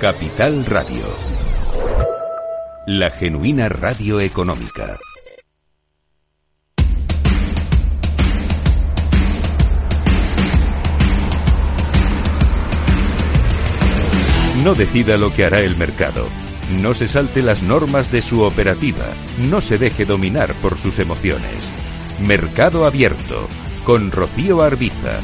Capital 0.00 0.64
Radio. 0.64 1.02
La 2.86 3.10
genuina 3.10 3.68
radio 3.68 4.18
económica. 4.18 4.98
No 14.64 14.74
decida 14.74 15.18
lo 15.18 15.34
que 15.34 15.44
hará 15.44 15.60
el 15.60 15.76
mercado. 15.76 16.26
No 16.80 16.94
se 16.94 17.06
salte 17.06 17.42
las 17.42 17.62
normas 17.62 18.10
de 18.10 18.22
su 18.22 18.40
operativa. 18.40 19.04
No 19.50 19.60
se 19.60 19.76
deje 19.76 20.06
dominar 20.06 20.54
por 20.62 20.78
sus 20.78 20.98
emociones. 20.98 21.68
Mercado 22.26 22.86
Abierto 22.86 23.46
con 23.84 24.10
Rocío 24.10 24.62
Arbiza. 24.62 25.20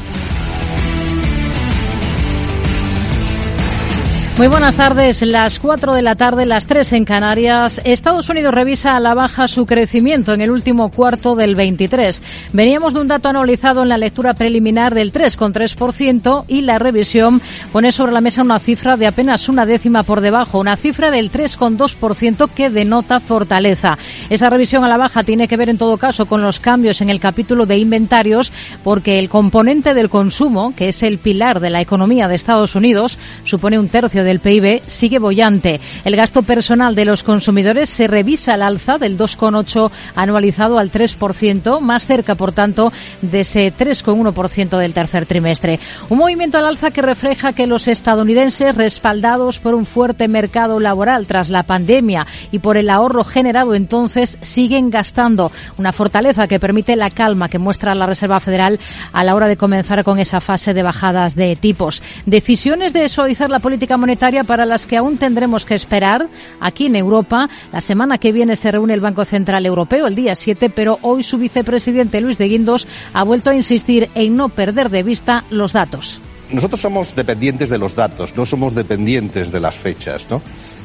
Muy 4.37 4.49
buenas 4.49 4.75
tardes, 4.75 5.23
las 5.23 5.59
4 5.59 5.95
de 5.95 6.03
la 6.03 6.15
tarde, 6.15 6.45
las 6.45 6.67
3 6.67 6.93
en 6.93 7.05
Canarias. 7.05 7.81
Estados 7.83 8.29
Unidos 8.29 8.53
revisa 8.53 8.95
a 8.95 8.99
la 8.99 9.15
baja 9.15 9.47
su 9.47 9.65
crecimiento 9.65 10.31
en 10.31 10.41
el 10.41 10.51
último 10.51 10.91
cuarto 10.91 11.35
del 11.35 11.55
23. 11.55 12.21
Veníamos 12.53 12.93
de 12.93 12.99
un 12.99 13.07
dato 13.07 13.29
analizado 13.29 13.81
en 13.81 13.89
la 13.89 13.97
lectura 13.97 14.35
preliminar 14.35 14.93
del 14.93 15.11
3,3% 15.11 16.45
y 16.47 16.61
la 16.61 16.77
revisión 16.77 17.41
pone 17.71 17.91
sobre 17.91 18.11
la 18.11 18.21
mesa 18.21 18.43
una 18.43 18.59
cifra 18.59 18.95
de 18.95 19.07
apenas 19.07 19.49
una 19.49 19.65
décima 19.65 20.03
por 20.03 20.21
debajo, 20.21 20.59
una 20.59 20.77
cifra 20.77 21.09
del 21.09 21.31
3,2% 21.31 22.47
que 22.53 22.69
denota 22.69 23.19
fortaleza. 23.19 23.97
Esa 24.29 24.51
revisión 24.51 24.83
a 24.83 24.87
la 24.87 24.97
baja 24.97 25.23
tiene 25.23 25.47
que 25.47 25.57
ver 25.57 25.69
en 25.69 25.79
todo 25.79 25.97
caso 25.97 26.27
con 26.27 26.43
los 26.43 26.59
cambios 26.59 27.01
en 27.01 27.09
el 27.09 27.19
capítulo 27.19 27.65
de 27.65 27.79
inventarios 27.79 28.53
porque 28.83 29.17
el 29.17 29.29
componente 29.29 29.95
del 29.95 30.11
consumo, 30.11 30.75
que 30.75 30.89
es 30.89 31.01
el 31.01 31.17
pilar 31.17 31.59
de 31.59 31.71
la 31.71 31.81
economía 31.81 32.27
de 32.27 32.35
Estados 32.35 32.75
Unidos, 32.75 33.17
supone 33.43 33.79
un 33.79 33.89
tercio 33.89 34.26
del 34.27 34.41
PIB 34.41 34.81
sigue 34.87 35.19
bollante. 35.19 35.79
El 36.03 36.15
gasto 36.17 36.43
personal 36.43 36.93
de 36.95 37.05
los 37.05 37.23
consumidores 37.23 37.89
se 37.89 38.07
revisa 38.07 38.53
al 38.53 38.61
alza 38.61 38.97
del 38.97 39.17
2,8 39.17 39.89
anualizado 40.15 40.77
al 40.77 40.91
3%, 40.91 41.79
más 41.79 42.05
cerca, 42.05 42.35
por 42.35 42.51
tanto, 42.51 42.91
de 43.21 43.39
ese 43.39 43.73
3,1% 43.73 44.77
del 44.77 44.93
tercer 44.93 45.25
trimestre. 45.25 45.79
Un 46.09 46.17
movimiento 46.17 46.57
al 46.57 46.65
alza 46.65 46.91
que 46.91 47.01
refleja 47.01 47.53
que 47.53 47.67
los 47.67 47.87
estadounidenses, 47.87 48.75
respaldados 48.75 49.59
por 49.59 49.73
un 49.73 49.85
fuerte 49.85 50.27
mercado 50.27 50.81
laboral 50.81 51.25
tras 51.25 51.49
la 51.49 51.63
pandemia 51.63 52.27
y 52.51 52.59
por 52.59 52.75
el 52.75 52.89
ahorro 52.89 53.23
generado 53.23 53.75
entonces, 53.75 54.37
siguen 54.41 54.89
gastando. 54.89 55.53
Una 55.77 55.93
fortaleza 55.93 56.47
que 56.47 56.59
permite 56.59 56.97
la 56.97 57.11
calma 57.11 57.47
que 57.47 57.59
muestra 57.59 57.95
la 57.95 58.05
Reserva 58.05 58.41
Federal 58.41 58.77
a 59.13 59.23
la 59.23 59.35
hora 59.35 59.47
de 59.47 59.55
comenzar 59.55 60.03
con 60.03 60.19
esa 60.19 60.41
fase 60.41 60.73
de 60.73 60.83
bajadas 60.83 61.35
de 61.35 61.55
tipos. 61.55 62.03
Decisiones 62.25 62.91
de 62.91 63.07
suavizar 63.07 63.49
la 63.49 63.59
política 63.59 63.95
monetaria 63.95 64.16
para 64.17 64.65
las 64.65 64.87
que 64.87 64.97
aún 64.97 65.17
tendremos 65.17 65.63
que 65.63 65.75
esperar 65.75 66.27
aquí 66.59 66.87
en 66.87 66.95
Europa. 66.95 67.49
La 67.71 67.81
semana 67.81 68.17
que 68.17 68.31
viene 68.31 68.55
se 68.55 68.71
reúne 68.71 68.93
el 68.95 68.99
Banco 68.99 69.23
Central 69.25 69.65
Europeo, 69.65 70.07
el 70.07 70.15
día 70.15 70.33
7, 70.33 70.71
pero 70.71 70.97
hoy 71.03 71.21
su 71.21 71.37
vicepresidente 71.37 72.19
Luis 72.19 72.37
de 72.37 72.47
Guindos 72.47 72.87
ha 73.13 73.23
vuelto 73.23 73.51
a 73.51 73.55
insistir 73.55 74.09
en 74.15 74.35
no 74.35 74.49
perder 74.49 74.89
de 74.89 75.03
vista 75.03 75.43
los 75.51 75.73
datos. 75.73 76.19
Nosotros 76.51 76.81
somos 76.81 77.15
dependientes 77.15 77.69
de 77.69 77.77
los 77.77 77.95
datos, 77.95 78.35
no 78.35 78.45
somos 78.45 78.73
dependientes 78.73 79.51
de 79.51 79.59
las 79.59 79.75
fechas, 79.75 80.25
¿no? 80.29 80.41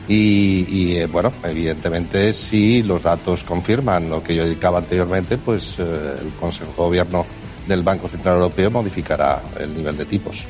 Y, 0.09 0.97
eh, 0.97 1.06
bueno, 1.06 1.32
evidentemente 1.44 2.32
si 2.34 2.82
los 2.82 3.03
datos 3.03 3.44
confirman 3.44 4.10
lo 4.10 4.22
que 4.22 4.34
yo 4.34 4.44
indicaba 4.44 4.78
anteriormente, 4.78 5.38
pues 5.38 5.78
eh, 5.78 5.84
el 6.20 6.32
Consejo 6.34 6.70
de 6.70 6.76
Gobierno 6.76 7.25
del 7.66 7.82
Banco 7.82 8.09
Central 8.09 8.37
Europeo 8.37 8.70
modificará 8.70 9.41
el 9.59 9.75
nivel 9.75 9.97
de 9.97 10.04
tipos. 10.04 10.47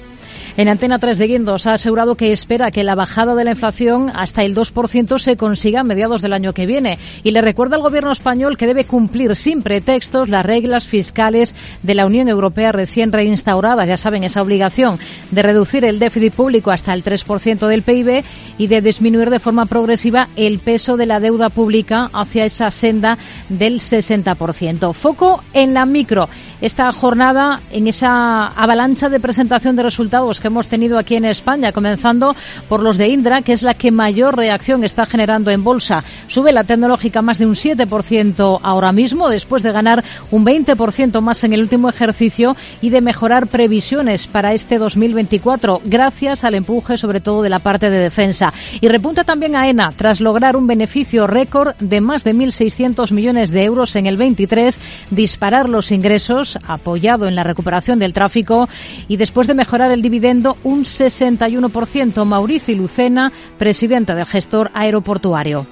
En 0.59 0.69
Antena 0.69 0.99
3 0.99 1.17
de 1.17 1.29
Guindos 1.29 1.67
ha 1.67 1.73
asegurado 1.73 2.15
que 2.15 2.31
espera 2.31 2.71
que 2.71 2.85
la 2.85 2.95
bajada 2.95 3.35
de 3.35 3.45
la 3.45 3.53
inflación 3.53 4.13
hasta 4.15 4.43
el 4.43 4.55
2% 4.55 5.19
se 5.19 5.39
consiga 5.39 5.81
a 5.81 5.85
mediados 5.85 6.21
del 6.21 6.35
año 6.35 6.53
que 6.53 6.67
viene. 6.67 6.99
Y 7.25 7.31
le 7.31 7.41
recuerda 7.41 7.77
al 7.77 7.83
gobierno 7.83 8.13
español 8.13 8.59
que 8.59 8.67
debe 8.67 8.85
cumplir 8.85 9.35
sin 9.35 9.63
pretextos 9.63 10.29
las 10.29 10.45
reglas 10.45 10.85
fiscales 10.85 11.55
de 11.83 11.95
la 11.95 12.05
Unión 12.05 12.29
Europea 12.29 12.71
recién 12.71 13.13
reinstauradas. 13.13 13.89
Ya 13.89 13.97
saben, 13.97 14.25
esa 14.25 14.43
obligación 14.43 14.99
de 15.31 15.43
reducir 15.43 15.87
el 15.87 15.99
déficit 15.99 16.35
público 16.35 16.71
hasta 16.71 16.93
el 16.93 17.03
3% 17.03 17.67
del 17.67 17.83
PIB 17.83 18.23
y 18.59 18.67
de 18.67 18.83
disminuir 18.83 19.31
de 19.31 19.39
forma 19.39 19.65
progresiva 19.65 20.29
el 20.37 20.59
peso 20.59 20.99
de 20.99 21.07
la 21.07 21.19
deuda 21.19 21.49
pública 21.49 22.11
hacia 22.13 22.45
esa 22.45 22.71
senda 22.71 23.17
del 23.49 23.81
60%. 23.81 24.93
Foco 24.93 25.43
en 25.55 25.73
la 25.73 25.87
micro. 25.87 26.29
Esta 26.63 26.93
jornada 26.93 27.59
en 27.73 27.89
esa 27.89 28.47
avalancha 28.47 29.09
de 29.09 29.19
presentación 29.19 29.75
de 29.75 29.83
resultados 29.83 30.39
que 30.39 30.47
hemos 30.47 30.69
tenido 30.69 30.97
aquí 30.97 31.17
en 31.17 31.25
España, 31.25 31.73
comenzando 31.73 32.37
por 32.69 32.85
los 32.85 32.99
de 32.99 33.09
Indra, 33.09 33.43
que 33.43 33.53
es 33.53 33.63
la 33.63 33.75
que 33.75 33.91
mayor 33.91 34.37
reacción 34.37 34.85
está 34.85 35.05
generando 35.05 35.51
en 35.51 35.65
bolsa. 35.65 36.05
Sube 36.29 36.53
la 36.53 36.63
tecnológica 36.63 37.21
más 37.21 37.39
de 37.39 37.47
un 37.47 37.57
7% 37.57 38.61
ahora 38.63 38.93
mismo, 38.93 39.29
después 39.29 39.65
de 39.65 39.73
ganar 39.73 40.05
un 40.31 40.47
20% 40.47 41.21
más 41.21 41.43
en 41.43 41.53
el 41.53 41.63
último 41.63 41.89
ejercicio 41.89 42.55
y 42.81 42.91
de 42.91 43.01
mejorar 43.01 43.49
previsiones 43.49 44.29
para 44.29 44.53
este 44.53 44.79
2024, 44.79 45.83
gracias 45.85 46.45
al 46.45 46.55
empuje 46.55 46.97
sobre 46.97 47.21
todo 47.21 47.43
de 47.43 47.51
la 47.51 47.59
parte 47.59 47.91
de 47.91 47.99
defensa. 47.99 48.53
Y 48.81 48.87
repunta 48.87 49.25
también 49.25 49.57
a 49.57 49.69
ENA, 49.69 49.91
tras 49.97 50.21
lograr 50.21 50.57
un 50.57 50.69
beneficio 50.69 51.27
récord 51.27 51.75
de 51.81 52.01
más 52.01 52.23
de 52.23 52.37
1.600 52.37 53.11
millones 53.11 53.51
de 53.51 53.65
euros 53.65 53.97
en 53.97 54.07
el 54.07 54.17
23, 54.17 54.79
disparar 55.11 55.69
los 55.69 55.91
ingresos, 55.91 56.52
apoyado 56.67 57.27
en 57.27 57.35
la 57.35 57.45
recuperación 57.45 57.99
del 57.99 58.13
tráfico 58.13 58.69
y 59.09 59.17
después 59.17 59.47
de 59.47 59.55
mejorar 59.55 59.91
el 59.93 60.03
dividendo 60.03 60.57
un 60.65 60.85
61%. 60.85 62.25
Mauricio 62.25 62.77
Lucena, 62.77 63.33
presidenta 63.59 64.15
del 64.15 64.27
gestor 64.27 64.71
aeroportuario. 64.75 65.67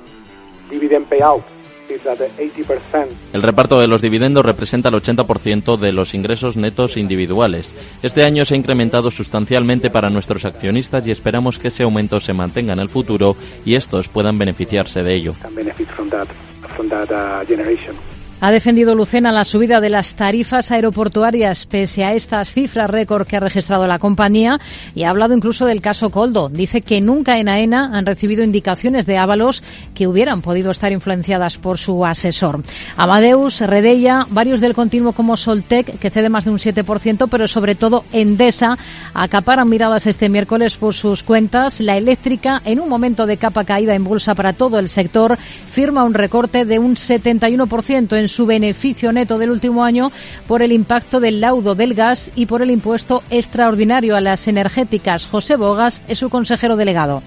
El 3.32 3.42
reparto 3.42 3.80
de 3.80 3.88
los 3.88 4.00
dividendos 4.00 4.44
representa 4.44 4.88
el 4.88 4.94
80% 4.94 5.76
de 5.76 5.92
los 5.92 6.14
ingresos 6.14 6.56
netos 6.56 6.96
individuales. 6.96 7.74
Este 8.02 8.24
año 8.24 8.44
se 8.44 8.54
ha 8.54 8.58
incrementado 8.58 9.10
sustancialmente 9.10 9.90
para 9.90 10.10
nuestros 10.10 10.44
accionistas 10.44 11.06
y 11.06 11.10
esperamos 11.10 11.58
que 11.58 11.68
ese 11.68 11.82
aumento 11.82 12.20
se 12.20 12.32
mantenga 12.32 12.72
en 12.72 12.80
el 12.80 12.88
futuro 12.88 13.36
y 13.64 13.74
estos 13.74 14.08
puedan 14.08 14.38
beneficiarse 14.38 15.02
de 15.02 15.14
ello. 15.14 15.34
Ha 18.42 18.50
defendido 18.50 18.94
Lucena 18.94 19.32
la 19.32 19.44
subida 19.44 19.82
de 19.82 19.90
las 19.90 20.14
tarifas 20.14 20.70
aeroportuarias 20.70 21.66
pese 21.66 22.04
a 22.04 22.14
estas 22.14 22.54
cifras 22.54 22.88
récord 22.88 23.26
que 23.26 23.36
ha 23.36 23.40
registrado 23.40 23.86
la 23.86 23.98
compañía 23.98 24.58
y 24.94 25.02
ha 25.02 25.10
hablado 25.10 25.34
incluso 25.34 25.66
del 25.66 25.82
caso 25.82 26.08
Coldo. 26.08 26.48
Dice 26.48 26.80
que 26.80 27.02
nunca 27.02 27.38
en 27.38 27.50
AENA 27.50 27.90
han 27.92 28.06
recibido 28.06 28.42
indicaciones 28.42 29.04
de 29.04 29.18
Ábalos 29.18 29.62
que 29.94 30.06
hubieran 30.06 30.40
podido 30.40 30.70
estar 30.70 30.90
influenciadas 30.90 31.58
por 31.58 31.76
su 31.76 32.06
asesor. 32.06 32.62
Amadeus, 32.96 33.60
Redella, 33.60 34.26
varios 34.30 34.62
del 34.62 34.72
continuo 34.72 35.12
como 35.12 35.36
Soltec, 35.36 35.98
que 35.98 36.08
cede 36.08 36.30
más 36.30 36.46
de 36.46 36.50
un 36.50 36.58
7%, 36.58 37.28
pero 37.30 37.46
sobre 37.46 37.74
todo 37.74 38.04
Endesa, 38.10 38.78
acaparan 39.12 39.68
miradas 39.68 40.06
este 40.06 40.30
miércoles 40.30 40.78
por 40.78 40.94
sus 40.94 41.22
cuentas. 41.22 41.82
La 41.82 41.98
eléctrica, 41.98 42.62
en 42.64 42.80
un 42.80 42.88
momento 42.88 43.26
de 43.26 43.36
capa 43.36 43.64
caída 43.64 43.94
en 43.94 44.04
bolsa 44.04 44.34
para 44.34 44.54
todo 44.54 44.78
el 44.78 44.88
sector, 44.88 45.36
firma 45.36 46.04
un 46.04 46.14
recorte 46.14 46.64
de 46.64 46.78
un 46.78 46.96
71% 46.96 48.16
en 48.16 48.29
su 48.30 48.46
beneficio 48.46 49.12
neto 49.12 49.38
del 49.38 49.50
último 49.50 49.84
año 49.84 50.10
por 50.46 50.62
el 50.62 50.72
impacto 50.72 51.20
del 51.20 51.40
laudo 51.40 51.74
del 51.74 51.94
gas 51.94 52.32
y 52.34 52.46
por 52.46 52.62
el 52.62 52.70
impuesto 52.70 53.22
extraordinario 53.30 54.16
a 54.16 54.20
las 54.20 54.48
energéticas. 54.48 55.26
José 55.26 55.56
Bogas 55.56 56.02
es 56.08 56.18
su 56.18 56.30
consejero 56.30 56.76
delegado. 56.76 57.22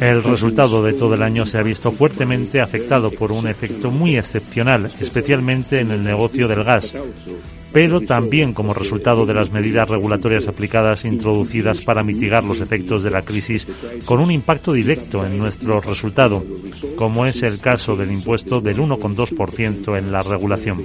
El 0.00 0.22
resultado 0.22 0.82
de 0.82 0.92
todo 0.92 1.14
el 1.14 1.22
año 1.22 1.44
se 1.44 1.58
ha 1.58 1.62
visto 1.62 1.90
fuertemente 1.90 2.60
afectado 2.60 3.10
por 3.10 3.32
un 3.32 3.48
efecto 3.48 3.90
muy 3.90 4.16
excepcional, 4.16 4.90
especialmente 5.00 5.80
en 5.80 5.90
el 5.90 6.04
negocio 6.04 6.46
del 6.46 6.62
gas 6.62 6.94
pero 7.72 8.00
también 8.00 8.52
como 8.52 8.74
resultado 8.74 9.24
de 9.24 9.34
las 9.34 9.50
medidas 9.50 9.88
regulatorias 9.88 10.48
aplicadas 10.48 11.04
introducidas 11.04 11.82
para 11.84 12.02
mitigar 12.02 12.44
los 12.44 12.60
efectos 12.60 13.02
de 13.02 13.10
la 13.10 13.22
crisis 13.22 13.66
con 14.04 14.20
un 14.20 14.30
impacto 14.30 14.72
directo 14.72 15.24
en 15.24 15.38
nuestro 15.38 15.80
resultado, 15.80 16.44
como 16.96 17.26
es 17.26 17.42
el 17.42 17.60
caso 17.60 17.96
del 17.96 18.12
impuesto 18.12 18.60
del 18.60 18.78
1,2% 18.78 19.98
en 19.98 20.12
la 20.12 20.22
regulación. 20.22 20.84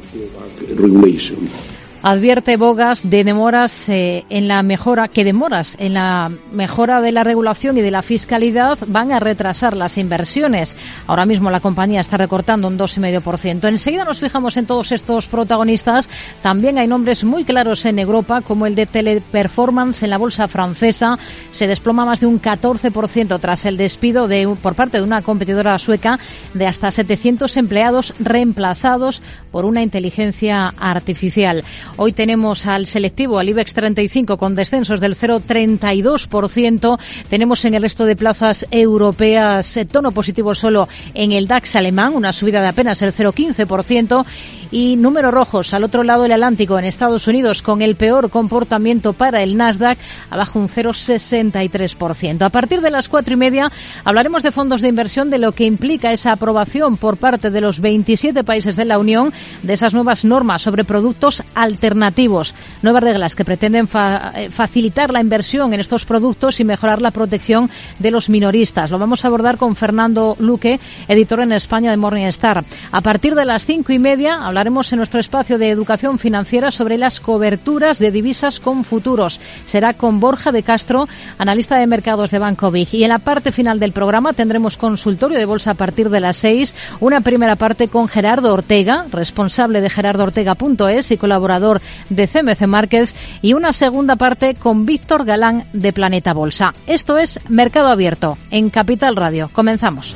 Advierte 2.03 2.57
Bogas 2.57 3.09
de 3.09 3.23
demoras 3.23 3.89
eh, 3.89 4.23
en 4.29 4.47
la 4.47 4.61
mejora, 4.61 5.07
que 5.07 5.23
demoras 5.23 5.75
en 5.79 5.95
la 5.95 6.31
mejora 6.51 7.01
de 7.01 7.11
la 7.11 7.23
regulación 7.23 7.77
y 7.77 7.81
de 7.81 7.91
la 7.91 8.03
fiscalidad 8.03 8.77
van 8.87 9.11
a 9.11 9.19
retrasar 9.19 9.75
las 9.75 9.97
inversiones. 9.97 10.77
Ahora 11.07 11.25
mismo 11.25 11.49
la 11.49 11.59
compañía 11.59 12.01
está 12.01 12.17
recortando 12.17 12.67
un 12.67 12.77
2,5%. 12.77 13.67
Enseguida 13.67 14.05
nos 14.05 14.19
fijamos 14.19 14.57
en 14.57 14.67
todos 14.67 14.91
estos 14.91 15.27
protagonistas. 15.27 16.07
También 16.41 16.77
hay 16.77 16.87
nombres 16.87 17.23
muy 17.23 17.43
claros 17.43 17.83
en 17.85 17.97
Europa, 17.97 18.41
como 18.41 18.67
el 18.67 18.75
de 18.75 18.85
Teleperformance 18.85 20.03
en 20.03 20.11
la 20.11 20.17
bolsa 20.17 20.47
francesa. 20.47 21.17
Se 21.51 21.67
desploma 21.67 22.05
más 22.05 22.19
de 22.19 22.27
un 22.27 22.39
14% 22.39 23.39
tras 23.39 23.65
el 23.65 23.75
despido 23.75 24.27
de, 24.27 24.47
por 24.61 24.75
parte 24.75 24.97
de 24.97 25.03
una 25.03 25.23
competidora 25.23 25.79
sueca 25.79 26.19
de 26.53 26.67
hasta 26.67 26.91
700 26.91 27.57
empleados 27.57 28.13
reemplazados 28.19 29.21
por 29.51 29.65
una 29.65 29.81
inteligencia 29.81 30.73
artificial. 30.79 31.63
Hoy 31.99 32.13
tenemos 32.13 32.67
al 32.67 32.85
selectivo, 32.85 33.39
al 33.39 33.49
IBEX 33.49 33.73
35, 33.73 34.37
con 34.37 34.53
descensos 34.53 34.99
del 34.99 35.15
0,32%. 35.15 36.99
Tenemos 37.27 37.65
en 37.65 37.73
el 37.73 37.81
resto 37.81 38.05
de 38.05 38.15
plazas 38.15 38.67
europeas 38.69 39.75
eh, 39.77 39.85
tono 39.85 40.11
positivo 40.11 40.53
solo 40.53 40.87
en 41.15 41.31
el 41.31 41.47
DAX 41.47 41.75
alemán, 41.75 42.13
una 42.13 42.33
subida 42.33 42.61
de 42.61 42.67
apenas 42.67 43.01
el 43.01 43.13
0,15% 43.13 44.25
y 44.71 44.95
números 44.95 45.33
rojos 45.33 45.73
al 45.73 45.83
otro 45.83 46.03
lado 46.03 46.23
del 46.23 46.33
Atlántico 46.33 46.77
en 46.77 46.85
Estados 46.85 47.27
Unidos 47.27 47.61
con 47.61 47.81
el 47.81 47.95
peor 47.95 48.29
comportamiento 48.29 49.13
para 49.13 49.43
el 49.43 49.57
Nasdaq 49.57 49.97
abajo 50.29 50.59
un 50.59 50.67
0,63%. 50.67 52.41
A 52.41 52.49
partir 52.49 52.81
de 52.81 52.91
las 52.91 53.09
cuatro 53.09 53.33
y 53.33 53.37
media 53.37 53.71
hablaremos 54.03 54.43
de 54.43 54.51
fondos 54.51 54.81
de 54.81 54.89
inversión 54.89 55.29
de 55.29 55.37
lo 55.37 55.51
que 55.51 55.65
implica 55.65 56.11
esa 56.11 56.33
aprobación 56.33 56.97
por 56.97 57.17
parte 57.17 57.49
de 57.49 57.61
los 57.61 57.79
27 57.79 58.43
países 58.43 58.75
de 58.75 58.85
la 58.85 58.99
Unión 58.99 59.33
de 59.63 59.73
esas 59.73 59.93
nuevas 59.93 60.25
normas 60.25 60.61
sobre 60.61 60.83
productos 60.83 61.43
alternativos, 61.55 62.53
nuevas 62.81 63.03
reglas 63.03 63.35
que 63.35 63.45
pretenden 63.45 63.87
eh, 64.35 64.49
facilitar 64.51 65.11
la 65.11 65.21
inversión 65.21 65.73
en 65.73 65.79
estos 65.79 66.05
productos 66.05 66.59
y 66.59 66.63
mejorar 66.63 67.01
la 67.01 67.11
protección 67.11 67.69
de 67.99 68.11
los 68.11 68.29
minoristas. 68.29 68.91
Lo 68.91 68.99
vamos 68.99 69.23
a 69.23 69.27
abordar 69.27 69.57
con 69.57 69.75
Fernando 69.75 70.35
Luque, 70.39 70.79
editor 71.07 71.41
en 71.41 71.53
España 71.53 71.91
de 71.91 71.97
Morningstar. 71.97 72.63
A 72.91 73.01
partir 73.01 73.35
de 73.35 73.45
las 73.45 73.65
cinco 73.65 73.93
y 73.93 73.99
media 73.99 74.35
hablaremos 74.57 74.91
en 74.91 74.97
nuestro 74.97 75.19
espacio 75.19 75.59
de 75.59 75.69
educación 75.69 76.17
financiera 76.17 76.71
sobre 76.71 76.97
las 76.97 77.19
coberturas 77.19 77.99
de 77.99 78.09
divisas 78.09 78.59
con 78.59 78.83
futuros. 78.83 79.39
Será 79.65 79.93
con 79.93 80.19
Borja 80.19 80.51
de 80.51 80.63
Castro, 80.63 81.07
analista 81.37 81.77
de 81.77 81.85
mercados 81.85 82.31
de 82.31 82.39
Banco 82.39 82.71
Big. 82.71 82.87
Y 82.91 83.03
en 83.03 83.09
la 83.09 83.19
parte 83.19 83.51
final 83.51 83.79
del 83.79 83.91
programa 83.91 84.33
tendremos 84.33 84.75
consultorio 84.75 85.37
de 85.37 85.45
bolsa 85.45 85.71
a 85.71 85.75
partir 85.75 86.09
de 86.09 86.21
las 86.21 86.37
seis. 86.37 86.75
Una 86.99 87.21
primera 87.21 87.55
parte 87.55 87.87
con 87.87 88.07
Gerardo 88.07 88.51
Ortega, 88.51 89.05
responsable 89.11 89.79
de 89.79 89.91
gerardoortega.es 89.91 91.11
y 91.11 91.17
colaborador 91.17 91.79
de 92.09 92.27
CMC 92.27 92.65
Markets. 92.65 93.15
Y 93.43 93.53
una 93.53 93.73
segunda 93.73 94.15
parte 94.15 94.55
con 94.55 94.87
Víctor 94.87 95.23
Galán 95.23 95.65
de 95.73 95.93
Planeta 95.93 96.33
Bolsa. 96.33 96.73
Esto 96.87 97.19
es 97.19 97.39
Mercado 97.47 97.89
Abierto 97.89 98.39
en 98.49 98.71
Capital 98.71 99.15
Radio. 99.15 99.51
Comenzamos. 99.53 100.15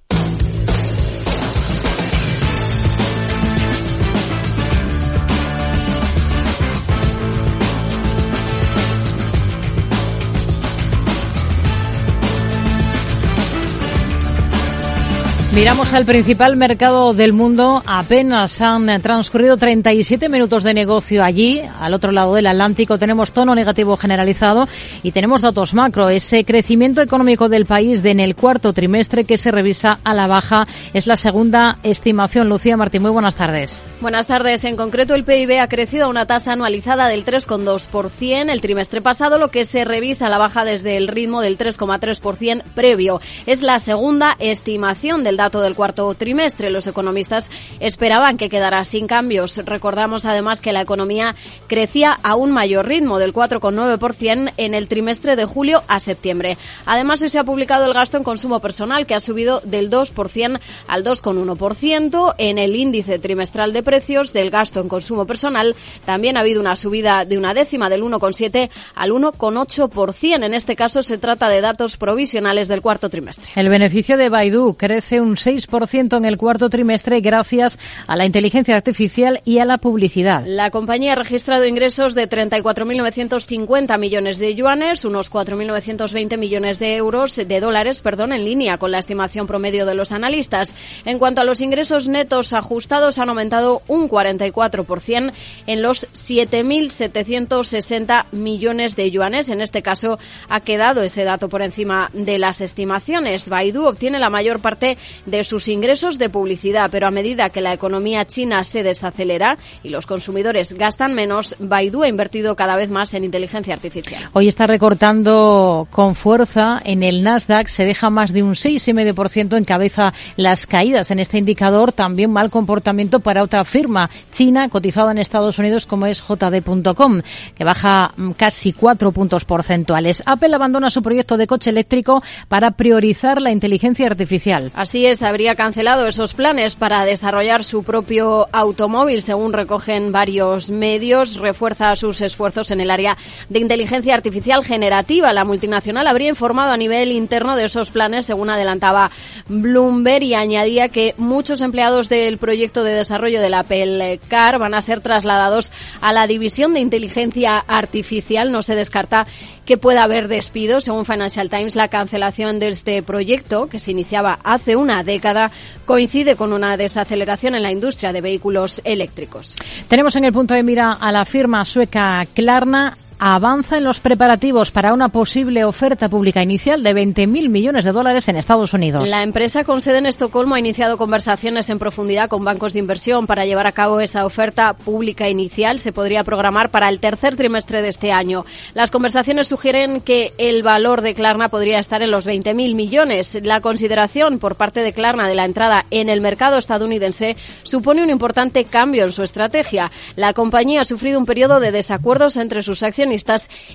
Miramos 15.53 15.91
al 15.91 16.05
principal 16.05 16.55
mercado 16.55 17.13
del 17.13 17.33
mundo. 17.33 17.83
Apenas 17.85 18.61
han 18.61 19.01
transcurrido 19.01 19.57
37 19.57 20.29
minutos 20.29 20.63
de 20.63 20.73
negocio 20.73 21.25
allí. 21.25 21.61
Al 21.81 21.93
otro 21.93 22.13
lado 22.13 22.35
del 22.35 22.47
Atlántico 22.47 22.97
tenemos 22.97 23.33
tono 23.33 23.53
negativo 23.53 23.97
generalizado 23.97 24.69
y 25.03 25.11
tenemos 25.11 25.41
datos 25.41 25.73
macro. 25.73 26.07
Ese 26.07 26.45
crecimiento 26.45 27.01
económico 27.01 27.49
del 27.49 27.65
país 27.65 28.01
de 28.01 28.11
en 28.11 28.21
el 28.21 28.33
cuarto 28.33 28.71
trimestre 28.71 29.25
que 29.25 29.37
se 29.37 29.51
revisa 29.51 29.99
a 30.05 30.13
la 30.13 30.25
baja 30.25 30.65
es 30.93 31.05
la 31.05 31.17
segunda 31.17 31.79
estimación. 31.83 32.47
Lucía 32.47 32.77
Martín, 32.77 33.01
muy 33.01 33.11
buenas 33.11 33.35
tardes. 33.35 33.81
Buenas 33.99 34.27
tardes. 34.27 34.63
En 34.63 34.77
concreto, 34.77 35.15
el 35.15 35.25
PIB 35.25 35.59
ha 35.59 35.67
crecido 35.67 36.05
a 36.05 36.09
una 36.09 36.27
tasa 36.27 36.53
anualizada 36.53 37.09
del 37.09 37.25
3,2% 37.25 38.49
el 38.49 38.61
trimestre 38.61 39.01
pasado, 39.01 39.37
lo 39.37 39.49
que 39.49 39.65
se 39.65 39.83
revisa 39.83 40.27
a 40.27 40.29
la 40.29 40.37
baja 40.37 40.63
desde 40.63 40.95
el 40.95 41.09
ritmo 41.09 41.41
del 41.41 41.57
3,3% 41.57 42.63
previo. 42.73 43.19
Es 43.45 43.61
la 43.61 43.79
segunda 43.79 44.37
estimación 44.39 45.25
del 45.25 45.40
dato 45.41 45.61
del 45.61 45.75
cuarto 45.75 46.13
trimestre. 46.13 46.69
Los 46.69 46.85
economistas 46.85 47.49
esperaban 47.79 48.37
que 48.37 48.49
quedara 48.49 48.83
sin 48.83 49.07
cambios. 49.07 49.57
Recordamos 49.57 50.23
además 50.25 50.59
que 50.59 50.71
la 50.71 50.81
economía 50.81 51.35
crecía 51.67 52.11
a 52.21 52.35
un 52.35 52.51
mayor 52.51 52.87
ritmo 52.87 53.17
del 53.17 53.33
4,9% 53.33 54.53
en 54.57 54.73
el 54.75 54.87
trimestre 54.87 55.35
de 55.35 55.45
julio 55.45 55.83
a 55.87 55.99
septiembre. 55.99 56.57
Además, 56.85 57.21
hoy 57.23 57.29
se 57.29 57.39
ha 57.39 57.43
publicado 57.43 57.85
el 57.85 57.93
gasto 57.93 58.17
en 58.17 58.23
consumo 58.23 58.59
personal 58.59 59.07
que 59.07 59.15
ha 59.15 59.19
subido 59.19 59.61
del 59.61 59.89
2% 59.89 60.59
al 60.87 61.03
2,1%. 61.03 62.35
En 62.37 62.57
el 62.59 62.75
índice 62.75 63.17
trimestral 63.17 63.73
de 63.73 63.81
precios 63.81 64.33
del 64.33 64.51
gasto 64.51 64.79
en 64.79 64.89
consumo 64.89 65.25
personal 65.25 65.75
también 66.05 66.37
ha 66.37 66.41
habido 66.41 66.61
una 66.61 66.75
subida 66.75 67.25
de 67.25 67.37
una 67.37 67.53
décima 67.53 67.89
del 67.89 68.03
1,7 68.03 68.69
al 68.93 69.11
1,8%. 69.11 70.45
En 70.45 70.53
este 70.53 70.75
caso 70.75 71.01
se 71.01 71.17
trata 71.17 71.49
de 71.49 71.61
datos 71.61 71.97
provisionales 71.97 72.67
del 72.67 72.81
cuarto 72.81 73.09
trimestre. 73.09 73.51
El 73.55 73.69
beneficio 73.69 74.17
de 74.17 74.29
Baidu 74.29 74.75
crece 74.75 75.19
un 75.21 75.30
6% 75.35 76.17
en 76.17 76.25
el 76.25 76.37
cuarto 76.37 76.69
trimestre 76.69 77.21
gracias 77.21 77.79
a 78.07 78.15
la 78.15 78.25
inteligencia 78.25 78.75
artificial 78.75 79.41
y 79.45 79.59
a 79.59 79.65
la 79.65 79.77
publicidad. 79.77 80.43
La 80.45 80.71
compañía 80.71 81.13
ha 81.13 81.15
registrado 81.15 81.65
ingresos 81.65 82.15
de 82.15 82.29
34.950 82.29 83.97
millones 83.97 84.37
de 84.37 84.55
yuanes, 84.55 85.05
unos 85.05 85.31
4.920 85.31 86.37
millones 86.37 86.79
de 86.79 86.95
euros 86.95 87.35
de 87.35 87.59
dólares, 87.59 88.01
perdón, 88.01 88.33
en 88.33 88.45
línea 88.45 88.77
con 88.77 88.91
la 88.91 88.99
estimación 88.99 89.47
promedio 89.47 89.85
de 89.85 89.95
los 89.95 90.11
analistas. 90.11 90.73
En 91.05 91.19
cuanto 91.19 91.41
a 91.41 91.43
los 91.43 91.61
ingresos 91.61 92.07
netos 92.07 92.53
ajustados 92.53 93.19
han 93.19 93.29
aumentado 93.29 93.81
un 93.87 94.09
44% 94.09 95.31
en 95.67 95.81
los 95.81 96.07
7.760 96.11 98.25
millones 98.31 98.95
de 98.95 99.11
yuanes. 99.11 99.49
En 99.49 99.61
este 99.61 99.81
caso 99.81 100.19
ha 100.49 100.61
quedado 100.61 101.03
ese 101.03 101.23
dato 101.23 101.49
por 101.49 101.61
encima 101.61 102.09
de 102.13 102.37
las 102.37 102.61
estimaciones. 102.61 103.49
Baidu 103.49 103.85
obtiene 103.85 104.19
la 104.19 104.29
mayor 104.29 104.59
parte 104.59 104.97
de 105.25 105.43
sus 105.43 105.67
ingresos 105.67 106.17
de 106.17 106.29
publicidad, 106.29 106.89
pero 106.91 107.07
a 107.07 107.11
medida 107.11 107.49
que 107.49 107.61
la 107.61 107.73
economía 107.73 108.25
china 108.25 108.63
se 108.63 108.83
desacelera 108.83 109.57
y 109.83 109.89
los 109.89 110.05
consumidores 110.05 110.73
gastan 110.73 111.13
menos, 111.13 111.55
Baidu 111.59 112.03
ha 112.03 112.07
invertido 112.07 112.55
cada 112.55 112.75
vez 112.75 112.89
más 112.89 113.13
en 113.13 113.23
inteligencia 113.23 113.73
artificial. 113.73 114.29
Hoy 114.33 114.47
está 114.47 114.67
recortando 114.67 115.87
con 115.91 116.15
fuerza 116.15 116.81
en 116.83 117.03
el 117.03 117.23
Nasdaq, 117.23 117.67
se 117.67 117.85
deja 117.85 118.09
más 118.09 118.33
de 118.33 118.43
un 118.43 118.53
6,5% 118.53 119.57
en 119.57 119.63
cabeza 119.63 120.13
las 120.35 120.67
caídas 120.67 121.11
en 121.11 121.19
este 121.19 121.37
indicador, 121.37 121.91
también 121.91 122.31
mal 122.31 122.49
comportamiento 122.49 123.19
para 123.19 123.43
otra 123.43 123.65
firma 123.65 124.09
china 124.31 124.69
cotizada 124.69 125.11
en 125.11 125.17
Estados 125.17 125.59
Unidos 125.59 125.85
como 125.85 126.05
es 126.05 126.21
JD.com, 126.21 127.21
que 127.55 127.63
baja 127.63 128.13
mm, 128.15 128.31
casi 128.31 128.73
4 128.73 129.11
puntos 129.11 129.45
porcentuales. 129.45 130.23
Apple 130.25 130.55
abandona 130.55 130.89
su 130.89 131.01
proyecto 131.01 131.37
de 131.37 131.47
coche 131.47 131.69
eléctrico 131.69 132.23
para 132.47 132.71
priorizar 132.71 133.41
la 133.41 133.51
inteligencia 133.51 134.07
artificial. 134.07 134.71
Así 134.73 135.00
es, 135.05 135.21
habría 135.21 135.55
cancelado 135.55 136.07
esos 136.07 136.33
planes 136.33 136.75
para 136.75 137.05
desarrollar 137.05 137.63
su 137.63 137.83
propio 137.83 138.47
automóvil, 138.51 139.21
según 139.21 139.53
recogen 139.53 140.11
varios 140.11 140.69
medios. 140.69 141.37
Refuerza 141.37 141.95
sus 141.95 142.21
esfuerzos 142.21 142.71
en 142.71 142.81
el 142.81 142.91
área 142.91 143.17
de 143.49 143.59
inteligencia 143.59 144.13
artificial 144.13 144.63
generativa. 144.63 145.33
La 145.33 145.45
multinacional 145.45 146.07
habría 146.07 146.29
informado 146.29 146.71
a 146.71 146.77
nivel 146.77 147.11
interno 147.11 147.55
de 147.55 147.65
esos 147.65 147.91
planes, 147.91 148.25
según 148.25 148.49
adelantaba 148.49 149.11
Bloomberg, 149.47 150.23
y 150.23 150.33
añadía 150.33 150.89
que 150.89 151.15
muchos 151.17 151.61
empleados 151.61 152.09
del 152.09 152.37
proyecto 152.37 152.83
de 152.83 152.93
desarrollo 152.93 153.41
del 153.41 153.53
Apple 153.53 154.19
Car 154.27 154.59
van 154.59 154.73
a 154.73 154.81
ser 154.81 155.01
trasladados 155.01 155.71
a 156.01 156.13
la 156.13 156.27
división 156.27 156.73
de 156.73 156.79
inteligencia 156.79 157.57
artificial. 157.59 158.51
No 158.51 158.61
se 158.61 158.75
descarta 158.75 159.27
que 159.65 159.77
pueda 159.77 160.03
haber 160.03 160.27
despidos. 160.27 160.85
Según 160.85 161.05
Financial 161.05 161.49
Times, 161.49 161.75
la 161.75 161.87
cancelación 161.87 162.59
de 162.59 162.69
este 162.69 163.03
proyecto, 163.03 163.67
que 163.67 163.79
se 163.79 163.91
iniciaba 163.91 164.39
hace 164.43 164.75
una 164.75 165.03
década, 165.03 165.51
coincide 165.85 166.35
con 166.35 166.53
una 166.53 166.77
desaceleración 166.77 167.55
en 167.55 167.63
la 167.63 167.71
industria 167.71 168.13
de 168.13 168.21
vehículos 168.21 168.81
eléctricos. 168.83 169.55
Tenemos 169.87 170.15
en 170.15 170.25
el 170.25 170.33
punto 170.33 170.53
de 170.53 170.63
mira 170.63 170.93
a 170.93 171.11
la 171.11 171.25
firma 171.25 171.65
sueca 171.65 172.25
Klarna 172.33 172.97
avanza 173.23 173.77
en 173.77 173.83
los 173.83 173.99
preparativos 173.99 174.71
para 174.71 174.93
una 174.93 175.09
posible 175.09 175.63
oferta 175.63 176.09
pública 176.09 176.41
inicial 176.41 176.81
de 176.81 176.95
20.000 176.95 177.49
millones 177.49 177.85
de 177.85 177.91
dólares 177.91 178.27
en 178.27 178.35
Estados 178.35 178.73
Unidos. 178.73 179.07
La 179.07 179.21
empresa 179.21 179.63
con 179.63 179.79
sede 179.79 179.99
en 179.99 180.07
Estocolmo 180.07 180.55
ha 180.55 180.59
iniciado 180.59 180.97
conversaciones 180.97 181.69
en 181.69 181.77
profundidad 181.77 182.29
con 182.29 182.43
bancos 182.43 182.73
de 182.73 182.79
inversión 182.79 183.27
para 183.27 183.45
llevar 183.45 183.67
a 183.67 183.73
cabo 183.73 183.99
esa 183.99 184.25
oferta 184.25 184.73
pública 184.73 185.29
inicial. 185.29 185.77
Se 185.77 185.93
podría 185.93 186.23
programar 186.23 186.71
para 186.71 186.89
el 186.89 186.99
tercer 186.99 187.35
trimestre 187.35 187.83
de 187.83 187.89
este 187.89 188.11
año. 188.11 188.43
Las 188.73 188.89
conversaciones 188.89 189.47
sugieren 189.47 190.01
que 190.01 190.33
el 190.39 190.63
valor 190.63 191.01
de 191.01 191.13
Klarna 191.13 191.49
podría 191.49 191.77
estar 191.77 192.01
en 192.01 192.09
los 192.09 192.25
20.000 192.25 192.73
millones. 192.73 193.37
La 193.43 193.61
consideración 193.61 194.39
por 194.39 194.55
parte 194.55 194.81
de 194.81 194.93
Klarna 194.93 195.27
de 195.27 195.35
la 195.35 195.45
entrada 195.45 195.85
en 195.91 196.09
el 196.09 196.21
mercado 196.21 196.57
estadounidense 196.57 197.37
supone 197.61 198.01
un 198.01 198.09
importante 198.09 198.63
cambio 198.63 199.03
en 199.03 199.11
su 199.11 199.21
estrategia. 199.21 199.91
La 200.15 200.33
compañía 200.33 200.81
ha 200.81 200.85
sufrido 200.85 201.19
un 201.19 201.27
periodo 201.27 201.59
de 201.59 201.71
desacuerdos 201.71 202.35
entre 202.37 202.63
sus 202.63 202.81
acciones 202.81 203.10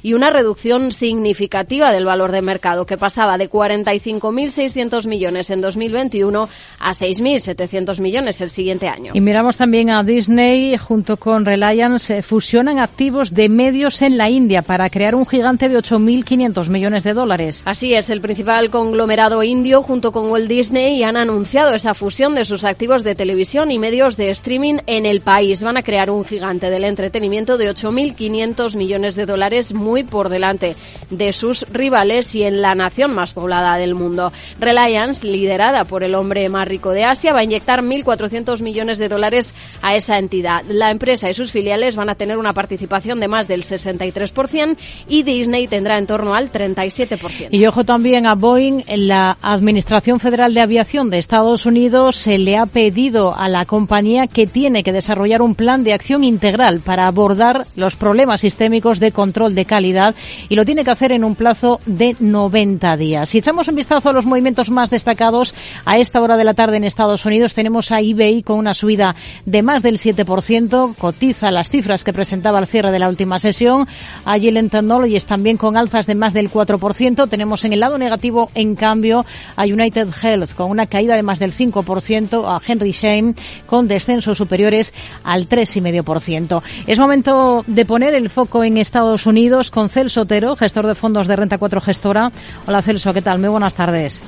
y 0.02 0.14
una 0.14 0.30
reducción 0.30 0.92
significativa 0.92 1.92
del 1.92 2.04
valor 2.04 2.32
de 2.32 2.42
mercado, 2.42 2.86
que 2.86 2.96
pasaba 2.96 3.38
de 3.38 3.50
45.600 3.50 5.06
millones 5.06 5.50
en 5.50 5.60
2021 5.60 6.48
a 6.78 6.90
6.700 6.90 8.00
millones 8.00 8.40
el 8.40 8.50
siguiente 8.50 8.88
año. 8.88 9.12
Y 9.14 9.20
miramos 9.20 9.56
también 9.56 9.90
a 9.90 10.02
Disney 10.02 10.76
junto 10.76 11.16
con 11.16 11.44
Reliance, 11.44 12.22
fusionan 12.22 12.78
activos 12.78 13.34
de 13.34 13.48
medios 13.48 14.02
en 14.02 14.18
la 14.18 14.28
India 14.28 14.62
para 14.62 14.90
crear 14.90 15.14
un 15.14 15.26
gigante 15.26 15.68
de 15.68 15.78
8.500 15.78 16.68
millones 16.68 17.04
de 17.04 17.12
dólares. 17.12 17.62
Así 17.64 17.94
es, 17.94 18.10
el 18.10 18.20
principal 18.20 18.70
conglomerado 18.70 19.42
indio 19.42 19.82
junto 19.82 20.12
con 20.12 20.30
Walt 20.30 20.48
Disney 20.48 21.02
han 21.02 21.16
anunciado 21.16 21.74
esa 21.74 21.94
fusión 21.94 22.34
de 22.34 22.44
sus 22.44 22.64
activos 22.64 23.04
de 23.04 23.14
televisión 23.14 23.70
y 23.70 23.78
medios 23.78 24.16
de 24.16 24.30
streaming 24.30 24.78
en 24.86 25.06
el 25.06 25.20
país. 25.20 25.62
Van 25.62 25.76
a 25.76 25.82
crear 25.82 26.10
un 26.10 26.24
gigante 26.24 26.70
del 26.70 26.84
entretenimiento 26.84 27.58
de 27.58 27.70
8.500 27.70 28.76
millones 28.76 29.16
de 29.16 29.25
dólares 29.26 29.75
muy 29.75 30.04
por 30.04 30.28
delante 30.28 30.76
de 31.11 31.33
sus 31.33 31.66
rivales 31.71 32.35
y 32.35 32.42
en 32.42 32.62
la 32.62 32.75
nación 32.75 33.14
más 33.14 33.33
poblada 33.33 33.76
del 33.76 33.95
mundo. 33.95 34.33
Reliance, 34.59 35.26
liderada 35.26 35.85
por 35.85 36.02
el 36.02 36.14
hombre 36.14 36.49
más 36.49 36.66
rico 36.66 36.90
de 36.90 37.04
Asia, 37.04 37.33
va 37.33 37.40
a 37.40 37.45
inyectar 37.45 37.83
1.400 37.83 38.62
millones 38.62 38.99
de 38.99 39.09
dólares 39.09 39.54
a 39.83 39.95
esa 39.95 40.18
entidad. 40.18 40.64
La 40.68 40.90
empresa 40.90 41.28
y 41.28 41.35
sus 41.35 41.52
filiales 41.52 41.97
van 41.97 42.09
a 42.09 42.14
tener 42.14 42.38
una 42.38 42.52
participación 42.52 43.21
de 43.21 43.28
más 43.28 43.49
del 43.49 43.62
63% 43.62 44.76
y 45.09 45.23
Disney 45.23 45.66
tendrá 45.68 45.99
en 45.99 46.06
torno 46.06 46.35
al 46.35 46.50
37%. 46.50 47.49
Y 47.50 47.66
ojo 47.66 47.85
también 47.85 48.26
a 48.26 48.35
Boeing, 48.35 48.83
la 48.95 49.37
Administración 49.42 50.21
Federal 50.21 50.54
de 50.54 50.61
Aviación 50.61 51.11
de 51.11 51.18
Estados 51.18 51.66
Unidos 51.66 52.16
se 52.16 52.38
le 52.38 52.56
ha 52.56 52.66
pedido 52.66 53.35
a 53.37 53.49
la 53.49 53.64
compañía 53.64 54.26
que 54.26 54.47
tiene 54.47 54.83
que 54.83 54.92
desarrollar 54.92 55.42
un 55.42 55.54
plan 55.54 55.85
de 55.85 55.92
acción 55.92 56.25
integral 56.25 56.80
para 56.80 57.06
abordar 57.06 57.66
los 57.76 57.97
problemas 57.97 58.40
sistémicos 58.40 59.00
de 59.00 59.12
control 59.16 59.54
de 59.54 59.64
calidad 59.64 60.14
y 60.50 60.54
lo 60.54 60.66
tiene 60.66 60.85
que 60.85 60.90
hacer 60.90 61.11
en 61.11 61.25
un 61.25 61.35
plazo 61.35 61.80
de 61.87 62.14
90 62.20 62.96
días. 62.99 63.30
Si 63.30 63.38
echamos 63.38 63.66
un 63.66 63.75
vistazo 63.75 64.11
a 64.11 64.12
los 64.12 64.26
movimientos 64.26 64.70
más 64.70 64.90
destacados 64.90 65.54
a 65.87 65.96
esta 65.96 66.20
hora 66.20 66.37
de 66.37 66.44
la 66.44 66.52
tarde 66.52 66.76
en 66.76 66.85
Estados 66.85 67.25
Unidos, 67.25 67.54
tenemos 67.54 67.90
a 67.90 68.00
eBay 68.02 68.42
con 68.42 68.58
una 68.58 68.75
subida 68.75 69.16
de 69.46 69.62
más 69.62 69.82
del 69.82 69.96
7%, 69.96 70.94
cotiza 70.96 71.50
las 71.50 71.70
cifras 71.70 72.04
que 72.04 72.12
presentaba 72.12 72.58
al 72.58 72.66
cierre 72.66 72.92
de 72.92 72.99
la 72.99 73.08
última 73.08 73.38
sesión. 73.38 73.88
A 74.26 74.37
Yellen 74.37 74.68
Technologies 74.68 75.25
también 75.25 75.56
con 75.56 75.78
alzas 75.78 76.06
de 76.06 76.14
más 76.14 76.35
del 76.35 76.50
4%. 76.50 77.28
Tenemos 77.28 77.64
en 77.64 77.73
el 77.73 77.80
lado 77.80 77.96
negativo, 77.96 78.50
en 78.54 78.76
cambio, 78.76 79.25
a 79.56 79.64
United 79.64 80.08
Health 80.23 80.52
con 80.54 80.70
una 80.70 80.87
caída 80.87 81.16
de 81.16 81.23
más 81.23 81.38
del 81.38 81.52
5%, 81.52 82.44
a 82.46 82.61
Henry 82.66 82.92
Shane 82.92 83.35
con 83.64 83.88
descensos 83.88 84.37
superiores 84.37 84.92
al 85.25 85.49
3,5%. 85.49 86.62
Es 86.87 86.99
momento 86.99 87.64
de 87.66 87.87
poner 87.87 88.12
el 88.12 88.28
foco 88.28 88.62
en 88.62 88.76
Estados 88.76 88.95
Estados 88.96 89.26
Unidos 89.26 89.70
con 89.70 89.90
Celso 89.90 90.22
Otero, 90.22 90.56
gestor 90.56 90.86
de 90.86 90.94
fondos 90.94 91.28
de 91.28 91.36
Renta 91.36 91.58
4 91.58 91.82
Gestora. 91.82 92.30
Hola 92.66 92.80
Celso, 92.80 93.12
¿qué 93.12 93.20
tal? 93.20 93.38
Muy 93.38 93.50
buenas 93.50 93.74
tardes. 93.74 94.22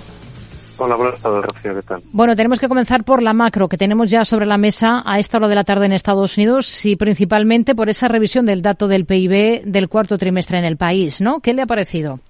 Hola, 0.77 0.95
buenas 0.95 1.19
tardes, 1.23 1.43
Rocío, 1.43 1.75
¿qué 1.75 1.83
tal? 1.83 2.03
Bueno, 2.13 2.37
tenemos 2.37 2.61
que 2.61 2.69
comenzar 2.69 3.03
por 3.03 3.23
la 3.23 3.33
macro 3.33 3.67
que 3.67 3.79
tenemos 3.79 4.11
ya 4.11 4.27
sobre 4.27 4.45
la 4.45 4.59
mesa 4.59 5.03
a 5.07 5.19
esta 5.19 5.39
hora 5.39 5.49
de 5.49 5.55
la 5.55 5.65
tarde 5.65 5.87
en 5.87 5.93
Estados 5.93 6.37
Unidos 6.37 6.85
y 6.85 6.97
principalmente 6.97 7.75
por 7.75 7.89
esa 7.89 8.09
revisión 8.09 8.45
del 8.45 8.61
dato 8.61 8.89
del 8.89 9.07
PIB 9.07 9.63
del 9.65 9.89
cuarto 9.89 10.19
trimestre 10.19 10.59
en 10.59 10.67
el 10.67 10.77
país, 10.77 11.23
¿no? 11.23 11.41
¿Qué 11.41 11.55
le 11.55 11.63
ha 11.63 11.67
parecido? 11.67 12.21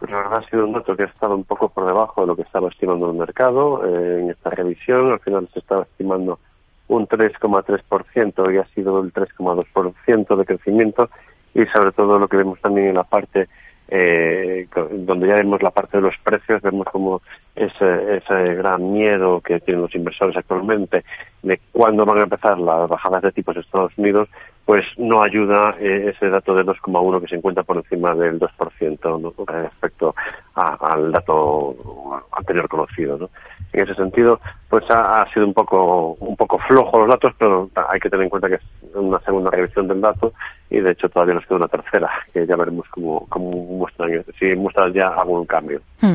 Pues 0.00 0.10
la 0.10 0.16
verdad 0.16 0.38
ha 0.38 0.50
sido 0.50 0.66
un 0.66 0.72
dato 0.72 0.96
que 0.96 1.04
ha 1.04 1.06
estado 1.06 1.36
un 1.36 1.44
poco 1.44 1.68
por 1.68 1.86
debajo 1.86 2.22
de 2.22 2.26
lo 2.26 2.34
que 2.34 2.42
estaba 2.42 2.70
estimando 2.70 3.08
el 3.08 3.16
mercado 3.16 3.86
eh, 3.86 4.22
en 4.22 4.30
esta 4.30 4.50
revisión. 4.50 5.12
Al 5.12 5.20
final 5.20 5.48
se 5.52 5.60
estaba 5.60 5.82
estimando 5.82 6.40
un 6.88 7.06
3,3% 7.06 8.52
y 8.52 8.58
ha 8.58 8.66
sido 8.74 9.00
el 9.00 9.12
3,2% 9.12 10.36
de 10.36 10.44
crecimiento 10.44 11.08
y 11.56 11.66
sobre 11.66 11.92
todo 11.92 12.18
lo 12.18 12.28
que 12.28 12.36
vemos 12.36 12.60
también 12.60 12.88
en 12.88 12.94
la 12.94 13.04
parte 13.04 13.48
eh, 13.88 14.66
donde 14.90 15.28
ya 15.28 15.34
vemos 15.34 15.62
la 15.62 15.70
parte 15.70 15.98
de 15.98 16.02
los 16.02 16.14
precios, 16.18 16.60
vemos 16.60 16.86
como 16.90 17.22
ese, 17.54 18.16
ese 18.16 18.54
gran 18.54 18.92
miedo 18.92 19.40
que 19.40 19.60
tienen 19.60 19.82
los 19.82 19.94
inversores 19.94 20.36
actualmente 20.36 21.04
de 21.42 21.60
cuándo 21.70 22.04
van 22.04 22.18
a 22.18 22.22
empezar 22.24 22.58
las 22.58 22.88
bajadas 22.88 23.22
de 23.22 23.32
tipos 23.32 23.54
en 23.54 23.62
Estados 23.62 23.96
Unidos, 23.96 24.28
pues 24.64 24.84
no 24.98 25.22
ayuda 25.22 25.76
eh, 25.78 26.12
ese 26.12 26.28
dato 26.28 26.54
de 26.56 26.64
2,1 26.64 27.20
que 27.20 27.28
se 27.28 27.36
encuentra 27.36 27.62
por 27.62 27.76
encima 27.76 28.14
del 28.16 28.40
2% 28.40 29.46
respecto 29.46 30.14
al 30.54 31.12
dato 31.12 32.24
anterior 32.32 32.68
conocido. 32.68 33.16
¿no? 33.16 33.30
En 33.72 33.84
ese 33.84 33.94
sentido, 33.94 34.40
pues 34.68 34.84
ha, 34.90 35.24
sido 35.32 35.46
un 35.46 35.54
poco 35.54 36.16
un 36.18 36.36
poco 36.36 36.58
flojo 36.66 36.98
los 36.98 37.08
datos, 37.08 37.32
pero 37.38 37.68
hay 37.88 38.00
que 38.00 38.10
tener 38.10 38.24
en 38.24 38.30
cuenta 38.30 38.48
que 38.48 38.56
es 38.56 38.62
una 38.94 39.20
segunda 39.20 39.50
revisión 39.50 39.86
del 39.86 40.00
dato 40.00 40.32
y 40.68 40.80
de 40.80 40.90
hecho 40.90 41.08
todavía 41.08 41.34
nos 41.34 41.44
queda 41.46 41.58
una 41.58 41.68
tercera, 41.68 42.10
que 42.32 42.44
ya 42.44 42.56
veremos 42.56 42.86
cómo, 42.90 43.24
cómo 43.28 43.50
muestran, 43.50 44.24
si 44.38 44.46
muestran 44.56 44.92
ya 44.92 45.06
algún 45.06 45.46
cambio. 45.46 45.80
Hmm. 46.00 46.14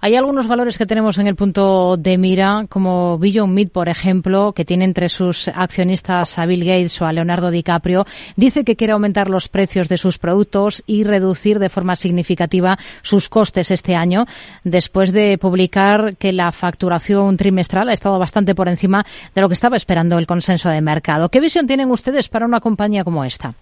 Hay 0.00 0.16
algunos 0.16 0.48
valores 0.48 0.78
que 0.78 0.86
tenemos 0.86 1.18
en 1.18 1.26
el 1.26 1.36
punto 1.36 1.98
de 1.98 2.16
mira, 2.16 2.64
como 2.68 3.18
Beyond 3.18 3.52
Meat, 3.52 3.70
por 3.70 3.90
ejemplo, 3.90 4.52
que 4.52 4.64
tiene 4.64 4.86
entre 4.86 5.10
sus 5.10 5.48
accionistas 5.48 6.38
a 6.38 6.46
Bill 6.46 6.64
Gates 6.64 7.00
o 7.02 7.06
a 7.06 7.12
Leonardo 7.12 7.50
DiCaprio, 7.50 8.06
dice 8.36 8.64
que 8.64 8.76
quiere 8.76 8.94
aumentar 8.94 9.28
los 9.28 9.48
precios 9.48 9.88
de 9.90 9.98
sus 9.98 10.18
productos 10.18 10.82
y 10.86 11.04
reducir 11.04 11.58
de 11.58 11.68
forma 11.68 11.94
significativa 11.94 12.78
sus 13.02 13.28
costes 13.28 13.70
este 13.70 13.94
año, 13.94 14.24
después 14.64 15.12
de 15.12 15.36
publicar 15.36 16.16
que 16.16 16.32
la 16.32 16.52
facturación 16.52 17.36
trimestral 17.36 17.89
ha 17.90 17.94
estado 17.94 18.18
bastante 18.18 18.54
por 18.54 18.68
encima 18.68 19.04
de 19.34 19.40
lo 19.40 19.48
que 19.48 19.54
estaba 19.54 19.76
esperando 19.76 20.18
el 20.18 20.26
consenso 20.26 20.68
de 20.68 20.80
mercado. 20.80 21.28
¿Qué 21.28 21.40
visión 21.40 21.66
tienen 21.66 21.90
ustedes 21.90 22.28
para 22.28 22.46
una 22.46 22.60
compañía 22.60 23.04
como 23.04 23.24
esta? 23.24 23.54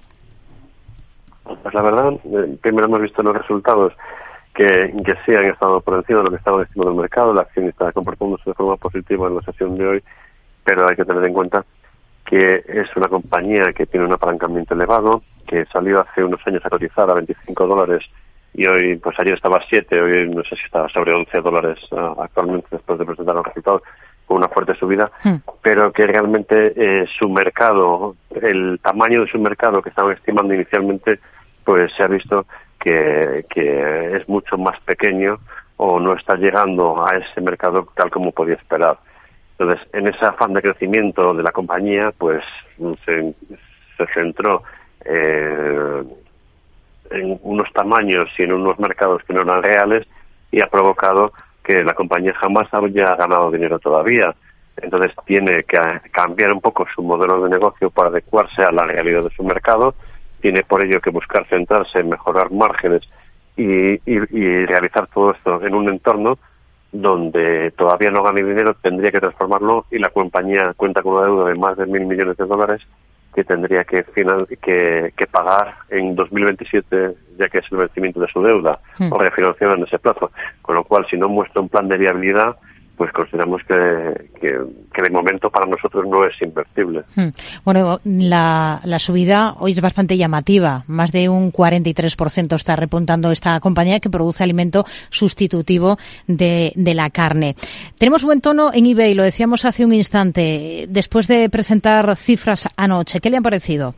Pues 1.45 1.75
la 1.75 1.83
verdad, 1.83 2.13
eh, 2.13 2.57
primero 2.61 2.87
hemos 2.87 3.03
visto 3.03 3.23
los 3.23 3.37
resultados 3.37 3.93
que, 4.55 4.67
que 4.67 5.15
sí 5.25 5.35
han 5.35 5.47
estado 5.47 5.81
por 5.81 5.95
encima 5.95 6.19
de 6.19 6.25
lo 6.25 6.31
que 6.31 6.37
estaba 6.37 6.63
estimando 6.63 6.93
el 6.93 7.01
mercado. 7.01 7.33
La 7.33 7.43
acción 7.43 7.69
está 7.69 7.93
comportándose 7.93 8.51
de 8.51 8.55
forma 8.55 8.77
positiva 8.77 9.29
en 9.29 9.37
la 9.37 9.43
sesión 9.43 9.77
de 9.79 9.87
hoy, 9.87 10.03
pero 10.65 10.89
hay 10.89 10.97
que 10.97 11.05
tener 11.05 11.25
en 11.25 11.33
cuenta 11.33 11.65
que 12.25 12.63
es 12.69 12.95
una 12.97 13.09
compañía 13.09 13.73
que 13.75 13.87
tiene 13.87 14.05
un 14.05 14.13
apalancamiento 14.13 14.75
elevado, 14.75 15.23
que 15.47 15.65
salió 15.67 16.01
hace 16.01 16.23
unos 16.23 16.47
años 16.47 16.65
a 16.65 16.71
cotizar 16.71 17.09
a 17.11 17.15
25 17.15 17.67
dólares 17.67 18.05
y 18.53 18.67
hoy, 18.67 18.97
pues 18.97 19.19
ayer 19.21 19.35
estaba 19.35 19.59
a 19.59 19.65
7, 19.69 20.01
hoy 20.01 20.29
no 20.29 20.43
sé 20.43 20.57
si 20.57 20.65
está 20.65 20.89
sobre 20.89 21.15
11 21.15 21.41
dólares 21.41 21.79
uh, 21.93 22.21
actualmente 22.21 22.69
después 22.71 22.99
de 22.99 23.07
presentar 23.07 23.35
los 23.35 23.47
resultados 23.47 23.83
con 24.29 24.37
una 24.37 24.49
fuerte 24.49 24.75
subida, 24.75 25.11
hmm. 25.25 25.37
pero 25.63 25.91
que 25.91 26.07
realmente 26.07 26.75
eh, 26.77 27.07
su 27.19 27.29
mercado, 27.31 28.15
el 28.31 28.79
tamaño 28.81 29.23
de 29.23 29.31
su 29.31 29.39
mercado 29.39 29.83
que 29.83 29.89
estaban 29.89 30.13
estimando 30.13 30.55
inicialmente, 30.55 31.19
pues 31.65 31.91
se 31.97 32.03
ha 32.03 32.07
visto 32.07 32.47
que, 32.79 33.47
que 33.49 34.15
es 34.15 34.29
mucho 34.29 34.59
más 34.59 34.79
pequeño 34.81 35.39
o 35.79 35.99
no 35.99 36.13
está 36.15 36.37
llegando 36.37 37.05
a 37.05 37.17
ese 37.17 37.41
mercado 37.41 37.89
tal 37.95 38.11
como 38.11 38.33
podía 38.33 38.55
esperar. 38.57 38.99
Entonces, 39.59 39.89
en 39.93 40.07
ese 40.07 40.25
afán 40.25 40.53
de 40.53 40.63
crecimiento 40.63 41.35
de 41.35 41.43
la 41.43 41.51
compañía, 41.51 42.13
pues 42.17 42.45
se, 43.05 43.35
se 43.97 44.07
centró 44.15 44.63
eh, 45.05 46.05
en 47.11 47.39
unos 47.43 47.73
tamaños 47.73 48.29
y 48.39 48.43
en 48.43 48.53
unos 48.53 48.79
mercados 48.79 49.23
que 49.25 49.33
no 49.33 49.41
eran 49.41 49.63
reales 49.63 50.07
y 50.51 50.61
ha 50.61 50.67
provocado 50.67 51.33
que 51.69 51.85
la 51.85 51.93
compañía 51.93 52.33
jamás 52.33 52.67
haya 52.73 53.15
ganado 53.15 53.51
dinero 53.51 53.79
todavía. 53.79 54.35
Entonces 54.79 55.13
tiene 55.27 55.65
que 55.65 55.79
cambiar 56.11 56.55
un 56.55 56.63
poco 56.63 56.87
su 56.95 57.03
modelo 57.03 57.43
de 57.43 57.51
negocio 57.51 57.91
para 57.91 58.09
adecuarse 58.09 58.63
a 58.63 58.73
la 58.73 58.85
realidad 58.85 59.23
de 59.23 59.31
su 59.31 59.45
mercado 59.45 59.95
tiene 60.41 60.63
por 60.63 60.83
ello 60.83 61.01
que 61.01 61.11
buscar 61.11 61.47
centrarse 61.49 61.99
en 61.99 62.11
mejorar 62.11 62.51
márgenes 62.51 63.03
y, 63.57 64.01
y, 64.07 64.67
realizar 64.67 65.09
todo 65.09 65.33
esto 65.33 65.61
en 65.65 65.75
un 65.75 65.89
entorno 65.89 66.39
donde 66.93 67.73
todavía 67.73 68.11
no 68.11 68.23
gane 68.23 68.43
dinero, 68.43 68.75
tendría 68.81 69.11
que 69.11 69.21
transformarlo 69.21 69.87
y 69.91 69.99
la 69.99 70.11
compañía 70.11 70.73
cuenta 70.77 71.03
con 71.03 71.15
una 71.15 71.27
deuda 71.27 71.49
de 71.49 71.55
más 71.57 71.77
de 71.77 71.87
mil 71.87 72.07
millones 72.07 72.37
de 72.37 72.47
dólares 72.47 72.83
que 73.39 73.45
tendría 73.45 73.85
que, 73.85 74.03
que 75.17 75.27
pagar 75.31 75.77
en 75.91 76.17
2027, 76.17 77.15
ya 77.39 77.49
que 77.49 77.59
es 77.59 77.67
el 77.71 77.79
vencimiento 77.79 78.19
de 78.19 78.27
su 78.27 78.43
deuda, 78.43 78.81
Hmm. 78.99 79.13
o 79.13 79.19
refinanciar 79.19 79.79
en 79.79 79.85
ese 79.85 79.99
plazo. 80.01 80.33
Con 80.61 80.75
lo 80.75 80.83
cual, 80.83 81.07
si 81.09 81.17
no 81.17 81.29
muestra 81.29 81.61
un 81.61 81.69
plan 81.69 81.87
de 81.87 81.97
viabilidad, 81.99 82.57
pues 82.99 83.13
consideramos 83.13 83.63
que, 83.63 84.29
que, 84.41 84.59
que 84.93 85.03
de 85.03 85.11
momento 85.11 85.49
para 85.51 85.67
nosotros 85.67 86.05
no 86.09 86.27
es 86.27 86.35
invertible. 86.43 87.05
Hmm. 87.15 87.29
Bueno, 87.65 88.01
la, 88.05 88.81
la 88.85 88.99
subida 88.99 89.55
hoy 89.61 89.71
es 89.71 89.81
bastante 89.81 90.17
llamativa. 90.17 90.83
Más 90.89 91.13
de 91.13 91.29
un 91.29 91.53
43% 91.53 92.57
está 92.57 92.75
repuntando 92.75 93.31
esta 93.31 93.61
compañía 93.61 94.01
que 94.01 94.11
produce 94.11 94.43
alimento 94.43 94.85
sustitutivo 95.11 95.97
de, 96.27 96.73
de 96.75 96.95
la 96.95 97.09
carne. 97.11 97.55
Tenemos 97.99 98.25
buen 98.25 98.41
tono 98.41 98.73
en 98.75 98.87
eBay, 98.87 99.15
lo 99.15 99.23
decíamos 99.23 99.65
hace 99.65 99.85
un 99.85 99.93
instante, 99.93 100.87
después 100.89 101.29
de 101.29 101.49
presentar 101.49 102.17
cifras 102.17 102.69
anoche. 102.77 103.21
¿Qué 103.21 103.31
le 103.31 103.37
han 103.37 103.45
parecido? 103.45 103.95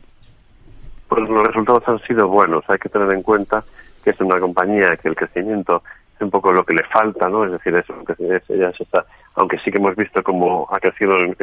Pues 1.07 1.27
los 1.27 1.47
resultados 1.47 1.83
han 1.87 1.99
sido 2.03 2.27
buenos. 2.27 2.63
Hay 2.67 2.77
que 2.77 2.87
tener 2.87 3.11
en 3.11 3.23
cuenta 3.23 3.63
que 4.03 4.11
es 4.11 4.21
una 4.21 4.39
compañía 4.39 4.95
que 5.01 5.09
el 5.09 5.15
crecimiento 5.15 5.81
un 6.23 6.31
poco 6.31 6.51
lo 6.51 6.63
que 6.65 6.73
le 6.73 6.83
falta, 6.85 7.29
¿no? 7.29 7.45
Es 7.45 7.51
decir, 7.51 7.75
eso, 7.75 7.93
es- 8.19 8.49
ella 8.49 8.71
está, 8.77 9.05
aunque 9.35 9.57
sí 9.59 9.71
que 9.71 9.77
hemos 9.77 9.95
visto 9.95 10.21
cómo 10.23 10.67
ha 10.71 10.79
crecido 10.79 11.17
en, 11.19 11.35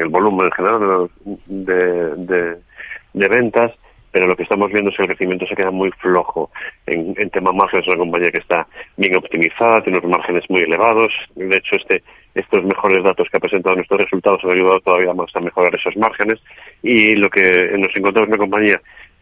el 0.00 0.08
volumen 0.08 0.46
en 0.46 0.52
general 0.52 1.10
de, 1.46 2.56
de, 3.14 3.28
ventas, 3.28 3.72
pero 4.12 4.26
lo 4.26 4.36
que 4.36 4.44
estamos 4.44 4.70
viendo 4.72 4.90
es 4.90 4.96
que 4.96 5.02
el 5.02 5.08
crecimiento 5.08 5.46
se 5.46 5.54
queda 5.56 5.70
muy 5.70 5.90
flojo. 5.92 6.50
En, 6.86 7.14
en 7.18 7.28
tema 7.30 7.52
margen 7.52 7.80
es 7.80 7.86
una 7.88 7.98
compañía 7.98 8.30
que 8.30 8.38
está 8.38 8.66
bien 8.96 9.14
optimizada, 9.16 9.82
tiene 9.82 9.98
unos 9.98 10.10
márgenes 10.10 10.44
muy 10.48 10.62
elevados. 10.62 11.12
De 11.34 11.56
hecho, 11.56 11.76
este, 11.76 12.02
estos 12.34 12.64
mejores 12.64 13.04
datos 13.04 13.28
que 13.30 13.36
ha 13.36 13.40
presentado 13.40 13.74
en 13.74 13.78
nuestros 13.80 14.00
resultados 14.00 14.42
han 14.44 14.52
ayudado 14.52 14.80
todavía 14.80 15.12
más 15.12 15.34
a 15.36 15.40
mejorar 15.40 15.74
esos 15.74 15.96
márgenes. 15.96 16.40
Y 16.82 17.14
lo 17.16 17.28
que 17.28 17.42
nos 17.78 17.94
encontramos 17.94 18.28
es 18.28 18.34
una 18.36 18.38
compañía 18.38 18.80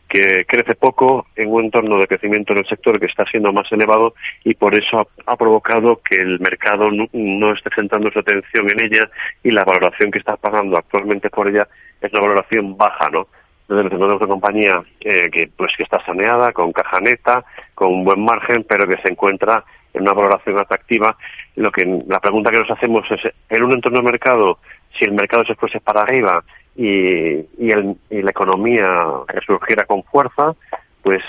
que 0.09 0.45
crece 0.47 0.75
poco 0.75 1.27
en 1.35 1.51
un 1.51 1.65
entorno 1.65 1.99
de 1.99 2.07
crecimiento 2.07 2.53
en 2.53 2.61
el 2.61 2.67
sector 2.67 3.01
que 3.01 3.07
está 3.07 3.25
siendo 3.27 3.53
más 3.53 3.71
elevado 3.73 4.15
y 4.45 4.55
por 4.55 4.79
eso 4.79 5.09
ha, 5.27 5.37
provocado 5.37 6.01
que 6.09 6.17
el 6.17 6.39
mercado 6.41 6.89
no, 6.91 7.53
esté 7.53 7.71
centrando 7.75 8.11
su 8.11 8.19
atención 8.19 8.71
en 8.71 8.85
ella 8.85 9.11
y 9.43 9.51
la 9.51 9.65
valoración 9.65 10.11
que 10.11 10.19
está 10.19 10.37
pagando 10.37 10.77
actualmente 10.77 11.31
por 11.31 11.49
ella 11.49 11.67
es 12.01 12.13
una 12.13 12.23
valoración 12.23 12.77
baja, 12.77 13.09
¿no? 13.11 13.27
Entonces 13.69 13.99
nos 13.99 14.21
una 14.21 14.27
compañía 14.27 14.83
eh, 15.01 15.31
que 15.31 15.49
pues 15.57 15.73
que 15.77 15.85
está 15.85 16.05
saneada, 16.05 16.53
con 16.53 16.71
caja 16.73 17.01
neta, 17.01 17.45
con 17.75 17.93
un 17.93 18.05
buen 18.05 18.23
margen, 18.23 18.65
pero 18.69 18.87
que 18.87 19.01
se 19.01 19.11
encuentra 19.11 19.65
en 19.95 20.03
una 20.03 20.13
valoración 20.13 20.59
atractiva. 20.59 21.17
Lo 21.57 21.73
que 21.73 22.03
la 22.07 22.21
pregunta 22.21 22.51
que 22.51 22.59
nos 22.59 22.71
hacemos 22.71 23.11
es 23.11 23.33
en 23.49 23.63
un 23.63 23.73
entorno 23.73 23.99
de 23.99 24.05
mercado, 24.05 24.59
si 24.99 25.07
el 25.07 25.13
mercado 25.13 25.45
se 25.47 25.55
fuese 25.55 25.81
para 25.81 26.03
arriba 26.03 26.45
y, 26.76 27.40
y, 27.59 27.71
el- 27.71 27.97
y 28.11 28.23
la 28.23 28.31
economía 28.31 28.87
resurgiera 29.28 29.85
con 29.85 30.02
fuerza, 30.04 30.54
pues 31.02 31.23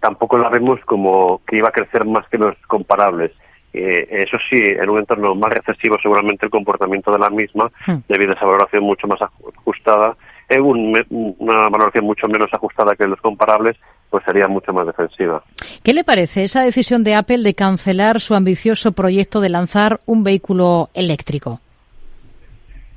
tampoco 0.00 0.38
la 0.38 0.48
vemos 0.48 0.80
como 0.84 1.40
que 1.46 1.56
iba 1.56 1.68
a 1.68 1.72
crecer 1.72 2.04
más 2.04 2.26
que 2.28 2.38
los 2.38 2.56
comparables. 2.66 3.32
Eh, 3.72 4.06
eso 4.22 4.36
sí, 4.48 4.58
en 4.62 4.88
un 4.88 4.98
entorno 5.00 5.34
más 5.34 5.50
recesivo 5.52 5.96
seguramente 6.00 6.46
el 6.46 6.50
comportamiento 6.50 7.10
de 7.10 7.18
la 7.18 7.28
misma, 7.30 7.70
Hmm. 7.86 7.96
debido 8.08 8.32
a 8.32 8.34
esa 8.36 8.46
valoración 8.46 8.84
mucho 8.84 9.06
más 9.08 9.20
ajustada, 9.20 10.16
en 10.48 10.60
un 10.62 10.92
me- 10.92 11.06
una 11.10 11.68
valoración 11.70 12.04
mucho 12.04 12.28
menos 12.28 12.52
ajustada 12.52 12.94
que 12.94 13.06
los 13.06 13.20
comparables, 13.20 13.76
pues 14.10 14.22
sería 14.24 14.46
mucho 14.46 14.72
más 14.72 14.86
defensiva. 14.86 15.42
¿Qué 15.82 15.92
le 15.92 16.04
parece 16.04 16.44
esa 16.44 16.62
decisión 16.62 17.02
de 17.02 17.14
Apple 17.16 17.42
de 17.42 17.54
cancelar 17.54 18.20
su 18.20 18.34
ambicioso 18.36 18.92
proyecto 18.92 19.40
de 19.40 19.48
lanzar 19.48 20.00
un 20.06 20.22
vehículo 20.22 20.90
eléctrico? 20.94 21.60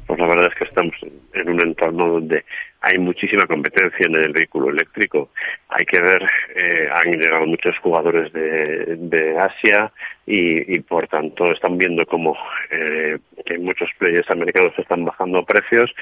Pues 0.08 0.20
la 0.20 0.28
verdad 0.28 0.50
es 0.50 0.56
que 0.58 0.64
estamos 0.64 0.96
en 1.34 1.50
un 1.50 1.62
entorno 1.62 2.08
donde 2.08 2.46
hay 2.80 2.98
muchísima 2.98 3.46
competencia 3.46 4.06
en 4.08 4.16
el 4.16 4.32
vehículo 4.32 4.70
eléctrico. 4.70 5.32
Hay 5.68 5.86
que 5.86 6.02
ver, 6.02 6.24
eh, 6.56 6.90
han 6.90 7.12
llegado 7.12 7.46
muchos 7.46 7.78
jugadores 7.80 8.32
de, 8.32 9.38
Asia 9.38 9.92
y, 10.26 10.80
por 10.80 11.08
tanto 11.10 11.52
están 11.52 11.78
viendo 11.78 12.06
como 12.06 12.38
eh, 12.72 13.18
que 13.46 13.58
muchos 13.60 13.90
players 13.98 14.30
americanos 14.32 14.74
están 14.78 15.04
bajando 15.04 15.44
precios. 15.44 15.94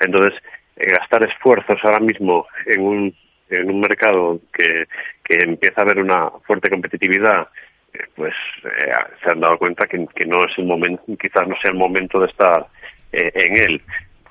Entonces, 0.00 0.40
eh, 0.76 0.86
gastar 0.92 1.24
esfuerzos 1.24 1.78
ahora 1.84 2.00
mismo 2.00 2.46
en 2.64 2.80
un, 2.80 3.14
en 3.50 3.70
un 3.70 3.80
mercado 3.80 4.40
que, 4.54 4.86
que 5.22 5.44
empieza 5.44 5.82
a 5.82 5.84
haber 5.84 5.98
una 5.98 6.30
fuerte 6.46 6.70
competitividad 6.70 7.46
eh, 7.92 8.04
pues 8.14 8.34
eh, 8.64 8.92
se 9.22 9.30
han 9.30 9.40
dado 9.40 9.58
cuenta 9.58 9.86
que, 9.86 10.06
que 10.14 10.24
no 10.24 10.44
es 10.44 10.56
el 10.58 10.66
momento, 10.66 11.02
quizás 11.20 11.48
no 11.48 11.56
sea 11.60 11.72
el 11.72 11.76
momento 11.76 12.20
de 12.20 12.26
estar 12.26 12.66
eh, 13.12 13.30
en 13.34 13.56
él. 13.56 13.82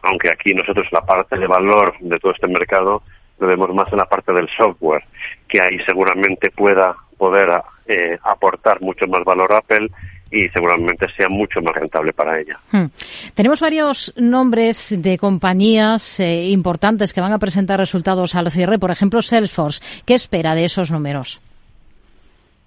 Aunque 0.02 0.30
aquí 0.30 0.54
nosotros 0.54 0.88
la 0.92 1.02
parte 1.02 1.38
de 1.38 1.48
valor 1.48 1.94
de 2.00 2.18
todo 2.20 2.32
este 2.32 2.48
mercado 2.48 3.02
lo 3.40 3.48
vemos 3.48 3.74
más 3.74 3.92
en 3.92 3.98
la 3.98 4.06
parte 4.06 4.34
del 4.34 4.50
software, 4.50 5.04
que 5.48 5.62
ahí 5.62 5.80
seguramente 5.86 6.52
pueda 6.52 6.96
poder 7.18 7.50
eh, 7.88 8.18
aportar 8.24 8.82
mucho 8.82 9.08
más 9.08 9.24
valor 9.24 9.54
a 9.54 9.58
Apple 9.58 9.88
y 10.32 10.48
seguramente 10.50 11.08
sea 11.16 11.28
mucho 11.28 11.60
más 11.62 11.74
rentable 11.76 12.14
para 12.14 12.40
ella. 12.40 12.60
Hmm. 12.72 12.86
Tenemos 13.34 13.60
varios 13.62 14.14
nombres 14.16 15.02
de 15.02 15.18
compañías 15.18 16.20
eh, 16.20 16.50
importantes 16.50 17.14
que 17.14 17.22
van 17.22 17.34
a 17.34 17.40
presentar 17.40 17.80
resultados 17.80 18.36
al 18.36 18.52
cierre, 18.52 18.78
por 18.78 18.92
ejemplo 18.92 19.22
Salesforce. 19.22 19.82
¿Qué 20.06 20.14
espera 20.14 20.54
de 20.54 20.66
esos 20.66 20.92
números? 20.92 21.42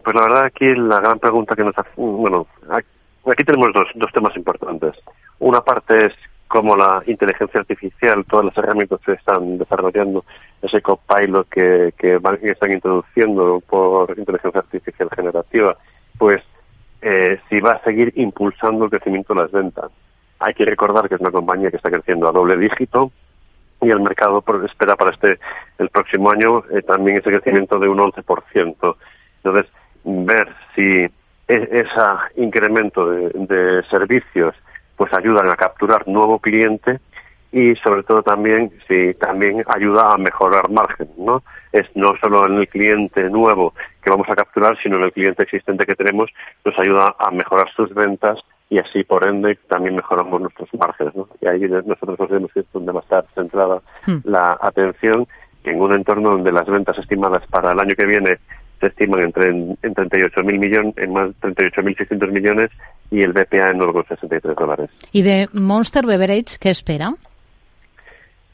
Pues 0.02 0.16
la 0.16 0.22
verdad 0.22 0.44
aquí 0.46 0.66
la 0.74 0.98
gran 0.98 1.18
pregunta 1.18 1.54
que 1.54 1.62
nos 1.62 1.78
hace, 1.78 1.90
bueno, 1.96 2.46
aquí 2.70 3.44
tenemos 3.44 3.68
dos, 3.72 3.86
dos 3.94 4.10
temas 4.12 4.36
importantes. 4.36 4.96
Una 5.42 5.60
parte 5.60 6.06
es 6.06 6.12
cómo 6.46 6.76
la 6.76 7.02
inteligencia 7.04 7.58
artificial, 7.58 8.24
todas 8.30 8.46
las 8.46 8.56
herramientas 8.56 9.00
que 9.04 9.14
están 9.14 9.58
desarrollando, 9.58 10.24
ese 10.62 10.80
copilot 10.80 11.48
que, 11.48 11.92
que, 11.98 12.20
están 12.42 12.72
introduciendo 12.72 13.60
por 13.68 14.16
inteligencia 14.16 14.60
artificial 14.60 15.08
generativa, 15.12 15.76
pues 16.16 16.44
eh, 17.00 17.40
si 17.48 17.58
va 17.58 17.72
a 17.72 17.82
seguir 17.82 18.12
impulsando 18.14 18.84
el 18.84 18.90
crecimiento 18.90 19.34
de 19.34 19.40
las 19.40 19.50
ventas. 19.50 19.90
Hay 20.38 20.54
que 20.54 20.64
recordar 20.64 21.08
que 21.08 21.16
es 21.16 21.20
una 21.20 21.32
compañía 21.32 21.72
que 21.72 21.78
está 21.78 21.90
creciendo 21.90 22.28
a 22.28 22.32
doble 22.32 22.56
dígito 22.56 23.10
y 23.80 23.90
el 23.90 23.98
mercado 23.98 24.44
espera 24.64 24.94
para 24.94 25.10
este 25.10 25.40
el 25.78 25.88
próximo 25.88 26.30
año 26.30 26.62
eh, 26.70 26.82
también 26.82 27.16
ese 27.16 27.32
crecimiento 27.32 27.80
de 27.80 27.88
un 27.88 27.98
11%. 27.98 28.96
Entonces, 29.42 29.72
ver 30.04 30.54
si 30.76 31.04
ese 31.48 31.90
incremento 32.36 33.10
de 33.10 33.82
servicios 33.90 34.54
pues 34.96 35.12
ayudan 35.14 35.48
a 35.48 35.56
capturar 35.56 36.06
nuevo 36.08 36.38
cliente 36.38 37.00
y 37.52 37.76
sobre 37.76 38.02
todo 38.02 38.22
también 38.22 38.72
si 38.88 39.12
también 39.14 39.62
ayuda 39.66 40.08
a 40.12 40.16
mejorar 40.16 40.70
margen, 40.70 41.08
¿no? 41.18 41.42
Es 41.70 41.86
no 41.94 42.14
solo 42.20 42.46
en 42.46 42.58
el 42.58 42.68
cliente 42.68 43.28
nuevo 43.28 43.74
que 44.02 44.10
vamos 44.10 44.26
a 44.30 44.34
capturar, 44.34 44.78
sino 44.82 44.96
en 44.96 45.04
el 45.04 45.12
cliente 45.12 45.42
existente 45.42 45.84
que 45.84 45.94
tenemos, 45.94 46.30
nos 46.64 46.78
ayuda 46.78 47.14
a 47.18 47.30
mejorar 47.30 47.70
sus 47.76 47.92
ventas 47.94 48.40
y 48.70 48.78
así 48.78 49.04
por 49.04 49.26
ende 49.26 49.58
también 49.68 49.96
mejoramos 49.96 50.40
nuestros 50.40 50.72
márgenes, 50.74 51.14
¿no? 51.14 51.28
Y 51.42 51.46
ahí 51.46 51.60
nosotros 51.60 52.16
consideramos 52.16 52.52
que 52.52 52.60
es 52.60 52.72
donde 52.72 52.92
va 52.92 53.00
a 53.00 53.02
estar 53.02 53.26
centrada 53.34 53.82
hmm. 54.06 54.20
la 54.24 54.56
atención 54.58 55.28
en 55.64 55.80
un 55.80 55.92
entorno 55.92 56.30
donde 56.30 56.52
las 56.52 56.66
ventas 56.66 56.98
estimadas 56.98 57.46
para 57.48 57.72
el 57.72 57.80
año 57.80 57.94
que 57.96 58.06
viene 58.06 58.38
se 58.82 58.88
estiman 58.88 59.20
entre 59.20 59.48
en, 59.48 59.78
en 59.80 59.94
38.000 59.94 60.58
millones, 60.58 60.98
en 60.98 61.12
más 61.12 61.30
38.600 61.40 62.32
millones 62.32 62.70
y 63.12 63.22
el 63.22 63.32
BPA 63.32 63.70
en 63.70 63.78
9,63 63.78 64.54
dólares. 64.56 64.90
¿Y 65.12 65.22
de 65.22 65.48
Monster 65.52 66.04
Beverage 66.04 66.58
qué 66.58 66.70
espera? 66.70 67.14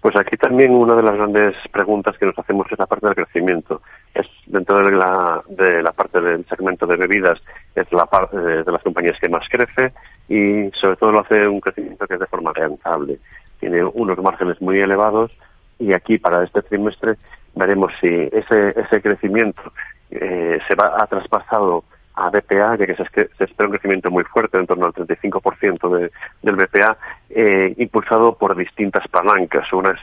Pues 0.02 0.14
aquí 0.16 0.36
también 0.36 0.72
una 0.72 0.94
de 0.94 1.02
las 1.02 1.16
grandes 1.16 1.56
preguntas 1.72 2.16
que 2.18 2.26
nos 2.26 2.38
hacemos 2.38 2.66
es 2.70 2.78
la 2.78 2.86
parte 2.86 3.06
del 3.06 3.16
crecimiento. 3.16 3.80
Es 4.14 4.26
dentro 4.46 4.84
de 4.84 4.92
la, 4.92 5.42
de 5.48 5.82
la 5.82 5.92
parte 5.92 6.20
del 6.20 6.44
segmento 6.46 6.86
de 6.86 6.96
bebidas, 6.96 7.42
es 7.74 7.90
la 7.90 8.04
parte 8.04 8.36
de 8.36 8.70
las 8.70 8.82
compañías 8.82 9.18
que 9.18 9.30
más 9.30 9.48
crece 9.48 9.94
y 10.28 10.70
sobre 10.78 10.96
todo 10.96 11.10
lo 11.10 11.20
hace 11.20 11.48
un 11.48 11.60
crecimiento 11.60 12.06
que 12.06 12.14
es 12.14 12.20
de 12.20 12.26
forma 12.26 12.52
rentable. 12.52 13.18
Tiene 13.60 13.82
unos 13.82 14.18
márgenes 14.18 14.60
muy 14.60 14.78
elevados 14.78 15.32
y 15.78 15.94
aquí 15.94 16.18
para 16.18 16.44
este 16.44 16.60
trimestre 16.62 17.14
veremos 17.54 17.92
si 18.00 18.06
ese, 18.06 18.74
ese 18.78 19.02
crecimiento 19.02 19.72
eh, 20.10 20.58
se 20.66 20.74
va 20.74 20.96
ha 20.98 21.06
traspasado 21.06 21.84
a 22.14 22.30
BPA, 22.30 22.76
ya 22.76 22.86
que 22.86 22.96
se, 22.96 23.04
se, 23.12 23.44
espera 23.44 23.68
un 23.68 23.72
crecimiento 23.72 24.10
muy 24.10 24.24
fuerte, 24.24 24.58
en 24.58 24.66
torno 24.66 24.86
al 24.86 24.92
35% 24.92 25.96
de, 25.96 26.10
del 26.42 26.56
BPA, 26.56 26.96
eh, 27.30 27.74
impulsado 27.78 28.36
por 28.36 28.56
distintas 28.56 29.06
palancas. 29.08 29.72
Una 29.72 29.90
es 29.90 30.00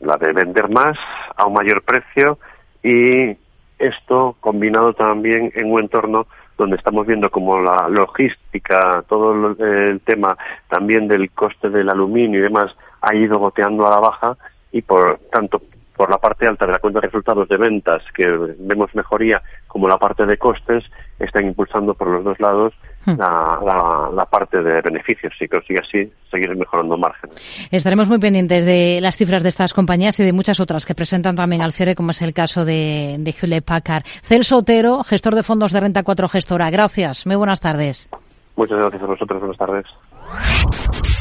la 0.00 0.16
de 0.16 0.32
vender 0.32 0.70
más 0.70 0.98
a 1.36 1.46
un 1.46 1.54
mayor 1.54 1.82
precio 1.82 2.38
y 2.82 3.36
esto 3.78 4.36
combinado 4.40 4.94
también 4.94 5.52
en 5.54 5.70
un 5.70 5.80
entorno 5.80 6.26
donde 6.56 6.76
estamos 6.76 7.06
viendo 7.06 7.30
como 7.30 7.60
la 7.60 7.88
logística, 7.88 9.04
todo 9.08 9.54
el 9.58 10.00
tema 10.00 10.36
también 10.68 11.06
del 11.06 11.30
coste 11.30 11.70
del 11.70 11.88
aluminio 11.88 12.40
y 12.40 12.42
demás 12.42 12.74
ha 13.00 13.14
ido 13.14 13.38
goteando 13.38 13.86
a 13.86 13.90
la 13.90 14.00
baja 14.00 14.36
y 14.72 14.82
por 14.82 15.18
tanto 15.30 15.62
por 15.98 16.08
la 16.10 16.18
parte 16.18 16.46
alta 16.46 16.64
de 16.64 16.72
la 16.72 16.78
cuenta 16.78 17.00
de 17.00 17.08
resultados 17.08 17.48
de 17.48 17.56
ventas, 17.56 18.02
que 18.14 18.24
vemos 18.60 18.94
mejoría 18.94 19.42
como 19.66 19.88
la 19.88 19.98
parte 19.98 20.24
de 20.24 20.38
costes 20.38 20.84
están 21.18 21.44
impulsando 21.46 21.92
por 21.92 22.06
los 22.06 22.24
dos 22.24 22.38
lados 22.38 22.72
hmm. 23.04 23.18
la, 23.18 24.28
parte 24.30 24.62
de 24.62 24.80
beneficios 24.80 25.32
y 25.40 25.48
consigue 25.48 25.80
así 25.80 26.12
seguir 26.30 26.54
mejorando 26.56 26.96
márgenes. 26.96 27.36
Estaremos 27.72 28.08
muy 28.08 28.18
pendientes 28.18 28.64
de 28.64 29.00
las 29.00 29.16
cifras 29.16 29.42
de 29.42 29.48
estas 29.48 29.74
compañías 29.74 30.20
y 30.20 30.24
de 30.24 30.32
muchas 30.32 30.60
otras 30.60 30.86
que 30.86 30.94
presentan 30.94 31.34
también 31.34 31.62
al 31.62 31.72
cierre, 31.72 31.96
como 31.96 32.12
es 32.12 32.22
el 32.22 32.32
caso 32.32 32.64
de, 32.64 33.16
de 33.18 33.34
Hewlett 33.34 33.64
Packard. 33.64 34.04
Celso 34.22 34.58
Otero, 34.58 35.02
gestor 35.02 35.34
de 35.34 35.42
fondos 35.42 35.72
de 35.72 35.80
Renta 35.80 36.04
4 36.04 36.28
Gestora. 36.28 36.70
Gracias. 36.70 37.26
Muy 37.26 37.34
buenas 37.34 37.60
tardes. 37.60 38.08
Muchas 38.54 38.78
gracias 38.78 39.02
a 39.02 39.06
vosotros. 39.06 39.40
Buenas 39.40 39.58
tardes. 39.58 39.86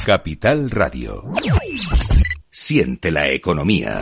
Capital 0.05 0.69
Radio. 0.69 1.23
Siente 2.49 3.11
la 3.11 3.29
economía. 3.29 4.01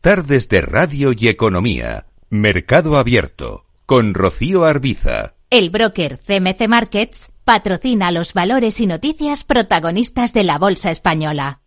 Tardes 0.00 0.48
de 0.48 0.60
Radio 0.60 1.12
y 1.12 1.26
Economía. 1.26 2.06
Mercado 2.30 2.98
Abierto. 2.98 3.64
Con 3.84 4.14
Rocío 4.14 4.64
Arbiza. 4.64 5.34
El 5.50 5.70
broker 5.70 6.20
CMC 6.20 6.68
Markets 6.68 7.32
patrocina 7.42 8.12
los 8.12 8.32
valores 8.32 8.78
y 8.78 8.86
noticias 8.86 9.42
protagonistas 9.42 10.32
de 10.32 10.44
la 10.44 10.56
Bolsa 10.58 10.92
Española. 10.92 11.62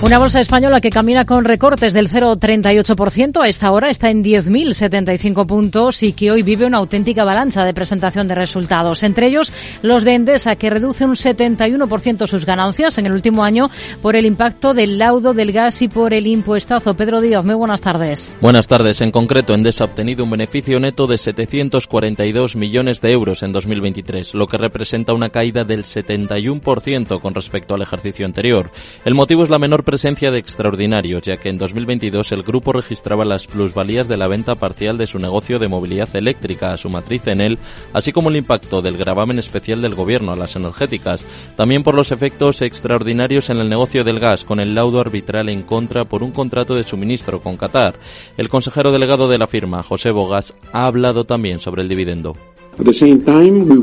Una 0.00 0.20
bolsa 0.20 0.38
española 0.38 0.80
que 0.80 0.90
camina 0.90 1.26
con 1.26 1.44
recortes 1.44 1.92
del 1.92 2.08
0,38%. 2.08 3.42
A 3.42 3.48
esta 3.48 3.72
hora 3.72 3.90
está 3.90 4.10
en 4.10 4.22
10.075 4.22 5.44
puntos 5.44 6.04
y 6.04 6.12
que 6.12 6.30
hoy 6.30 6.44
vive 6.44 6.66
una 6.66 6.78
auténtica 6.78 7.22
avalancha 7.22 7.64
de 7.64 7.74
presentación 7.74 8.28
de 8.28 8.36
resultados. 8.36 9.02
Entre 9.02 9.26
ellos, 9.26 9.52
los 9.82 10.04
de 10.04 10.14
Endesa, 10.14 10.54
que 10.54 10.70
reduce 10.70 11.04
un 11.04 11.16
71% 11.16 12.28
sus 12.28 12.46
ganancias 12.46 12.96
en 12.98 13.06
el 13.06 13.12
último 13.12 13.42
año 13.42 13.72
por 14.00 14.14
el 14.14 14.24
impacto 14.24 14.72
del 14.72 14.98
laudo 14.98 15.34
del 15.34 15.50
gas 15.50 15.82
y 15.82 15.88
por 15.88 16.14
el 16.14 16.28
impuestazo. 16.28 16.94
Pedro 16.94 17.20
Díaz, 17.20 17.44
muy 17.44 17.56
buenas 17.56 17.80
tardes. 17.80 18.36
Buenas 18.40 18.68
tardes. 18.68 19.00
En 19.00 19.10
concreto, 19.10 19.52
Endesa 19.52 19.82
ha 19.82 19.88
obtenido 19.88 20.22
un 20.22 20.30
beneficio 20.30 20.78
neto 20.78 21.08
de 21.08 21.18
742 21.18 22.54
millones 22.54 23.00
de 23.00 23.10
euros 23.10 23.42
en 23.42 23.50
2023, 23.50 24.34
lo 24.34 24.46
que 24.46 24.58
representa 24.58 25.12
una 25.12 25.30
caída 25.30 25.64
del 25.64 25.82
71% 25.82 27.20
con 27.20 27.34
respecto 27.34 27.74
al 27.74 27.82
ejercicio 27.82 28.24
anterior. 28.24 28.70
El 29.04 29.16
motivo 29.16 29.42
es 29.42 29.50
la 29.50 29.58
menor 29.58 29.87
presencia 29.88 30.30
de 30.30 30.38
extraordinarios, 30.38 31.22
ya 31.22 31.38
que 31.38 31.48
en 31.48 31.56
2022 31.56 32.32
el 32.32 32.42
grupo 32.42 32.74
registraba 32.74 33.24
las 33.24 33.46
plusvalías 33.46 34.06
de 34.06 34.18
la 34.18 34.26
venta 34.26 34.54
parcial 34.54 34.98
de 34.98 35.06
su 35.06 35.18
negocio 35.18 35.58
de 35.58 35.68
movilidad 35.68 36.14
eléctrica 36.14 36.74
a 36.74 36.76
su 36.76 36.90
matriz 36.90 37.26
en 37.26 37.40
él, 37.40 37.58
así 37.94 38.12
como 38.12 38.28
el 38.28 38.36
impacto 38.36 38.82
del 38.82 38.98
gravamen 38.98 39.38
especial 39.38 39.80
del 39.80 39.94
gobierno 39.94 40.32
a 40.32 40.36
las 40.36 40.56
energéticas, 40.56 41.26
también 41.56 41.84
por 41.84 41.94
los 41.94 42.12
efectos 42.12 42.60
extraordinarios 42.60 43.48
en 43.48 43.60
el 43.60 43.70
negocio 43.70 44.04
del 44.04 44.20
gas, 44.20 44.44
con 44.44 44.60
el 44.60 44.74
laudo 44.74 45.00
arbitral 45.00 45.48
en 45.48 45.62
contra 45.62 46.04
por 46.04 46.22
un 46.22 46.32
contrato 46.32 46.74
de 46.74 46.82
suministro 46.82 47.40
con 47.40 47.56
Qatar. 47.56 47.94
El 48.36 48.50
consejero 48.50 48.92
delegado 48.92 49.26
de 49.26 49.38
la 49.38 49.46
firma, 49.46 49.82
José 49.82 50.10
Bogas, 50.10 50.54
ha 50.70 50.84
hablado 50.84 51.24
también 51.24 51.60
sobre 51.60 51.80
el 51.80 51.88
dividendo. 51.88 52.36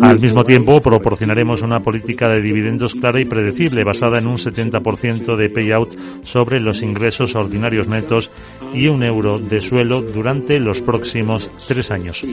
Al 0.01 0.19
mismo 0.19 0.43
tiempo, 0.43 0.81
proporcionaremos 0.81 1.61
una 1.61 1.81
política 1.81 2.29
de 2.29 2.41
dividendos 2.41 2.95
clara 2.95 3.21
y 3.21 3.25
predecible, 3.25 3.83
basada 3.83 4.19
en 4.19 4.27
un 4.27 4.37
70% 4.37 5.35
de 5.35 5.49
payout 5.49 5.95
sobre 6.23 6.59
los 6.59 6.81
ingresos 6.81 7.35
ordinarios 7.35 7.87
netos 7.87 8.31
y 8.73 8.87
un 8.87 9.03
euro 9.03 9.37
de 9.39 9.59
suelo 9.59 10.01
durante 10.01 10.59
los 10.59 10.81
próximos 10.81 11.49
tres 11.67 11.91
años. 11.91 12.25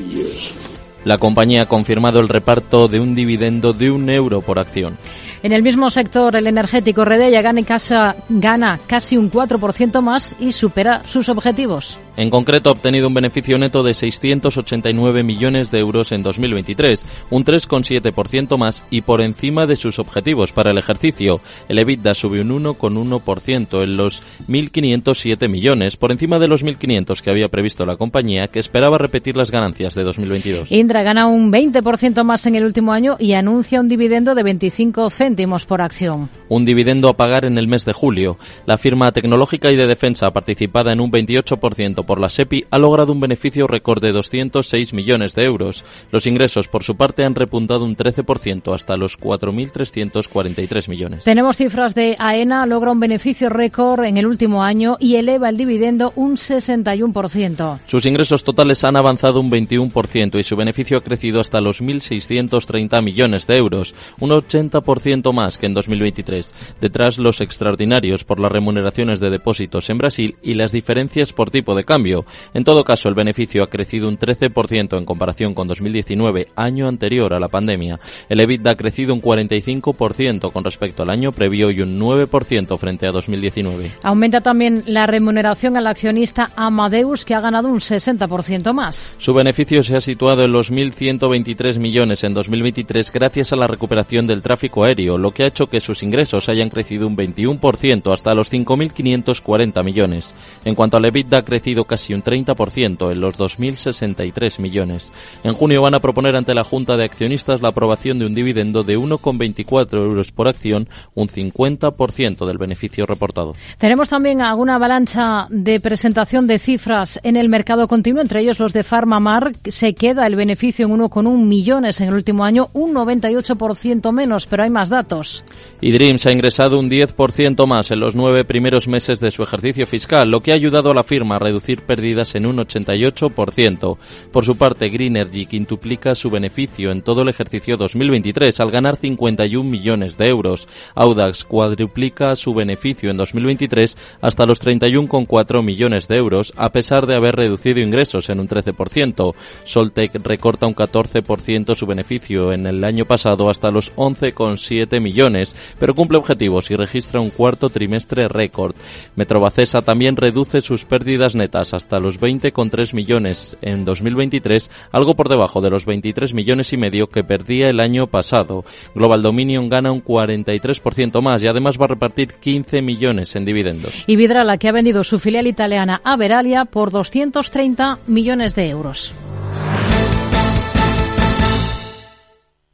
La 1.05 1.19
compañía 1.19 1.63
ha 1.63 1.67
confirmado 1.67 2.21
el 2.21 2.29
reparto 2.29 2.89
de 2.89 3.01
un 3.01 3.15
dividendo 3.15 3.73
de 3.73 3.91
un 3.91 4.09
euro 4.09 4.41
por 4.41 4.59
acción. 4.59 4.99
En 5.43 5.53
el 5.53 5.65
mismo 5.65 5.91
sector, 5.91 6.37
el 6.37 6.47
energético 6.47 7.05
Redella 7.05 7.43
gana, 7.43 7.65
casa, 7.65 8.15
gana 8.29 8.79
casi 8.87 9.17
un 9.17 9.29
4% 9.29 10.01
más 10.01 10.37
y 10.39 10.53
supera 10.53 11.03
sus 11.05 11.29
objetivos. 11.29 11.99
En 12.17 12.31
concreto, 12.31 12.69
ha 12.69 12.73
obtenido 12.73 13.09
un 13.09 13.15
beneficio 13.15 13.59
neto 13.59 13.83
de 13.83 13.95
689 13.95 15.25
millones 15.25 15.73
de 15.73 15.81
euros 15.81 16.13
en 16.13 16.23
2023, 16.23 17.05
un 17.31 17.45
3,7% 17.45 18.57
más 18.57 18.85
y 18.89 19.01
por 19.01 19.21
encima 19.21 19.67
de 19.67 19.75
sus 19.75 19.99
objetivos 19.99 20.53
para 20.53 20.71
el 20.71 20.79
ejercicio. 20.79 21.41
El 21.69 21.81
EBITDA 21.81 22.15
subió 22.15 22.43
un 22.43 22.63
1,1% 22.63 23.83
en 23.83 23.97
los 23.97 24.23
1.507 24.47 25.49
millones, 25.49 25.97
por 25.97 26.13
encima 26.13 26.39
de 26.39 26.49
los 26.49 26.65
1.500 26.65 27.21
que 27.21 27.31
había 27.31 27.49
previsto 27.49 27.85
la 27.85 27.97
compañía, 27.97 28.47
que 28.47 28.61
esperaba 28.61 28.97
repetir 28.99 29.37
las 29.37 29.51
ganancias 29.51 29.95
de 29.95 30.05
2022. 30.05 30.71
Indra 30.93 31.05
gana 31.05 31.27
un 31.27 31.51
20% 31.51 32.23
más 32.23 32.45
en 32.45 32.55
el 32.55 32.67
último 32.67 32.93
año 32.93 33.17
y 33.19 33.33
anuncia 33.33 33.81
un 33.81 33.89
dividendo 33.89 34.35
de 34.35 34.43
25 34.43 35.09
céntimos 35.09 35.65
por 35.65 35.81
acción. 35.81 36.29
Un 36.51 36.67
dividendo 36.67 37.09
a 37.09 37.17
pagar 37.17 37.47
en 37.47 37.57
el 37.57 37.67
mes 37.67 37.87
de 37.87 37.95
julio. 37.95 38.37
La 38.67 38.77
firma 38.77 39.11
tecnológica 39.11 39.73
y 39.73 39.77
de 39.77 39.87
defensa 39.87 40.31
participada 40.33 40.93
en 40.93 41.01
un 41.01 41.11
28% 41.11 42.05
por 42.05 42.21
la 42.21 42.29
SEPI 42.29 42.67
ha 42.71 42.79
logrado 42.79 43.11
un 43.11 43.21
beneficio 43.21 43.67
récord 43.67 44.03
de 44.03 44.13
206 44.13 44.93
millones 44.93 45.35
de 45.35 45.45
euros. 45.45 45.83
Los 46.11 46.27
ingresos, 46.27 46.69
por 46.69 46.85
su 46.85 46.95
parte, 46.95 47.25
han 47.25 47.37
repuntado 47.37 47.87
un 47.87 47.97
13% 47.97 48.75
hasta 48.75 48.99
los 48.99 49.19
4.343 49.19 50.91
millones. 50.91 51.25
Tenemos 51.25 51.57
cifras 51.57 51.95
de 51.95 52.17
AENA, 52.19 52.67
logra 52.67 52.93
un 52.93 53.01
beneficio 53.01 53.49
récord 53.49 54.05
en 54.05 54.19
el 54.19 54.27
último 54.27 54.63
año 54.63 54.99
y 55.01 55.17
eleva 55.17 55.49
el 55.49 55.57
dividendo 55.57 56.13
un 56.17 56.37
61%. 56.37 57.79
Sus 57.87 58.05
ingresos 58.05 58.45
totales 58.45 58.85
han 58.85 58.97
avanzado 58.97 59.41
un 59.41 59.51
21% 59.51 60.39
y 60.39 60.43
su 60.43 60.55
beneficio 60.55 60.82
ha 60.91 61.01
crecido 61.01 61.41
hasta 61.41 61.61
los 61.61 61.83
1.630 61.83 63.03
millones 63.03 63.47
de 63.47 63.57
euros, 63.57 63.95
un 64.21 64.31
80% 64.31 65.33
más 65.33 65.59
que 65.59 65.67
en 65.67 65.75
2023. 65.75 66.55
Detrás 66.81 67.19
los 67.19 67.41
extraordinarios 67.41 68.25
por 68.25 68.41
las 68.41 68.53
remuneraciones 68.53 69.21
de 69.21 69.31
depósitos 69.31 69.89
en 69.91 69.99
Brasil 69.99 70.37
y 70.43 70.55
las 70.55 70.73
diferencias 70.73 71.33
por 71.33 71.51
tipo 71.51 71.75
de 71.75 71.85
cambio. 71.85 72.25
En 72.55 72.65
todo 72.65 72.85
caso, 72.85 73.09
el 73.09 73.15
beneficio 73.15 73.63
ha 73.63 73.71
crecido 73.71 74.09
un 74.09 74.19
13% 74.19 74.99
en 74.99 75.05
comparación 75.05 75.55
con 75.55 75.69
2019, 75.69 76.49
año 76.57 76.89
anterior 76.89 77.33
a 77.33 77.41
la 77.41 77.49
pandemia. 77.49 78.01
El 78.29 78.41
EBITDA 78.41 78.71
ha 78.71 78.77
crecido 78.77 79.15
un 79.15 79.23
45% 79.23 80.53
con 80.53 80.65
respecto 80.65 81.03
al 81.03 81.11
año 81.11 81.33
previo 81.33 81.71
y 81.71 81.81
un 81.81 81.99
9% 81.99 82.79
frente 82.79 83.07
a 83.07 83.13
2019. 83.13 83.93
Aumenta 84.03 84.41
también 84.41 84.83
la 84.87 85.07
remuneración 85.07 85.77
al 85.77 85.87
accionista 85.87 86.51
Amadeus, 86.57 87.25
que 87.25 87.35
ha 87.35 87.41
ganado 87.41 87.69
un 87.69 87.81
60% 87.81 88.73
más. 88.73 89.15
Su 89.19 89.35
beneficio 89.35 89.83
se 89.83 89.97
ha 89.97 90.01
situado 90.01 90.45
en 90.45 90.53
los 90.53 90.71
1.123 90.73 91.79
millones 91.79 92.25
en 92.25 92.33
2023 92.33 93.13
gracias 93.13 93.53
a 93.53 93.57
la 93.57 93.67
recuperación 93.67 94.27
del 94.27 94.41
tráfico 94.41 94.85
aéreo, 94.85 95.19
lo 95.19 95.33
que 95.33 95.43
ha 95.43 95.49
hecho 95.49 95.67
que 95.67 95.81
sus 95.81 96.03
ingresos 96.03 96.49
hayan 96.49 96.71
crecido 96.71 97.07
un 97.07 97.15
21% 97.15 98.11
hasta 98.13 98.35
los 98.35 98.51
5.540 98.51 99.85
millones. 99.85 100.35
En 100.65 100.75
cuanto 100.75 100.97
al 100.97 101.05
EBITDA, 101.05 101.39
ha 101.39 101.45
crecido 101.45 101.85
casi 101.85 102.15
un 102.15 102.23
30% 102.23 103.13
en 103.13 103.21
los 103.21 103.39
2.063 103.39 104.61
millones. 104.61 105.13
En 105.45 105.53
junio 105.53 105.83
van 105.83 105.95
a 105.95 106.01
proponer 106.01 106.35
ante 106.37 106.55
la 106.55 106.65
Junta 106.65 106.97
de 106.97 107.05
Accionistas 107.05 107.61
la 107.61 107.69
aprobación 107.69 108.19
de 108.19 108.25
un 108.25 108.35
dividendo 108.35 108.83
de 108.83 108.99
1,24 108.99 109.93
euros 109.93 110.33
por 110.33 110.49
acción, 110.49 110.89
un 111.15 111.29
50% 111.29 112.47
del 112.47 112.57
beneficio 112.57 113.05
reportado. 113.05 113.55
Tenemos 113.77 114.09
también 114.09 114.41
alguna 114.41 114.77
avalancha 114.77 115.47
de 115.51 115.81
presentación 115.81 116.47
de 116.47 116.59
cifras 116.59 117.21
en 117.23 117.37
el 117.37 117.51
mercado 117.51 117.89
continuo, 117.89 118.23
entre 118.23 118.41
ellos 118.41 118.59
los 118.59 118.73
de 118.73 118.85
PharmaMar. 118.85 119.53
Se 119.65 119.95
queda 119.95 120.27
el 120.27 120.35
beneficio 120.35 120.62
beneficio 120.63 120.87
en 120.87 120.93
1,1 120.93 121.45
millones 121.45 122.01
en 122.01 122.09
el 122.09 122.15
último 122.15 122.45
año, 122.45 122.71
un 122.73 122.95
98% 122.95 124.13
menos, 124.13 124.47
pero 124.47 124.63
hay 124.63 124.71
más 124.71 124.91
datos. 124.91 125.43
Y 125.81 125.91
Dreams 125.91 126.25
ha 126.27 126.31
ingresado 126.31 126.79
un 126.79 126.89
10% 126.89 127.67
más 127.67 127.91
en 127.91 127.99
los 127.99 128.15
nueve 128.15 128.45
primeros 128.45 128.87
meses 128.87 129.19
de 129.19 129.33
su 129.33 129.43
ejercicio 129.43 129.89
fiscal, 129.89 130.31
lo 130.31 130.41
que 130.41 130.53
ha 130.53 130.55
ayudado 130.55 130.93
a 130.93 130.95
la 130.95 131.03
firma 131.03 131.35
a 131.35 131.39
reducir 131.41 131.83
pérdidas 131.83 132.37
en 132.37 132.47
un 132.47 132.59
88%. 132.59 133.97
Por 134.31 134.45
su 134.45 134.55
parte, 134.55 134.89
Greenergy 134.89 135.47
quintuplica 135.47 136.15
su 136.15 136.31
beneficio 136.31 136.93
en 136.93 137.03
todo 137.03 137.23
el 137.23 137.29
ejercicio 137.29 137.77
2023 137.77 138.61
al 138.61 138.71
ganar 138.71 138.97
51 138.97 139.69
millones 139.69 140.17
de 140.17 140.29
euros. 140.29 140.69
Audax 140.95 141.45
cuadruplica 141.45 142.37
su 142.37 142.55
beneficio 142.55 143.11
en 143.11 143.17
2023 143.17 143.97
hasta 144.21 144.47
los 144.47 144.63
31,4 144.63 145.61
millones 145.65 146.07
de 146.07 146.17
euros, 146.19 146.53
a 146.57 146.71
pesar 146.71 147.07
de 147.09 147.17
haber 147.17 147.35
reducido 147.35 147.81
ingresos 147.81 148.31
en 148.31 148.39
un 148.39 148.47
13%. 148.47 149.35
Soltec 149.65 150.15
recorta 150.23 150.52
un 150.61 150.75
14% 150.75 151.75
su 151.75 151.87
beneficio 151.87 152.53
en 152.53 152.67
el 152.67 152.85
año 152.85 153.05
pasado 153.05 153.51
hasta 153.51 153.71
los 153.71 153.95
11,7 153.97 155.01
millones, 155.01 155.57
pero 155.79 155.95
cumple 155.95 156.19
objetivos 156.19 156.71
y 156.71 156.77
registra 156.77 157.21
un 157.21 157.31
cuarto 157.31 157.71
trimestre 157.71 158.29
récord. 158.29 158.75
Metrobacesa 159.17 159.83
también 159.83 160.17
reduce 160.17 160.61
sus 160.61 160.85
pérdidas 160.85 161.35
netas 161.35 161.75
hasta 161.75 161.99
los 161.99 162.21
20,3 162.21 162.95
millones 162.95 163.57
en 163.63 163.85
2023, 163.85 164.71
algo 164.93 165.15
por 165.15 165.29
debajo 165.29 165.61
de 165.61 165.71
los 165.71 165.87
23 165.87 166.35
millones 166.35 166.73
y 166.73 166.77
medio 166.77 167.09
que 167.09 167.25
perdía 167.25 167.69
el 167.69 167.81
año 167.81 168.07
pasado. 168.07 168.65
Global 168.95 169.23
Dominion 169.23 169.69
gana 169.69 169.93
un 169.93 170.05
43% 170.05 171.21
más 171.21 171.43
y 171.43 171.47
además 171.47 171.79
va 171.81 171.87
a 171.87 171.89
repartir 171.89 172.35
15 172.35 172.83
millones 172.83 173.35
en 173.37 173.45
dividendos. 173.45 174.05
Y 174.07 174.17
Vidrala, 174.17 174.59
que 174.59 174.69
ha 174.69 174.73
vendido 174.73 175.05
su 175.05 175.19
filial 175.19 175.47
italiana 175.47 176.01
a 176.05 176.17
Veralia 176.17 176.65
por 176.65 176.91
230 176.91 177.99
millones 178.07 178.55
de 178.55 178.69
euros. 178.69 179.15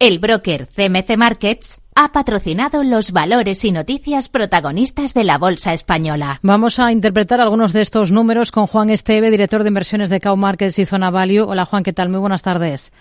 El 0.01 0.21
broker 0.21 0.69
CMC 0.69 1.17
Markets 1.17 1.81
ha 1.97 2.13
patrocinado 2.13 2.85
los 2.85 3.11
valores 3.11 3.65
y 3.65 3.73
noticias 3.73 4.29
protagonistas 4.29 5.13
de 5.13 5.25
la 5.25 5.39
Bolsa 5.39 5.75
Española. 5.75 6.39
Vamos 6.41 6.79
a 6.79 6.93
interpretar 6.93 7.41
algunos 7.41 7.73
de 7.73 7.83
estos 7.83 8.13
números 8.13 8.53
con 8.53 8.69
Juan 8.69 8.91
Esteve, 8.91 9.33
director 9.33 9.65
de 9.65 9.71
inversiones 9.71 10.09
de 10.09 10.21
Cow 10.21 10.37
Markets 10.37 10.79
y 10.79 10.85
Zona 10.85 11.11
Value. 11.11 11.43
Hola 11.43 11.65
Juan, 11.65 11.83
¿qué 11.83 11.93
tal? 11.93 12.11
Muy 12.11 12.21
buenas 12.21 12.43
tardes. 12.43 12.93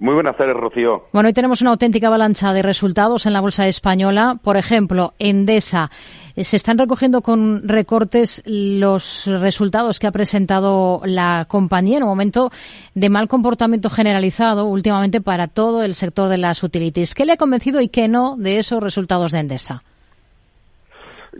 Muy 0.00 0.14
buenas 0.14 0.36
tardes, 0.36 0.54
Rocío. 0.56 1.06
Bueno, 1.12 1.28
hoy 1.28 1.32
tenemos 1.32 1.60
una 1.60 1.70
auténtica 1.70 2.06
avalancha 2.06 2.52
de 2.52 2.62
resultados 2.62 3.26
en 3.26 3.32
la 3.32 3.40
bolsa 3.40 3.66
española. 3.66 4.38
Por 4.40 4.56
ejemplo, 4.56 5.14
Endesa. 5.18 5.90
Eh, 6.36 6.44
se 6.44 6.56
están 6.56 6.78
recogiendo 6.78 7.20
con 7.20 7.66
recortes 7.66 8.42
los 8.46 9.26
resultados 9.26 9.98
que 9.98 10.06
ha 10.06 10.12
presentado 10.12 11.02
la 11.04 11.46
compañía 11.48 11.96
en 11.96 12.04
un 12.04 12.10
momento 12.10 12.52
de 12.94 13.08
mal 13.08 13.28
comportamiento 13.28 13.90
generalizado 13.90 14.66
últimamente 14.66 15.20
para 15.20 15.48
todo 15.48 15.82
el 15.82 15.96
sector 15.96 16.28
de 16.28 16.38
las 16.38 16.62
utilities. 16.62 17.16
¿Qué 17.16 17.24
le 17.24 17.32
ha 17.32 17.36
convencido 17.36 17.80
y 17.80 17.88
qué 17.88 18.06
no 18.06 18.36
de 18.36 18.58
esos 18.58 18.80
resultados 18.80 19.32
de 19.32 19.40
Endesa? 19.40 19.82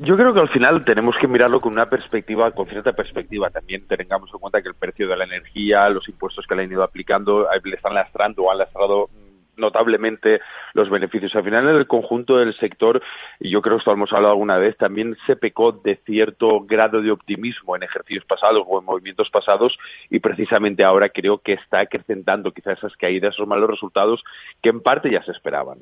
Yo 0.01 0.17
creo 0.17 0.33
que 0.33 0.41
al 0.41 0.49
final 0.49 0.85
tenemos 0.85 1.17
que 1.19 1.27
mirarlo 1.27 1.61
con 1.61 1.73
una 1.73 1.89
perspectiva, 1.89 2.53
con 2.53 2.69
cierta 2.69 2.93
perspectiva. 2.93 3.51
También 3.51 3.85
tengamos 3.89 4.31
en 4.33 4.39
cuenta 4.39 4.63
que 4.63 4.69
el 4.69 4.77
precio 4.77 5.09
de 5.09 5.17
la 5.17 5.25
energía, 5.25 5.89
los 5.89 6.09
impuestos 6.09 6.47
que 6.47 6.55
le 6.55 6.63
han 6.63 6.71
ido 6.71 6.85
aplicando, 6.85 7.49
le 7.65 7.75
están 7.75 7.95
lastrando 7.95 8.45
o 8.45 8.53
han 8.53 8.59
lastrado 8.59 9.11
notablemente 9.57 10.41
los 10.73 10.89
beneficios. 10.89 11.35
Al 11.35 11.43
final, 11.43 11.69
en 11.69 11.75
el 11.75 11.89
conjunto 11.89 12.37
del 12.37 12.55
sector, 12.55 13.03
y 13.41 13.51
yo 13.51 13.61
creo 13.61 13.77
que 13.77 13.81
esto 13.81 13.91
hemos 13.91 14.13
hablado 14.13 14.35
alguna 14.35 14.57
vez, 14.57 14.77
también 14.77 15.17
se 15.27 15.35
pecó 15.35 15.73
de 15.73 15.97
cierto 16.07 16.61
grado 16.61 17.03
de 17.03 17.11
optimismo 17.11 17.75
en 17.75 17.83
ejercicios 17.83 18.25
pasados 18.25 18.63
o 18.69 18.79
en 18.79 18.85
movimientos 18.85 19.31
pasados 19.31 19.77
y 20.11 20.21
precisamente 20.21 20.85
ahora 20.85 21.09
creo 21.09 21.39
que 21.39 21.55
está 21.55 21.81
acrecentando 21.81 22.53
quizás 22.53 22.79
esas 22.79 22.97
caídas, 22.97 23.35
esos 23.35 23.49
malos 23.49 23.69
resultados 23.69 24.23
que 24.63 24.69
en 24.69 24.81
parte 24.81 25.11
ya 25.11 25.25
se 25.25 25.33
esperaban. 25.33 25.81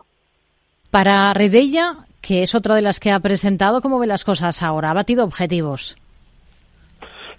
Para 0.91 1.33
Redella, 1.35 2.07
que 2.21 2.43
es 2.43 2.55
otra 2.55 2.75
de 2.75 2.83
las 2.83 3.01
que 3.01 3.11
ha 3.11 3.21
presentado, 3.21 3.81
¿cómo 3.81 3.99
ve 3.99 4.07
las 4.07 4.25
cosas 4.25 4.63
ahora? 4.63 4.91
¿Ha 4.91 4.95
batido 4.95 5.25
objetivos? 5.25 5.97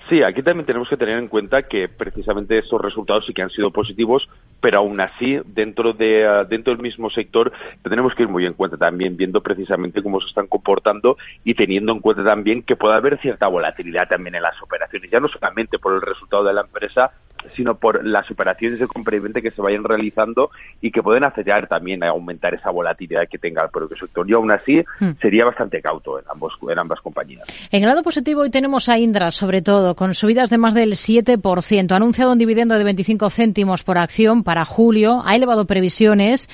Sí, 0.10 0.24
aquí 0.24 0.42
también 0.42 0.66
tenemos 0.66 0.88
que 0.88 0.96
tener 0.96 1.18
en 1.18 1.28
cuenta 1.28 1.64
que 1.64 1.90
precisamente 1.90 2.58
esos 2.58 2.80
resultados 2.80 3.26
sí 3.26 3.34
que 3.34 3.42
han 3.42 3.50
sido 3.50 3.72
positivos, 3.72 4.30
pero 4.62 4.80
aún 4.80 5.02
así, 5.02 5.38
dentro, 5.46 5.92
de, 5.92 6.26
ah, 6.26 6.46
dentro 6.46 6.74
del 6.74 6.82
mismo 6.82 7.10
sector, 7.10 7.52
tenemos 7.84 8.16
que 8.16 8.24
ir 8.24 8.30
muy 8.30 8.46
en 8.46 8.54
cuenta 8.54 8.78
también, 8.78 9.18
viendo 9.18 9.44
precisamente 9.44 10.02
cómo 10.02 10.22
se 10.22 10.28
están 10.28 10.48
comportando 10.48 11.18
y 11.44 11.56
teniendo 11.56 11.92
en 11.92 12.00
cuenta 12.00 12.24
también 12.24 12.64
que 12.64 12.78
puede 12.78 12.96
haber 12.96 13.20
cierta 13.20 13.48
volatilidad 13.48 14.08
también 14.08 14.36
en 14.36 14.44
las 14.44 14.62
operaciones, 14.62 15.12
ya 15.12 15.20
no 15.20 15.28
solamente 15.28 15.78
por 15.78 15.94
el 15.94 16.02
resultado 16.02 16.46
de 16.46 16.54
la 16.54 16.62
empresa, 16.62 17.12
sino 17.56 17.76
por 17.76 18.06
las 18.06 18.30
operaciones 18.30 18.80
de 18.80 18.88
compra 18.88 19.16
y 19.16 19.20
venta 19.20 19.42
que 19.42 19.52
se 19.52 19.62
vayan 19.62 19.84
realizando 19.84 20.52
y 20.82 20.92
que 20.92 21.02
pueden 21.02 21.24
afectar 21.24 21.68
también 21.68 22.04
a 22.04 22.10
aumentar 22.10 22.54
esa 22.54 22.72
volatilidad 22.72 23.28
que 23.30 23.38
tenga 23.38 23.64
el 23.64 23.70
propio 23.70 23.98
sector. 23.98 24.30
Y 24.30 24.34
aún 24.34 24.52
así 24.52 24.84
hmm. 25.00 25.12
sería 25.22 25.46
bastante 25.46 25.82
cauto 25.82 26.20
en, 26.20 26.26
ambos, 26.30 26.54
en 26.70 26.80
ambas 26.80 27.00
compañías. 27.02 27.46
En 27.72 27.84
el 27.84 27.90
lado 27.90 28.04
positivo 28.04 28.42
hoy 28.42 28.50
tenemos 28.50 28.90
a 28.90 28.98
Indra, 28.98 29.32
sobre 29.32 29.62
todo, 29.62 29.96
con 29.96 30.14
subidas 30.14 30.50
de 30.50 30.58
más 30.58 30.74
del 30.74 30.94
7%. 30.94 31.92
Ha 31.92 31.96
anunciado 31.96 32.32
un 32.32 32.38
dividendo 32.38 32.78
de 32.78 32.84
25 32.84 33.30
céntimos 33.30 33.84
por 33.84 33.98
acción 33.98 34.44
para 34.44 34.66
julio. 34.66 35.22
Ha 35.26 35.36
elevado 35.36 35.66
previsiones. 35.66 36.50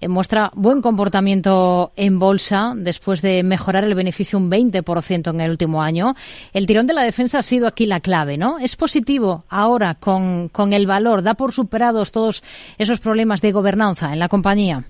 Eh, 0.00 0.08
muestra 0.08 0.50
buen 0.54 0.80
comportamiento 0.82 1.92
en 1.96 2.18
bolsa 2.18 2.72
después 2.76 3.22
de 3.22 3.42
mejorar 3.42 3.84
el 3.84 3.94
beneficio 3.94 4.38
un 4.38 4.50
20% 4.50 5.30
en 5.30 5.40
el 5.40 5.50
último 5.50 5.82
año. 5.82 6.14
El 6.52 6.66
tirón 6.66 6.86
de 6.86 6.94
la 6.94 7.02
defensa 7.02 7.38
ha 7.38 7.42
sido 7.42 7.66
aquí 7.66 7.86
la 7.86 8.00
clave, 8.00 8.36
¿no? 8.36 8.58
Es 8.58 8.76
positivo 8.76 9.44
ahora 9.48 9.94
con 9.94 10.37
con, 10.46 10.72
el 10.72 10.86
valor? 10.86 11.22
¿Da 11.22 11.34
por 11.34 11.52
superados 11.52 12.12
todos 12.12 12.44
esos 12.78 13.00
problemas 13.00 13.40
de 13.40 13.50
gobernanza 13.50 14.12
en 14.12 14.20
la 14.20 14.28
compañía? 14.28 14.84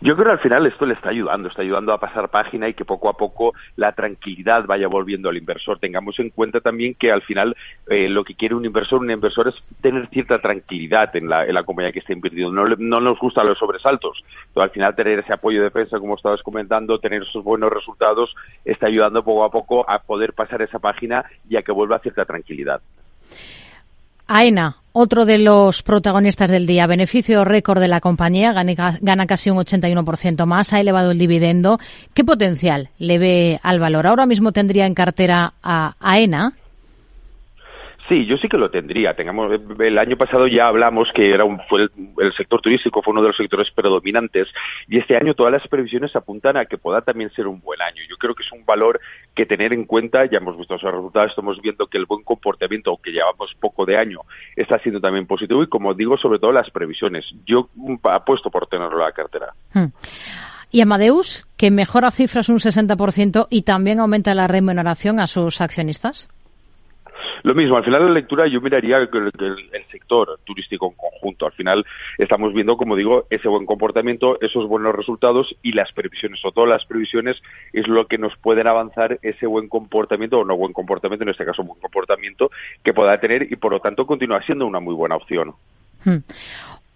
Yo 0.00 0.16
creo 0.16 0.26
que 0.26 0.32
al 0.32 0.38
final 0.40 0.66
esto 0.66 0.86
le 0.86 0.94
está 0.94 1.10
ayudando, 1.10 1.48
está 1.48 1.62
ayudando 1.62 1.92
a 1.92 1.98
pasar 1.98 2.28
página 2.28 2.68
y 2.68 2.74
que 2.74 2.84
poco 2.84 3.08
a 3.08 3.16
poco 3.16 3.54
la 3.76 3.92
tranquilidad 3.92 4.64
vaya 4.66 4.88
volviendo 4.88 5.28
al 5.28 5.36
inversor. 5.36 5.78
Tengamos 5.78 6.18
en 6.18 6.30
cuenta 6.30 6.60
también 6.60 6.94
que 6.94 7.10
al 7.10 7.22
final 7.22 7.56
eh, 7.88 8.08
lo 8.08 8.24
que 8.24 8.34
quiere 8.34 8.54
un 8.54 8.64
inversor, 8.64 9.00
un 9.00 9.10
inversor 9.10 9.48
es 9.48 9.54
tener 9.80 10.08
cierta 10.08 10.40
tranquilidad 10.40 11.14
en 11.16 11.28
la, 11.28 11.44
en 11.44 11.54
la 11.54 11.62
compañía 11.62 11.92
que 11.92 12.00
está 12.00 12.12
invirtiendo. 12.12 12.52
No, 12.52 12.74
no 12.76 13.00
nos 13.00 13.18
gustan 13.18 13.46
los 13.46 13.58
sobresaltos, 13.58 14.24
pero 14.52 14.64
al 14.64 14.70
final 14.70 14.94
tener 14.94 15.18
ese 15.18 15.32
apoyo 15.32 15.58
de 15.58 15.64
defensa, 15.64 15.98
como 15.98 16.16
estabas 16.16 16.42
comentando, 16.42 16.98
tener 16.98 17.22
esos 17.22 17.44
buenos 17.44 17.70
resultados, 17.72 18.34
está 18.64 18.86
ayudando 18.86 19.24
poco 19.24 19.44
a 19.44 19.50
poco 19.50 19.88
a 19.88 20.00
poder 20.00 20.32
pasar 20.32 20.62
esa 20.62 20.78
página 20.78 21.24
y 21.48 21.56
a 21.56 21.62
que 21.62 21.72
vuelva 21.72 21.98
cierta 22.00 22.24
tranquilidad. 22.24 22.80
AENA, 24.26 24.76
otro 24.92 25.24
de 25.24 25.38
los 25.38 25.82
protagonistas 25.82 26.50
del 26.50 26.66
día, 26.66 26.86
beneficio 26.86 27.44
récord 27.44 27.80
de 27.80 27.88
la 27.88 28.00
compañía, 28.00 28.52
gana, 28.52 29.26
casi 29.26 29.50
un 29.50 29.58
81% 29.58 30.46
más, 30.46 30.72
ha 30.72 30.80
elevado 30.80 31.10
el 31.10 31.18
dividendo. 31.18 31.78
¿Qué 32.14 32.24
potencial 32.24 32.90
le 32.98 33.18
ve 33.18 33.60
al 33.62 33.80
valor? 33.80 34.06
Ahora 34.06 34.26
mismo 34.26 34.52
tendría 34.52 34.86
en 34.86 34.94
cartera 34.94 35.54
a 35.62 35.96
AENA 36.00 36.54
Sí, 38.08 38.26
yo 38.26 38.36
sí 38.36 38.48
que 38.48 38.58
lo 38.58 38.70
tendría. 38.70 39.14
Tengamos, 39.14 39.50
el 39.78 39.98
año 39.98 40.16
pasado 40.16 40.46
ya 40.46 40.68
hablamos 40.68 41.10
que 41.14 41.32
era 41.32 41.44
un, 41.44 41.58
el, 42.18 42.32
sector 42.34 42.60
turístico 42.60 43.00
fue 43.02 43.12
uno 43.12 43.22
de 43.22 43.28
los 43.28 43.36
sectores 43.36 43.70
predominantes 43.70 44.48
y 44.88 44.98
este 44.98 45.16
año 45.16 45.32
todas 45.32 45.52
las 45.52 45.66
previsiones 45.68 46.14
apuntan 46.14 46.58
a 46.58 46.66
que 46.66 46.76
pueda 46.76 47.00
también 47.00 47.30
ser 47.30 47.46
un 47.46 47.60
buen 47.60 47.80
año. 47.80 48.02
Yo 48.08 48.16
creo 48.16 48.34
que 48.34 48.42
es 48.42 48.52
un 48.52 48.66
valor 48.66 49.00
que 49.34 49.46
tener 49.46 49.72
en 49.72 49.84
cuenta. 49.84 50.26
Ya 50.26 50.38
hemos 50.38 50.58
visto 50.58 50.74
los 50.74 50.82
resultados, 50.82 51.30
estamos 51.30 51.60
viendo 51.62 51.86
que 51.86 51.96
el 51.96 52.04
buen 52.04 52.22
comportamiento, 52.24 52.90
aunque 52.90 53.10
llevamos 53.10 53.54
poco 53.58 53.86
de 53.86 53.96
año, 53.96 54.20
está 54.54 54.78
siendo 54.80 55.00
también 55.00 55.26
positivo 55.26 55.62
y 55.62 55.68
como 55.68 55.94
digo, 55.94 56.18
sobre 56.18 56.38
todo 56.38 56.52
las 56.52 56.70
previsiones. 56.70 57.24
Yo 57.46 57.70
apuesto 58.02 58.50
por 58.50 58.66
tenerlo 58.66 58.98
en 58.98 59.04
la 59.04 59.12
cartera. 59.12 59.54
Hmm. 59.72 59.86
Y 60.70 60.82
Amadeus, 60.82 61.46
que 61.56 61.70
mejora 61.70 62.10
cifras 62.10 62.48
un 62.48 62.58
60% 62.58 63.46
y 63.48 63.62
también 63.62 64.00
aumenta 64.00 64.34
la 64.34 64.46
remuneración 64.46 65.20
a 65.20 65.26
sus 65.26 65.60
accionistas. 65.60 66.28
Lo 67.42 67.54
mismo, 67.54 67.76
al 67.76 67.84
final 67.84 68.02
de 68.02 68.08
la 68.08 68.14
lectura 68.14 68.46
yo 68.46 68.60
miraría 68.60 68.98
el, 68.98 69.08
el, 69.12 69.84
sector 69.90 70.40
turístico 70.44 70.86
en 70.86 70.96
conjunto. 70.96 71.46
Al 71.46 71.52
final 71.52 71.86
estamos 72.18 72.52
viendo, 72.52 72.76
como 72.76 72.96
digo, 72.96 73.26
ese 73.30 73.48
buen 73.48 73.66
comportamiento, 73.66 74.38
esos 74.40 74.66
buenos 74.66 74.94
resultados 74.94 75.54
y 75.62 75.72
las 75.72 75.92
previsiones, 75.92 76.44
o 76.44 76.52
todas 76.52 76.70
las 76.70 76.84
previsiones, 76.84 77.40
es 77.72 77.86
lo 77.88 78.06
que 78.06 78.18
nos 78.18 78.36
pueden 78.38 78.66
avanzar 78.66 79.18
ese 79.22 79.46
buen 79.46 79.68
comportamiento, 79.68 80.38
o 80.38 80.44
no 80.44 80.56
buen 80.56 80.72
comportamiento, 80.72 81.24
en 81.24 81.30
este 81.30 81.44
caso 81.44 81.62
buen 81.62 81.80
comportamiento, 81.80 82.50
que 82.82 82.92
pueda 82.92 83.18
tener 83.20 83.50
y 83.50 83.56
por 83.56 83.72
lo 83.72 83.80
tanto 83.80 84.06
continúa 84.06 84.42
siendo 84.42 84.66
una 84.66 84.80
muy 84.80 84.94
buena 84.94 85.16
opción. 85.16 85.54
Hmm. 86.04 86.18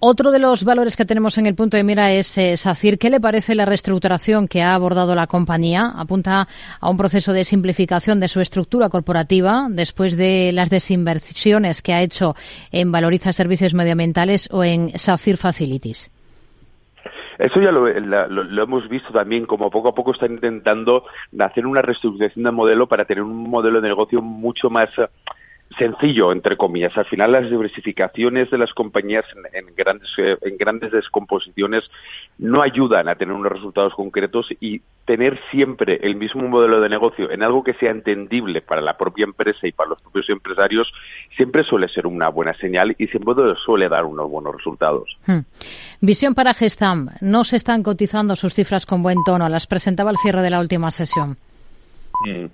Otro 0.00 0.30
de 0.30 0.38
los 0.38 0.62
valores 0.62 0.96
que 0.96 1.04
tenemos 1.04 1.38
en 1.38 1.46
el 1.46 1.56
punto 1.56 1.76
de 1.76 1.82
mira 1.82 2.12
es 2.12 2.38
eh, 2.38 2.56
SACIR. 2.56 2.98
¿Qué 2.98 3.10
le 3.10 3.18
parece 3.18 3.56
la 3.56 3.64
reestructuración 3.64 4.46
que 4.46 4.62
ha 4.62 4.72
abordado 4.72 5.16
la 5.16 5.26
compañía? 5.26 5.92
Apunta 5.96 6.46
a 6.80 6.88
un 6.88 6.96
proceso 6.96 7.32
de 7.32 7.42
simplificación 7.42 8.20
de 8.20 8.28
su 8.28 8.40
estructura 8.40 8.90
corporativa 8.90 9.66
después 9.68 10.16
de 10.16 10.52
las 10.52 10.70
desinversiones 10.70 11.82
que 11.82 11.94
ha 11.94 12.02
hecho 12.02 12.36
en 12.70 12.92
Valoriza 12.92 13.32
Servicios 13.32 13.74
Medioambientales 13.74 14.48
o 14.52 14.62
en 14.62 14.96
SACIR 14.96 15.36
Facilities. 15.36 16.12
Eso 17.36 17.60
ya 17.60 17.72
lo, 17.72 17.88
hemos 17.88 18.88
visto 18.88 19.12
también, 19.12 19.46
como 19.46 19.68
poco 19.68 19.88
a 19.88 19.94
poco 19.96 20.12
están 20.12 20.30
intentando 20.30 21.06
hacer 21.40 21.66
una 21.66 21.82
reestructuración 21.82 22.44
de 22.44 22.52
modelo 22.52 22.86
para 22.86 23.04
tener 23.04 23.24
un 23.24 23.50
modelo 23.50 23.80
de 23.80 23.88
negocio 23.88 24.22
mucho 24.22 24.70
más 24.70 24.90
sencillo, 25.78 26.32
entre 26.32 26.56
comillas. 26.56 26.96
Al 26.96 27.06
final, 27.06 27.32
las 27.32 27.48
diversificaciones 27.48 28.50
de 28.50 28.58
las 28.58 28.72
compañías 28.74 29.24
en, 29.52 29.66
grandes, 29.74 30.08
eh, 30.18 30.36
en 30.42 30.56
grandes 30.56 30.92
descomposiciones 30.92 31.84
no 32.38 32.62
ayudan 32.62 33.08
a 33.08 33.14
tener 33.14 33.34
unos 33.34 33.52
resultados 33.52 33.94
concretos 33.94 34.48
y 34.60 34.82
tener 35.04 35.40
siempre 35.50 36.00
el 36.02 36.16
mismo 36.16 36.46
modelo 36.48 36.80
de 36.80 36.88
negocio 36.90 37.30
en 37.30 37.42
algo 37.42 37.64
que 37.64 37.72
sea 37.74 37.90
entendible 37.90 38.60
para 38.60 38.82
la 38.82 38.98
propia 38.98 39.24
empresa 39.24 39.66
y 39.66 39.72
para 39.72 39.90
los 39.90 40.02
propios 40.02 40.28
empresarios 40.28 40.92
siempre 41.34 41.64
suele 41.64 41.88
ser 41.88 42.06
una 42.06 42.28
buena 42.28 42.52
señal 42.54 42.94
y 42.98 43.06
siempre 43.06 43.34
suele 43.64 43.88
dar 43.88 44.04
unos 44.04 44.28
buenos 44.28 44.54
resultados. 44.54 45.16
Hmm. 45.26 45.40
Visión 46.00 46.34
para 46.34 46.52
Gestam. 46.52 47.08
No 47.22 47.44
se 47.44 47.56
están 47.56 47.82
cotizando 47.82 48.36
sus 48.36 48.52
cifras 48.52 48.84
con 48.84 49.02
buen 49.02 49.18
tono. 49.24 49.48
Las 49.48 49.66
presentaba 49.66 50.10
al 50.10 50.16
cierre 50.16 50.42
de 50.42 50.50
la 50.50 50.60
última 50.60 50.90
sesión. 50.90 51.38
Hmm. 52.26 52.46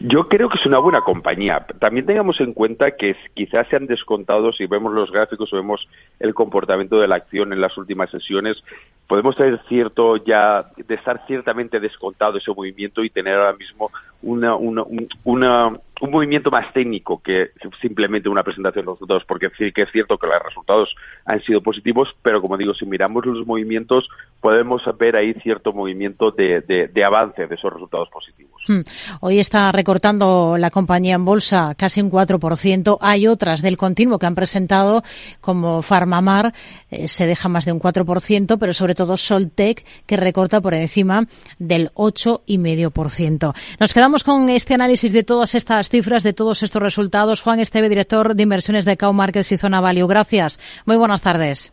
Yo 0.00 0.28
creo 0.28 0.48
que 0.48 0.58
es 0.58 0.66
una 0.66 0.78
buena 0.78 1.02
compañía. 1.02 1.66
También 1.78 2.06
tengamos 2.06 2.40
en 2.40 2.52
cuenta 2.52 2.96
que 2.96 3.16
quizás 3.34 3.68
se 3.68 3.76
han 3.76 3.86
descontado, 3.86 4.52
si 4.52 4.66
vemos 4.66 4.92
los 4.92 5.12
gráficos 5.12 5.52
o 5.52 5.56
vemos 5.56 5.88
el 6.18 6.34
comportamiento 6.34 6.98
de 7.00 7.08
la 7.08 7.16
acción 7.16 7.52
en 7.52 7.60
las 7.60 7.76
últimas 7.76 8.10
sesiones, 8.10 8.64
podemos 9.06 9.36
tener 9.36 9.60
cierto 9.68 10.16
ya 10.16 10.70
de 10.76 10.94
estar 10.94 11.24
ciertamente 11.26 11.80
descontado 11.80 12.38
ese 12.38 12.52
movimiento 12.52 13.04
y 13.04 13.10
tener 13.10 13.34
ahora 13.34 13.54
mismo 13.54 13.90
una, 14.22 14.54
una, 14.54 14.84
una 15.24 15.72
un 16.02 16.10
movimiento 16.10 16.50
más 16.50 16.72
técnico 16.72 17.22
que 17.22 17.50
simplemente 17.80 18.28
una 18.28 18.42
presentación 18.42 18.84
de 18.84 18.86
los 18.86 18.96
resultados, 18.96 19.24
porque 19.24 19.50
sí 19.56 19.70
que 19.70 19.82
es 19.82 19.92
cierto 19.92 20.18
que 20.18 20.26
los 20.26 20.42
resultados 20.42 20.96
han 21.24 21.40
sido 21.42 21.62
positivos, 21.62 22.08
pero 22.22 22.42
como 22.42 22.56
digo, 22.56 22.74
si 22.74 22.84
miramos 22.84 23.24
los 23.24 23.46
movimientos, 23.46 24.08
podemos 24.40 24.82
ver 24.98 25.14
ahí 25.16 25.32
cierto 25.34 25.72
movimiento 25.72 26.32
de, 26.32 26.60
de, 26.60 27.04
avance 27.04 27.46
de 27.46 27.54
esos 27.54 27.72
resultados 27.72 28.08
positivos. 28.08 28.60
Hmm. 28.66 28.80
Hoy 29.20 29.38
está 29.38 29.70
recortando 29.70 30.56
la 30.58 30.70
compañía 30.70 31.14
en 31.14 31.24
bolsa 31.24 31.76
casi 31.78 32.02
un 32.02 32.10
4%. 32.10 32.98
Hay 33.00 33.28
otras 33.28 33.62
del 33.62 33.76
continuo 33.76 34.18
que 34.18 34.26
han 34.26 34.34
presentado, 34.34 35.04
como 35.40 35.82
Farmamar, 35.82 36.52
eh, 36.90 37.06
se 37.06 37.28
deja 37.28 37.48
más 37.48 37.64
de 37.64 37.70
un 37.70 37.78
4%, 37.78 38.56
pero 38.58 38.72
sobre 38.72 38.91
todo 38.94 39.16
Soltec, 39.16 39.84
que 40.06 40.16
recorta 40.16 40.60
por 40.60 40.74
encima 40.74 41.26
del 41.58 41.90
8,5%. 41.94 43.54
Nos 43.78 43.94
quedamos 43.94 44.24
con 44.24 44.48
este 44.50 44.74
análisis 44.74 45.12
de 45.12 45.22
todas 45.22 45.54
estas 45.54 45.88
cifras 45.88 46.22
de 46.22 46.32
todos 46.32 46.62
estos 46.62 46.82
resultados. 46.82 47.40
Juan 47.42 47.60
Esteve, 47.60 47.88
director 47.88 48.34
de 48.34 48.42
inversiones 48.42 48.84
de 48.84 48.96
Cow 48.96 49.12
Markets 49.12 49.52
y 49.52 49.56
Zona 49.56 49.80
Value. 49.80 50.06
Gracias. 50.06 50.60
Muy 50.86 50.96
buenas 50.96 51.22
tardes. 51.22 51.72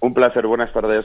Un 0.00 0.14
placer. 0.14 0.46
Buenas 0.46 0.72
tardes. 0.72 1.04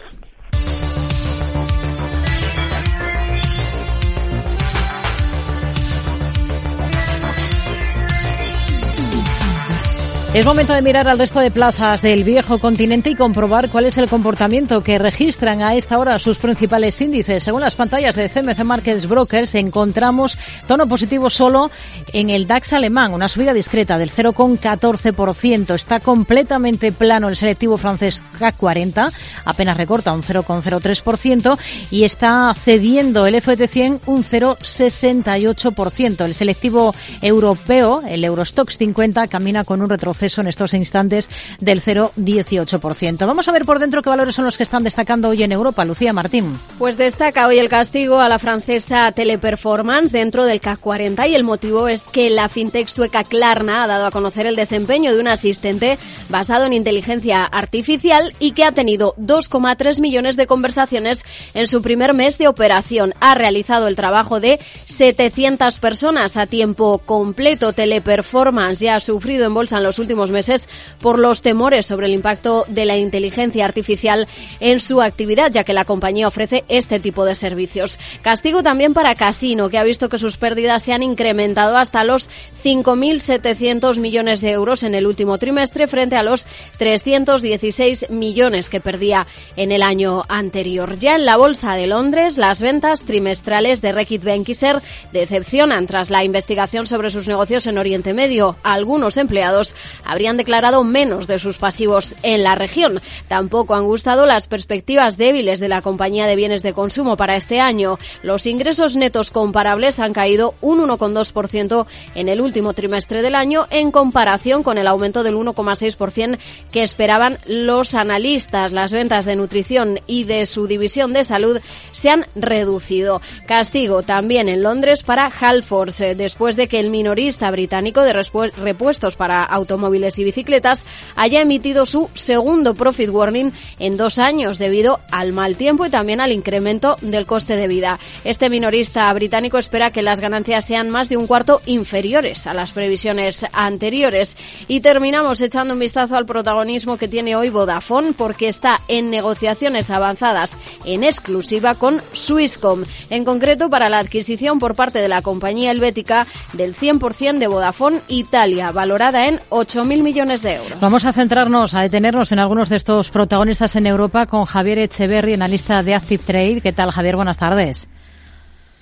Es 10.34 10.46
momento 10.48 10.74
de 10.74 10.82
mirar 10.82 11.08
al 11.08 11.20
resto 11.20 11.40
de 11.40 11.52
plazas 11.52 12.02
del 12.02 12.24
viejo 12.24 12.58
continente 12.58 13.12
y 13.12 13.16
comprobar 13.16 13.70
cuál 13.70 13.86
es 13.86 14.00
el 14.00 14.10
comportamiento 14.10 14.82
que 14.82 14.98
registran 14.98 15.62
a 15.62 15.76
esta 15.76 16.00
hora 16.00 16.18
sus 16.18 16.40
principales 16.40 17.00
índices. 17.02 17.44
Según 17.44 17.62
las 17.62 17.76
pantallas 17.76 18.16
de 18.16 18.28
CMC 18.28 18.64
Markets 18.64 19.08
Brokers, 19.08 19.54
encontramos 19.54 20.40
tono 20.66 20.88
positivo 20.88 21.30
solo 21.30 21.70
en 22.14 22.32
el 22.32 22.48
DAX 22.48 22.74
alemán, 22.74 23.14
una 23.14 23.30
subida 23.30 23.54
discreta 23.54 24.00
del 24.00 24.10
0,14%. 24.10 25.76
Está 25.76 26.00
completamente 26.00 26.92
plano 26.92 27.30
el 27.30 27.36
selectivo 27.36 27.78
francés 27.78 28.24
CAC 28.40 28.58
40, 28.58 29.12
apenas 29.46 29.78
recorta 29.78 30.14
un 30.14 30.24
0,03% 30.24 31.60
y 31.92 32.06
está 32.06 32.52
cediendo 32.56 33.28
el 33.28 33.36
FT100 33.36 34.00
un 34.08 34.24
0,68%. 34.24 36.26
El 36.26 36.34
selectivo 36.34 36.96
europeo, 37.22 38.02
el 38.08 38.24
Eurostox 38.24 38.80
50, 38.80 39.28
camina 39.28 39.64
con 39.64 39.84
un 39.84 39.90
retroceso 39.90 40.23
en 40.24 40.48
estos 40.48 40.74
instantes 40.74 41.30
del 41.60 41.82
0,18%. 41.82 43.28
Vamos 43.28 43.48
a 43.48 43.52
ver 43.52 43.66
por 43.66 43.80
dentro 43.80 44.02
qué 44.02 44.10
valores 44.10 44.36
son 44.36 44.46
los 44.46 44.56
que 44.56 44.64
están 44.64 44.84
destacando 44.84 45.30
hoy 45.30 45.44
en 45.44 45.52
Europa. 45.52 45.84
Lucía 45.84 46.14
Martín. 46.14 46.58
Pues 46.80 46.98
destaca 46.98 47.46
hoy 47.48 47.60
el 47.60 47.68
castigo 47.68 48.20
a 48.20 48.30
la 48.30 48.40
francesa 48.40 49.12
Teleperformance 49.12 50.12
dentro 50.12 50.46
del 50.46 50.62
CAC 50.62 50.80
40 50.80 51.28
y 51.28 51.36
el 51.36 51.44
motivo 51.44 51.90
es 51.90 52.04
que 52.04 52.30
la 52.30 52.48
fintech 52.48 52.88
sueca 52.88 53.24
Klarna 53.24 53.84
ha 53.84 53.88
dado 53.88 54.06
a 54.06 54.12
conocer 54.12 54.48
el 54.48 54.56
desempeño 54.56 55.14
de 55.14 55.20
un 55.20 55.28
asistente 55.28 55.98
basado 56.30 56.66
en 56.66 56.74
inteligencia 56.74 57.44
artificial 57.44 58.34
y 58.40 58.52
que 58.52 58.64
ha 58.64 58.72
tenido 58.72 59.14
2,3 59.18 60.00
millones 60.00 60.38
de 60.38 60.48
conversaciones 60.48 61.26
en 61.54 61.68
su 61.68 61.82
primer 61.82 62.14
mes 62.14 62.38
de 62.38 62.48
operación. 62.48 63.14
Ha 63.20 63.36
realizado 63.36 63.88
el 63.88 63.98
trabajo 63.98 64.40
de 64.40 64.60
700 64.86 65.80
personas 65.80 66.38
a 66.38 66.46
tiempo 66.46 67.00
completo. 67.00 67.74
Teleperformance 67.74 68.80
ya 68.80 68.96
ha 68.96 69.00
sufrido 69.00 69.46
en 69.46 69.54
bolsa 69.54 69.78
en 69.78 69.84
los 69.84 70.00
últimos 70.00 70.13
meses 70.32 70.70
por 71.00 71.20
los 71.20 71.42
temores 71.42 71.86
sobre 71.86 72.08
el 72.08 72.14
impacto 72.14 72.66
de 72.68 72.86
la 72.86 72.98
inteligencia 72.98 73.66
artificial 73.66 74.28
en 74.60 74.80
su 74.80 75.02
actividad, 75.02 75.52
ya 75.52 75.64
que 75.64 75.74
la 75.74 75.86
compañía 75.86 76.28
ofrece 76.28 76.64
este 76.68 77.00
tipo 77.00 77.26
de 77.26 77.36
servicios. 77.36 78.00
Castigo 78.22 78.64
también 78.64 78.94
para 78.94 79.16
Casino, 79.16 79.70
que 79.70 79.78
ha 79.78 79.84
visto 79.84 80.10
que 80.10 80.18
sus 80.18 80.38
pérdidas 80.38 80.84
se 80.84 80.94
han 80.94 81.04
incrementado 81.04 81.78
hasta 81.78 82.04
los 82.04 82.30
5.700 82.64 84.00
millones 84.00 84.42
de 84.42 84.52
euros 84.52 84.84
en 84.84 84.96
el 84.96 85.06
último 85.06 85.38
trimestre 85.38 85.88
frente 85.88 86.16
a 86.16 86.24
los 86.24 86.48
316 86.78 88.10
millones 88.10 88.70
que 88.70 88.80
perdía 88.80 89.28
en 89.56 89.72
el 89.72 89.84
año 89.84 90.24
anterior. 90.30 90.98
Ya 90.98 91.16
en 91.16 91.26
la 91.26 91.38
Bolsa 91.38 91.76
de 91.76 91.88
Londres, 91.88 92.38
las 92.38 92.62
ventas 92.62 93.04
trimestrales 93.04 93.82
de 93.82 93.92
Reckitt 93.92 94.24
Benckiser 94.24 94.82
decepcionan 95.12 95.88
tras 95.88 96.10
la 96.10 96.24
investigación 96.24 96.88
sobre 96.88 97.10
sus 97.10 97.28
negocios 97.28 97.68
en 97.68 97.78
Oriente 97.78 98.14
Medio. 98.14 98.56
Algunos 98.64 99.18
empleados 99.18 99.76
habrían 100.06 100.38
declarado 100.38 100.84
menos 100.84 101.28
de 101.28 101.40
sus 101.40 101.58
pasivos 101.58 102.16
en 102.24 102.44
la 102.44 102.56
región. 102.56 103.00
Tampoco 103.28 103.76
han 103.76 103.86
gustado 103.86 104.26
las 104.26 104.48
perspectivas 104.48 105.18
débiles 105.18 105.60
de 105.60 105.70
la 105.70 105.82
compañía 105.82 106.28
de 106.28 106.36
bienes 106.36 106.64
de 106.64 106.74
consumo 106.74 107.18
para 107.18 107.36
este 107.36 107.60
año. 107.60 107.98
Los 108.22 108.46
ingresos 108.46 108.96
netos 108.96 109.32
comparables 109.32 110.00
han 110.00 110.14
caído 110.14 110.56
un 110.62 110.80
1,2% 110.80 111.86
en 112.16 112.30
el 112.30 112.42
último 112.42 112.74
trimestre 112.74 113.22
del 113.22 113.36
año 113.36 113.68
en 113.70 113.92
comparación 113.92 114.64
con 114.64 114.78
el 114.78 114.88
aumento 114.88 115.24
del 115.24 115.36
1,6% 115.36 116.38
que 116.72 116.84
esperaban 116.84 117.38
los 117.46 117.94
analistas. 117.94 118.74
Las 118.74 118.92
ventas 118.92 119.26
de 119.26 119.36
nutrición 119.36 120.00
y 120.08 120.26
de 120.26 120.46
su 120.46 120.68
división 120.68 121.14
de 121.14 121.24
salud 121.24 121.60
se 121.92 122.10
han 122.10 122.26
reducido. 122.36 123.22
Castigo 123.48 124.04
también 124.04 124.50
en 124.50 124.64
Londres 124.64 125.04
para 125.04 125.28
Halfords 125.28 126.00
después 126.18 126.56
de 126.56 126.68
que 126.68 126.80
el 126.80 126.90
minorista 126.90 127.50
británico 127.52 128.02
de 128.02 128.14
repuestos 128.14 129.16
para 129.16 129.44
automóviles 129.44 129.93
móviles 129.94 130.18
y 130.18 130.24
bicicletas 130.24 130.82
haya 131.16 131.42
emitido 131.42 131.86
su 131.86 132.10
segundo 132.16 132.74
profit 132.74 133.10
warning 133.10 133.52
en 133.78 133.96
dos 133.96 134.18
años 134.18 134.58
debido 134.58 135.00
al 135.12 135.34
mal 135.34 135.56
tiempo 135.56 135.86
y 135.86 135.92
también 135.92 136.20
al 136.20 136.32
incremento 136.32 136.98
del 137.02 137.28
coste 137.28 137.56
de 137.56 137.68
vida. 137.68 138.00
Este 138.24 138.50
minorista 138.50 139.14
británico 139.14 139.60
espera 139.60 139.92
que 139.92 140.02
las 140.02 140.20
ganancias 140.20 140.66
sean 140.66 140.90
más 140.90 141.10
de 141.10 141.18
un 141.18 141.28
cuarto 141.28 141.62
inferiores 141.68 142.48
a 142.48 142.56
las 142.56 142.72
previsiones 142.72 143.46
anteriores. 143.54 144.36
Y 144.68 144.82
terminamos 144.82 145.42
echando 145.42 145.76
un 145.76 145.80
vistazo 145.80 146.16
al 146.16 146.26
protagonismo 146.26 146.98
que 146.98 147.08
tiene 147.08 147.36
hoy 147.36 147.50
Vodafone 147.50 148.14
porque 148.14 148.48
está 148.48 148.82
en 148.88 149.12
negociaciones 149.12 149.92
avanzadas 149.92 150.58
en 150.86 151.04
exclusiva 151.04 151.76
con 151.76 152.02
Swisscom, 152.14 152.84
en 153.12 153.26
concreto 153.26 153.70
para 153.70 153.90
la 153.90 154.00
adquisición 154.00 154.58
por 154.58 154.74
parte 154.74 155.00
de 155.00 155.08
la 155.08 155.22
compañía 155.22 155.70
helvética 155.70 156.26
del 156.54 156.76
100% 156.76 157.38
de 157.38 157.48
Vodafone 157.48 158.02
Italia, 158.08 158.72
valorada 158.72 159.28
en 159.28 159.40
8.000 159.84 160.04
millones 160.04 160.42
de 160.42 160.56
euros. 160.56 160.80
Vamos 160.80 161.06
a 161.06 161.12
centrarnos, 161.12 161.74
a 161.74 161.82
detenernos 161.82 162.32
en 162.32 162.40
algunos 162.40 162.70
de 162.70 162.78
estos 162.78 163.12
protagonistas 163.12 163.76
en 163.76 163.86
Europa 163.86 164.26
con 164.28 164.46
Javier 164.46 164.80
Echeverry, 164.80 165.34
analista 165.34 165.84
de 165.84 165.96
Active 165.96 166.24
Trade. 166.26 166.62
¿Qué 166.62 166.72
tal, 166.72 166.92
Javier? 166.92 167.16
Buenas 167.16 167.38
tardes. 167.38 167.90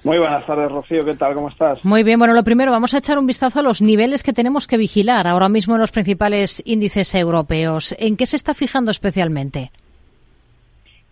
Muy 0.04 0.18
buenas 0.18 0.46
tardes, 0.46 0.72
Rocío. 0.72 1.06
¿Qué 1.06 1.16
tal? 1.16 1.34
¿Cómo 1.34 1.50
estás? 1.50 1.84
Muy 1.84 2.04
bien. 2.04 2.18
Bueno, 2.18 2.34
lo 2.34 2.44
primero, 2.44 2.72
vamos 2.72 2.94
a 2.94 3.00
echar 3.00 3.20
un 3.20 3.28
vistazo 3.28 3.60
a 3.60 3.64
los 3.64 3.82
niveles 3.82 4.24
que 4.24 4.34
tenemos 4.34 4.68
que 4.68 4.78
vigilar 4.78 5.28
ahora 5.28 5.50
mismo 5.50 5.76
en 5.76 5.82
los 5.82 5.92
principales 5.92 6.62
índices 6.66 7.14
europeos. 7.16 7.96
¿En 8.00 8.18
qué 8.18 8.26
se 8.26 8.36
está 8.36 8.54
fijando 8.54 8.92
especialmente? 8.92 9.72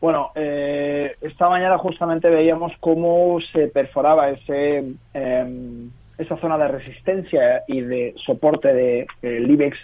Bueno, 0.01 0.31
eh, 0.35 1.15
esta 1.21 1.49
mañana 1.49 1.77
justamente 1.77 2.29
veíamos 2.29 2.71
cómo 2.79 3.39
se 3.51 3.67
perforaba 3.67 4.29
ese 4.29 4.93
em, 5.13 5.91
esa 6.19 6.37
zona 6.37 6.57
de 6.57 6.67
resistencia 6.67 7.63
y 7.67 7.81
de 7.81 8.13
soporte 8.17 8.73
del 8.73 9.07
de, 9.21 9.53
IBEX 9.53 9.77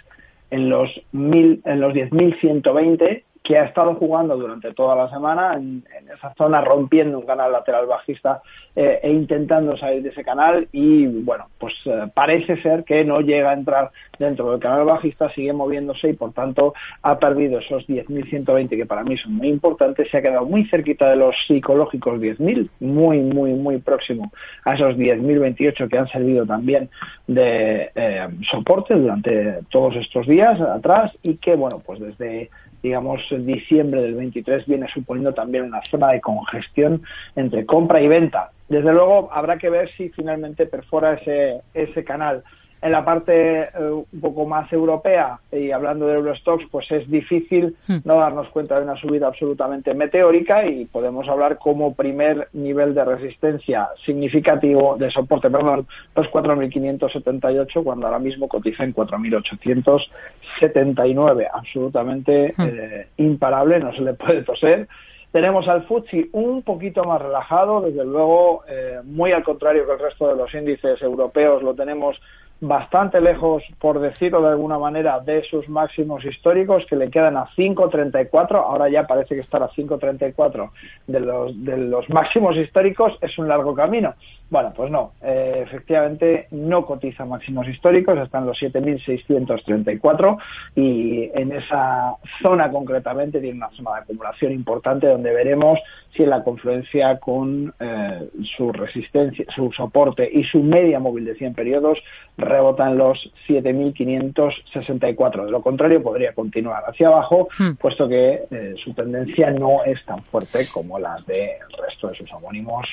en 0.50 0.68
los, 0.68 1.02
mil, 1.10 1.60
en 1.64 1.80
los 1.80 1.92
10.120, 1.94 3.24
que 3.46 3.56
ha 3.56 3.64
estado 3.64 3.94
jugando 3.94 4.36
durante 4.36 4.74
toda 4.74 4.96
la 4.96 5.08
semana 5.08 5.54
en, 5.54 5.84
esa 6.12 6.34
zona, 6.34 6.60
rompiendo 6.62 7.18
un 7.18 7.26
canal 7.26 7.52
lateral 7.52 7.86
bajista 7.86 8.42
eh, 8.74 8.98
e 9.02 9.12
intentando 9.12 9.76
salir 9.76 10.02
de 10.02 10.08
ese 10.08 10.24
canal. 10.24 10.66
Y 10.72 11.06
bueno, 11.06 11.46
pues 11.58 11.74
eh, 11.84 12.10
parece 12.12 12.60
ser 12.60 12.82
que 12.82 13.04
no 13.04 13.20
llega 13.20 13.50
a 13.50 13.54
entrar 13.54 13.92
dentro 14.18 14.50
del 14.50 14.58
canal 14.58 14.84
bajista, 14.84 15.30
sigue 15.30 15.52
moviéndose 15.52 16.08
y 16.08 16.14
por 16.14 16.32
tanto 16.32 16.74
ha 17.02 17.18
perdido 17.20 17.60
esos 17.60 17.86
10.120 17.86 18.68
que 18.70 18.86
para 18.86 19.04
mí 19.04 19.16
son 19.16 19.34
muy 19.34 19.48
importantes, 19.48 20.10
se 20.10 20.16
ha 20.16 20.22
quedado 20.22 20.44
muy 20.44 20.64
cerquita 20.64 21.08
de 21.10 21.16
los 21.16 21.36
psicológicos 21.46 22.18
10.000, 22.18 22.68
muy, 22.80 23.20
muy, 23.20 23.52
muy 23.52 23.78
próximo 23.78 24.32
a 24.64 24.74
esos 24.74 24.96
10.028 24.96 25.88
que 25.88 25.98
han 25.98 26.08
servido 26.08 26.44
también 26.46 26.90
de 27.28 27.92
eh, 27.94 28.28
soporte 28.50 28.94
durante 28.94 29.60
todos 29.70 29.94
estos 29.96 30.26
días 30.26 30.60
atrás 30.60 31.12
y 31.22 31.36
que 31.36 31.54
bueno, 31.54 31.80
pues 31.84 32.00
desde 32.00 32.50
digamos, 32.86 33.20
diciembre 33.40 34.00
del 34.00 34.14
23 34.14 34.64
viene 34.66 34.86
suponiendo 34.88 35.34
también 35.34 35.64
una 35.64 35.82
zona 35.90 36.12
de 36.12 36.20
congestión 36.20 37.02
entre 37.34 37.66
compra 37.66 38.00
y 38.00 38.06
venta. 38.06 38.52
Desde 38.68 38.92
luego 38.92 39.28
habrá 39.32 39.58
que 39.58 39.70
ver 39.70 39.90
si 39.96 40.08
finalmente 40.10 40.66
perfora 40.66 41.14
ese, 41.14 41.62
ese 41.74 42.04
canal 42.04 42.44
en 42.82 42.92
la 42.92 43.02
parte 43.04 43.62
eh, 43.62 44.04
un 44.12 44.20
poco 44.20 44.46
más 44.46 44.72
europea 44.72 45.40
y 45.50 45.72
hablando 45.72 46.06
de 46.06 46.14
Eurostox, 46.14 46.64
pues 46.70 46.88
es 46.92 47.10
difícil 47.10 47.74
hmm. 47.88 47.96
no 48.04 48.16
darnos 48.16 48.50
cuenta 48.50 48.76
de 48.76 48.82
una 48.84 48.96
subida 48.96 49.26
absolutamente 49.28 49.94
meteórica 49.94 50.66
y 50.66 50.84
podemos 50.84 51.26
hablar 51.28 51.56
como 51.58 51.94
primer 51.94 52.48
nivel 52.52 52.94
de 52.94 53.02
resistencia 53.04 53.88
significativo 54.04 54.96
de 54.96 55.10
soporte, 55.10 55.50
perdón, 55.50 55.86
los 56.14 56.26
4.578 56.28 57.82
cuando 57.82 58.06
ahora 58.06 58.18
mismo 58.18 58.48
cotiza 58.48 58.84
en 58.84 58.94
4.879, 58.94 61.48
absolutamente 61.52 62.54
hmm. 62.56 62.62
eh, 62.62 63.08
imparable, 63.16 63.80
no 63.80 63.92
se 63.94 64.02
le 64.02 64.14
puede 64.14 64.42
toser. 64.42 64.86
Tenemos 65.32 65.68
al 65.68 65.84
FTSE 65.84 66.28
un 66.32 66.62
poquito 66.62 67.04
más 67.04 67.20
relajado, 67.20 67.82
desde 67.82 68.04
luego, 68.04 68.62
eh, 68.68 69.00
muy 69.04 69.32
al 69.32 69.44
contrario 69.44 69.86
que 69.86 69.92
el 69.92 69.98
resto 69.98 70.28
de 70.28 70.36
los 70.36 70.52
índices 70.54 71.00
europeos, 71.02 71.62
lo 71.62 71.74
tenemos 71.74 72.20
bastante 72.60 73.20
lejos, 73.20 73.62
por 73.78 74.00
decirlo 74.00 74.40
de 74.40 74.48
alguna 74.48 74.78
manera, 74.78 75.20
de 75.20 75.42
sus 75.44 75.68
máximos 75.68 76.24
históricos, 76.24 76.86
que 76.88 76.96
le 76.96 77.10
quedan 77.10 77.36
a 77.36 77.46
5.34, 77.48 78.54
ahora 78.54 78.88
ya 78.88 79.06
parece 79.06 79.34
que 79.34 79.42
estar 79.42 79.62
a 79.62 79.68
5.34 79.68 80.70
de 81.06 81.20
los, 81.20 81.64
de 81.64 81.76
los 81.76 82.08
máximos 82.08 82.56
históricos 82.56 83.18
es 83.20 83.36
un 83.38 83.48
largo 83.48 83.74
camino. 83.74 84.14
Bueno, 84.48 84.72
pues 84.74 84.90
no, 84.90 85.12
eh, 85.22 85.64
efectivamente 85.66 86.46
no 86.52 86.86
cotiza 86.86 87.24
máximos 87.24 87.66
históricos, 87.68 88.16
están 88.18 88.46
los 88.46 88.58
7.634 88.58 90.38
y 90.76 91.30
en 91.34 91.52
esa 91.52 92.14
zona 92.40 92.70
concretamente 92.70 93.40
tiene 93.40 93.56
una 93.56 93.70
zona 93.70 93.94
de 93.94 94.00
acumulación 94.02 94.52
importante 94.52 95.08
donde 95.16 95.32
veremos 95.32 95.80
si 96.14 96.22
en 96.22 96.30
la 96.30 96.44
confluencia 96.44 97.18
con 97.18 97.74
eh, 97.78 98.28
su 98.56 98.72
resistencia, 98.72 99.44
su 99.54 99.72
soporte 99.72 100.28
y 100.30 100.44
su 100.44 100.62
media 100.62 100.98
móvil 100.98 101.24
de 101.24 101.34
100 101.34 101.54
periodos 101.54 101.98
rebotan 102.36 102.96
los 102.96 103.30
7.564. 103.48 105.44
De 105.44 105.50
lo 105.50 105.62
contrario, 105.62 106.02
podría 106.02 106.32
continuar 106.34 106.84
hacia 106.86 107.08
abajo, 107.08 107.48
hmm. 107.58 107.72
puesto 107.74 108.08
que 108.08 108.44
eh, 108.50 108.74
su 108.82 108.94
tendencia 108.94 109.50
no 109.50 109.84
es 109.84 110.04
tan 110.04 110.22
fuerte 110.24 110.66
como 110.72 110.98
la 110.98 111.16
del 111.26 111.60
resto 111.78 112.08
de 112.08 112.16
sus 112.16 112.32
homónimos 112.32 112.86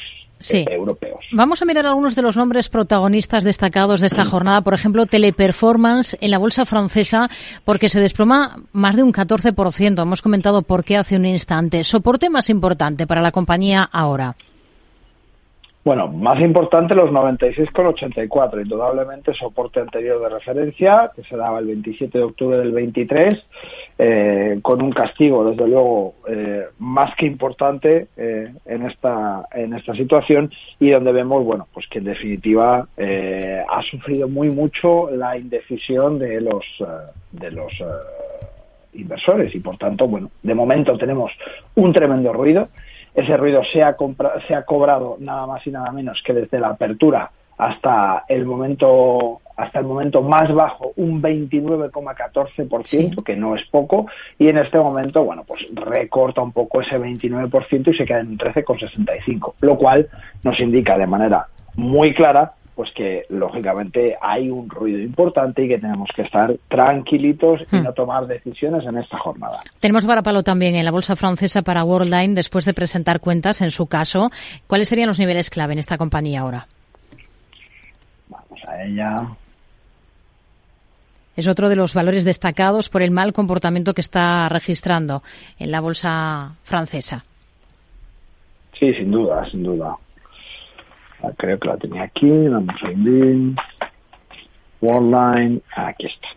europeos. 0.52 1.26
Vamos 1.32 1.62
a 1.62 1.66
mirar 1.66 1.88
algunos 1.88 2.16
de 2.16 2.22
los 2.22 2.38
nombres 2.38 2.70
protagonistas 2.70 3.44
destacados 3.44 4.02
de 4.02 4.08
esta 4.08 4.26
jornada. 4.26 4.62
Por 4.62 4.74
ejemplo, 4.74 5.06
Teleperformance 5.06 6.18
en 6.22 6.32
la 6.32 6.38
bolsa 6.38 6.66
francesa, 6.66 7.30
porque 7.64 7.90
se 7.90 8.00
desploma 8.02 8.58
más 8.72 8.96
de 8.96 9.04
un 9.04 9.14
14%. 9.14 10.02
Hemos 10.02 10.22
comentado 10.22 10.62
por 10.62 10.84
qué 10.84 10.98
hace 10.98 11.16
un 11.16 11.26
instante. 11.26 11.84
Soporte 11.84 12.30
más 12.30 12.50
importante 12.50 13.08
para 13.08 13.22
la 13.22 13.32
compañía 13.32 13.84
ahora. 13.92 14.36
Bueno, 15.86 16.08
más 16.08 16.40
importante 16.40 16.96
los 16.96 17.10
96,84, 17.10 18.62
indudablemente 18.62 19.34
soporte 19.34 19.82
anterior 19.82 20.22
de 20.22 20.30
referencia, 20.30 21.12
que 21.14 21.24
se 21.24 21.36
daba 21.36 21.60
el 21.60 21.66
27 21.66 22.18
de 22.18 22.24
octubre 22.24 22.58
del 22.58 22.72
23, 22.72 23.46
eh, 23.98 24.60
con 24.62 24.82
un 24.82 24.94
castigo, 24.94 25.44
desde 25.44 25.68
luego, 25.68 26.14
eh, 26.30 26.68
más 26.80 27.14
que 27.18 27.26
importante 27.26 28.08
eh, 28.16 28.54
en, 28.66 28.86
esta, 28.86 29.46
en 29.52 29.74
esta 29.74 29.94
situación 29.94 30.52
y 30.80 30.90
donde 30.90 31.12
vemos, 31.12 31.44
bueno, 31.44 31.68
pues 31.74 31.86
que 31.88 32.00
en 32.00 32.06
definitiva 32.06 32.88
ha 32.98 33.82
sufrido 33.82 34.30
muy 34.30 34.52
mucho 34.52 35.10
la 35.12 35.38
indecisión 35.38 36.18
de 36.18 36.40
los, 36.40 36.64
de 37.32 37.52
los 37.52 37.74
inversores 38.94 39.54
y, 39.54 39.60
por 39.60 39.78
tanto, 39.78 40.08
bueno, 40.08 40.32
de 40.44 40.56
momento 40.56 40.98
tenemos 40.98 41.34
un 41.76 41.92
tremendo 41.92 42.32
ruido 42.32 42.70
ese 43.16 43.38
ruido 43.38 43.64
se 43.64 43.84
ha, 43.84 43.96
se 44.48 44.56
ha 44.56 44.64
cobrado 44.64 45.18
nada 45.20 45.48
más 45.48 45.66
y 45.68 45.72
nada 45.72 45.92
menos 45.92 46.22
que 46.24 46.34
desde 46.34 46.60
la 46.60 46.70
apertura 46.70 47.32
hasta 47.58 48.26
el 48.28 48.46
momento 48.46 49.40
hasta 49.56 49.80
el 49.80 49.86
momento 49.86 50.22
más 50.22 50.54
bajo 50.54 50.92
un 50.96 51.22
29,14%, 51.22 53.24
que 53.24 53.36
no 53.36 53.56
es 53.56 53.64
poco, 53.66 54.08
y 54.40 54.48
en 54.48 54.58
este 54.58 54.80
momento, 54.80 55.24
bueno, 55.24 55.44
pues 55.44 55.64
recorta 55.74 56.42
un 56.42 56.52
poco 56.52 56.82
ese 56.82 57.00
29% 57.00 57.94
y 57.94 57.96
se 57.96 58.06
queda 58.06 58.22
en 58.22 58.30
un 58.30 58.40
13,65, 58.40 59.54
lo 59.62 59.78
cual 59.78 60.10
nos 60.42 60.60
indica 60.60 60.98
de 60.98 61.06
manera 61.06 61.46
muy 61.76 62.16
clara 62.16 62.54
pues 62.76 62.92
que 62.92 63.26
lógicamente 63.30 64.16
hay 64.22 64.50
un 64.50 64.70
ruido 64.70 65.00
importante 65.00 65.66
y 65.66 65.68
que 65.68 65.78
tenemos 65.78 66.10
que 66.16 66.24
estar 66.24 66.56
tranquilitos 66.68 67.62
y 67.72 67.76
hmm. 67.76 67.84
no 67.84 67.94
tomar 67.94 68.26
decisiones 68.26 68.86
en 68.86 68.98
esta 68.98 69.18
jornada. 69.20 69.60
Tenemos 69.80 70.06
varapalo 70.06 70.44
también 70.44 70.76
en 70.76 70.86
la 70.86 70.92
bolsa 70.92 71.16
francesa 71.16 71.62
para 71.62 71.84
Worldline 71.84 72.34
después 72.34 72.66
de 72.66 72.74
presentar 72.74 73.20
cuentas 73.20 73.62
en 73.62 73.72
su 73.72 73.86
caso. 73.86 74.32
¿Cuáles 74.68 74.90
serían 74.90 75.08
los 75.08 75.20
niveles 75.20 75.50
clave 75.50 75.74
en 75.74 75.80
esta 75.80 75.98
compañía 75.98 76.42
ahora? 76.42 76.68
Vamos 78.28 78.60
a 78.68 78.84
ella. 78.84 79.28
Es 81.36 81.48
otro 81.48 81.70
de 81.70 81.76
los 81.76 81.94
valores 81.94 82.26
destacados 82.26 82.90
por 82.90 83.02
el 83.02 83.12
mal 83.12 83.34
comportamiento 83.34 83.94
que 83.94 84.02
está 84.02 84.48
registrando 84.50 85.24
en 85.58 85.72
la 85.72 85.82
bolsa 85.82 86.56
francesa. 86.64 87.26
Sí, 88.80 88.94
sin 88.94 89.12
duda, 89.12 89.50
sin 89.50 89.64
duda. 89.64 89.96
Ah, 91.24 91.32
creo 91.38 91.58
que 91.58 91.70
la 91.70 91.78
tenía 91.78 92.04
aquí, 92.04 92.30
vamos 92.48 92.76
a 92.84 92.92
ir. 92.92 93.56
Worldline, 94.82 95.62
aquí 95.76 96.08
está. 96.08 96.28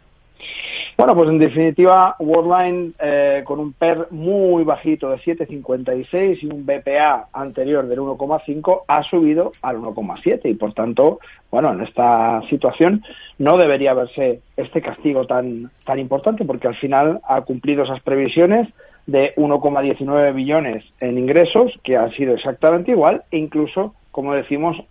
Bueno, 0.96 1.14
pues 1.14 1.28
en 1.28 1.38
definitiva, 1.38 2.14
Worldline 2.20 2.94
eh, 3.00 3.42
con 3.44 3.58
un 3.58 3.72
PER 3.72 4.06
muy 4.10 4.64
bajito 4.64 5.10
de 5.10 5.18
7,56 5.18 6.38
y 6.42 6.46
un 6.46 6.64
BPA 6.64 7.28
anterior 7.32 7.86
del 7.86 7.98
1,5 7.98 8.82
ha 8.86 9.02
subido 9.02 9.52
al 9.60 9.76
1,7 9.76 10.40
y 10.44 10.54
por 10.54 10.72
tanto, 10.72 11.18
bueno, 11.50 11.72
en 11.72 11.82
esta 11.82 12.40
situación 12.48 13.02
no 13.38 13.58
debería 13.58 13.92
verse 13.92 14.40
este 14.56 14.80
castigo 14.80 15.26
tan, 15.26 15.70
tan 15.84 15.98
importante 15.98 16.44
porque 16.44 16.68
al 16.68 16.76
final 16.76 17.20
ha 17.28 17.42
cumplido 17.42 17.82
esas 17.82 18.00
previsiones 18.00 18.68
de 19.06 19.34
1,19 19.36 20.34
billones 20.34 20.84
en 21.00 21.18
ingresos, 21.18 21.78
que 21.82 21.96
ha 21.96 22.10
sido 22.12 22.34
exactamente 22.34 22.92
igual, 22.92 23.24
e 23.30 23.38
incluso 23.38 23.94
como 24.16 24.32
decimos, 24.32 24.82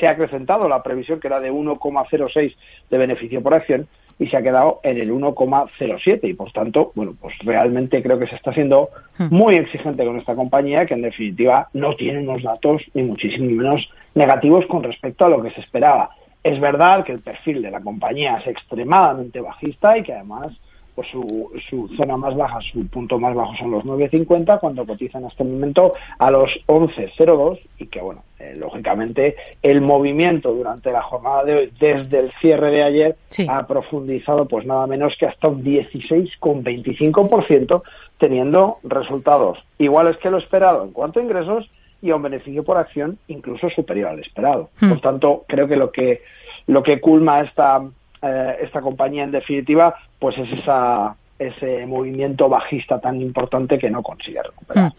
se 0.00 0.08
ha 0.08 0.10
acrecentado 0.10 0.68
la 0.68 0.82
previsión 0.82 1.20
que 1.20 1.28
era 1.28 1.38
de 1.38 1.52
1,06 1.52 2.56
de 2.90 2.98
beneficio 2.98 3.40
por 3.44 3.54
acción 3.54 3.86
y 4.18 4.26
se 4.26 4.36
ha 4.36 4.42
quedado 4.42 4.80
en 4.82 4.98
el 4.98 5.12
1,07 5.12 6.28
y 6.28 6.34
por 6.34 6.50
tanto, 6.50 6.90
bueno, 6.96 7.14
pues 7.20 7.32
realmente 7.44 8.02
creo 8.02 8.18
que 8.18 8.26
se 8.26 8.34
está 8.34 8.52
siendo 8.52 8.88
hmm. 9.18 9.28
muy 9.30 9.54
exigente 9.54 10.04
con 10.04 10.18
esta 10.18 10.34
compañía 10.34 10.84
que 10.84 10.94
en 10.94 11.02
definitiva 11.02 11.68
no 11.74 11.94
tiene 11.94 12.18
unos 12.18 12.42
datos 12.42 12.82
ni 12.92 13.04
muchísimo 13.04 13.48
menos 13.48 13.88
negativos 14.16 14.66
con 14.66 14.82
respecto 14.82 15.26
a 15.26 15.28
lo 15.28 15.40
que 15.40 15.52
se 15.52 15.60
esperaba. 15.60 16.10
Es 16.42 16.58
verdad 16.58 17.04
que 17.04 17.12
el 17.12 17.20
perfil 17.20 17.62
de 17.62 17.70
la 17.70 17.80
compañía 17.80 18.38
es 18.38 18.48
extremadamente 18.48 19.40
bajista 19.40 19.96
y 19.96 20.02
que 20.02 20.12
además 20.12 20.58
pues 21.00 21.12
su, 21.12 21.50
su 21.70 21.88
zona 21.96 22.18
más 22.18 22.36
baja, 22.36 22.60
su 22.60 22.86
punto 22.88 23.18
más 23.18 23.34
bajo 23.34 23.56
son 23.56 23.70
los 23.70 23.82
9.50 23.84 24.60
cuando 24.60 24.84
cotizan 24.84 25.22
en 25.22 25.28
este 25.28 25.44
momento 25.44 25.94
a 26.18 26.30
los 26.30 26.50
11.02 26.66 27.58
y 27.78 27.86
que 27.86 28.02
bueno, 28.02 28.22
eh, 28.38 28.54
lógicamente 28.54 29.34
el 29.62 29.80
movimiento 29.80 30.52
durante 30.52 30.92
la 30.92 31.00
jornada 31.00 31.44
de 31.44 31.54
hoy 31.54 31.72
desde 31.80 32.18
el 32.18 32.30
cierre 32.40 32.70
de 32.70 32.82
ayer 32.82 33.16
ha 33.48 33.66
profundizado 33.66 34.46
pues 34.46 34.66
nada 34.66 34.86
menos 34.86 35.16
que 35.18 35.24
hasta 35.24 35.48
un 35.48 35.64
16,25% 35.64 37.82
teniendo 38.18 38.76
resultados 38.82 39.58
iguales 39.78 40.18
que 40.18 40.30
lo 40.30 40.36
esperado 40.36 40.84
en 40.84 40.92
cuanto 40.92 41.20
a 41.20 41.22
ingresos 41.22 41.70
y 42.02 42.10
a 42.10 42.16
un 42.16 42.22
beneficio 42.22 42.62
por 42.62 42.76
acción 42.76 43.16
incluso 43.28 43.70
superior 43.70 44.10
al 44.10 44.20
esperado. 44.20 44.68
Hmm. 44.80 44.90
Por 44.90 45.00
tanto, 45.00 45.46
creo 45.48 45.66
que 45.66 45.76
lo 45.76 45.92
que 45.92 46.20
lo 46.66 46.82
que 46.82 47.00
culma 47.00 47.40
esta 47.40 47.80
eh, 48.22 48.56
esta 48.62 48.80
compañía 48.80 49.24
en 49.24 49.32
definitiva 49.32 49.94
pues 50.18 50.36
es 50.38 50.52
esa 50.52 51.16
ese 51.40 51.86
movimiento 51.86 52.50
bajista 52.50 53.00
tan 53.00 53.20
importante 53.20 53.78
que 53.78 53.88
no 53.88 54.02
consigue 54.02 54.42
recuperar. 54.42 54.92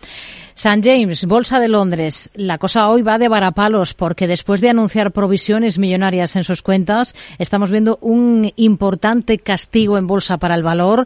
St. 0.56 0.82
James, 0.84 1.26
Bolsa 1.26 1.60
de 1.60 1.70
Londres. 1.70 2.32
La 2.34 2.58
cosa 2.58 2.90
hoy 2.90 3.04
va 3.04 3.20
de 3.20 3.30
varapalos 3.30 3.94
porque 3.94 4.28
después 4.28 4.60
de 4.60 4.70
anunciar 4.70 5.12
provisiones 5.12 5.78
millonarias 5.78 6.36
en 6.36 6.44
sus 6.44 6.64
cuentas, 6.64 7.14
estamos 7.38 7.70
viendo 7.70 8.00
un 8.02 8.52
importante 8.56 9.38
castigo 9.38 10.00
en 10.00 10.08
bolsa 10.08 10.40
para 10.40 10.56
el 10.56 10.64
valor 10.64 11.06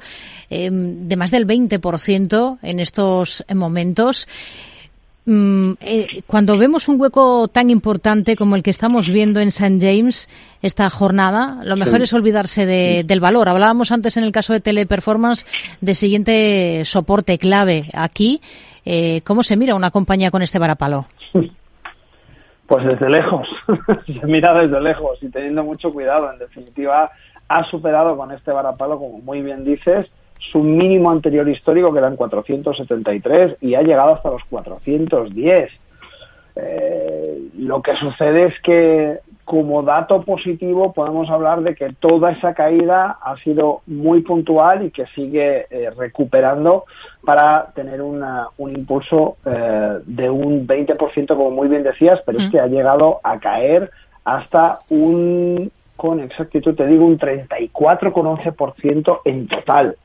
eh, 0.50 0.70
de 0.72 1.16
más 1.18 1.32
del 1.32 1.46
20% 1.46 2.60
en 2.62 2.80
estos 2.80 3.44
momentos. 3.54 4.28
Mm, 5.28 5.74
eh, 5.80 6.22
cuando 6.28 6.56
vemos 6.56 6.88
un 6.88 7.02
hueco 7.02 7.48
tan 7.48 7.72
importante 7.72 8.36
como 8.36 8.56
el 8.56 8.62
que 8.62 8.70
estamos 8.70 9.10
viendo 9.10 9.40
en 9.40 9.48
St. 9.48 9.80
James 9.80 10.30
esta 10.62 10.88
jornada, 10.90 11.62
lo 11.64 11.76
mejor 11.76 12.02
es 12.02 12.14
olvidarse 12.14 12.66
del 12.66 13.20
valor. 13.20 13.50
Hablábamos 13.50 13.92
antes 13.92 14.18
en 14.18 14.24
el 14.24 14.32
caso 14.32 14.54
de 14.54 14.60
Teleperformance 14.60 15.46
de 15.82 15.96
siguiente 15.96 16.86
soporte 16.86 17.40
clave. 17.40 17.88
Aquí, 17.94 18.40
eh, 18.86 19.22
¿cómo 19.26 19.42
se 19.42 19.58
mira 19.58 19.76
una 19.76 19.90
compañía 19.90 20.32
con 20.32 20.42
este 20.42 20.60
varapalo? 20.60 21.06
Pues 22.68 22.84
desde 22.84 23.12
lejos, 23.12 23.48
se 24.08 24.26
mira 24.26 24.52
desde 24.60 24.82
lejos 24.82 25.20
y 25.22 25.30
teniendo 25.30 25.64
mucho 25.64 25.94
cuidado. 25.94 26.34
En 26.34 26.40
definitiva, 26.40 27.12
ha 27.48 27.64
superado 27.70 28.18
con 28.18 28.32
este 28.32 28.52
varapalo, 28.52 28.98
como 28.98 29.20
muy 29.20 29.44
bien 29.44 29.64
dices, 29.64 30.08
su 30.52 30.60
mínimo 30.60 31.12
anterior 31.12 31.48
histórico, 31.48 31.92
que 31.92 32.00
eran 32.00 32.16
473, 32.16 33.58
y 33.62 33.76
ha 33.76 33.82
llegado 33.82 34.16
hasta 34.16 34.32
los 34.32 34.44
410. 34.46 35.72
Eh, 36.58 37.50
lo 37.58 37.82
que 37.82 37.96
sucede 37.98 38.46
es 38.46 38.60
que 38.62 39.20
como 39.46 39.84
dato 39.84 40.24
positivo 40.24 40.92
podemos 40.92 41.30
hablar 41.30 41.62
de 41.62 41.76
que 41.76 41.94
toda 41.94 42.32
esa 42.32 42.56
caída 42.56 43.20
ha 43.22 43.38
sido 43.38 43.84
muy 43.86 44.22
puntual 44.22 44.86
y 44.86 44.92
que 44.92 45.06
sigue 45.08 45.68
eh, 45.70 45.92
recuperando 45.96 46.86
para 47.24 47.72
tener 47.76 48.02
un 48.02 48.26
impulso 48.58 49.38
eh, 49.46 50.00
de 50.06 50.30
un 50.30 50.68
20%, 50.68 51.28
como 51.28 51.52
muy 51.52 51.68
bien 51.68 51.84
decías, 51.84 52.22
pero 52.26 52.40
es 52.40 52.50
que 52.50 52.60
ha 52.60 52.66
llegado 52.68 53.20
a 53.24 53.40
caer 53.40 53.92
hasta 54.24 54.80
un, 54.90 55.72
con 55.96 56.20
exactitud 56.20 56.76
te 56.76 56.88
digo, 56.88 57.06
un 57.06 57.20
34,11% 57.20 59.20
en 59.26 59.48
total. 59.48 59.96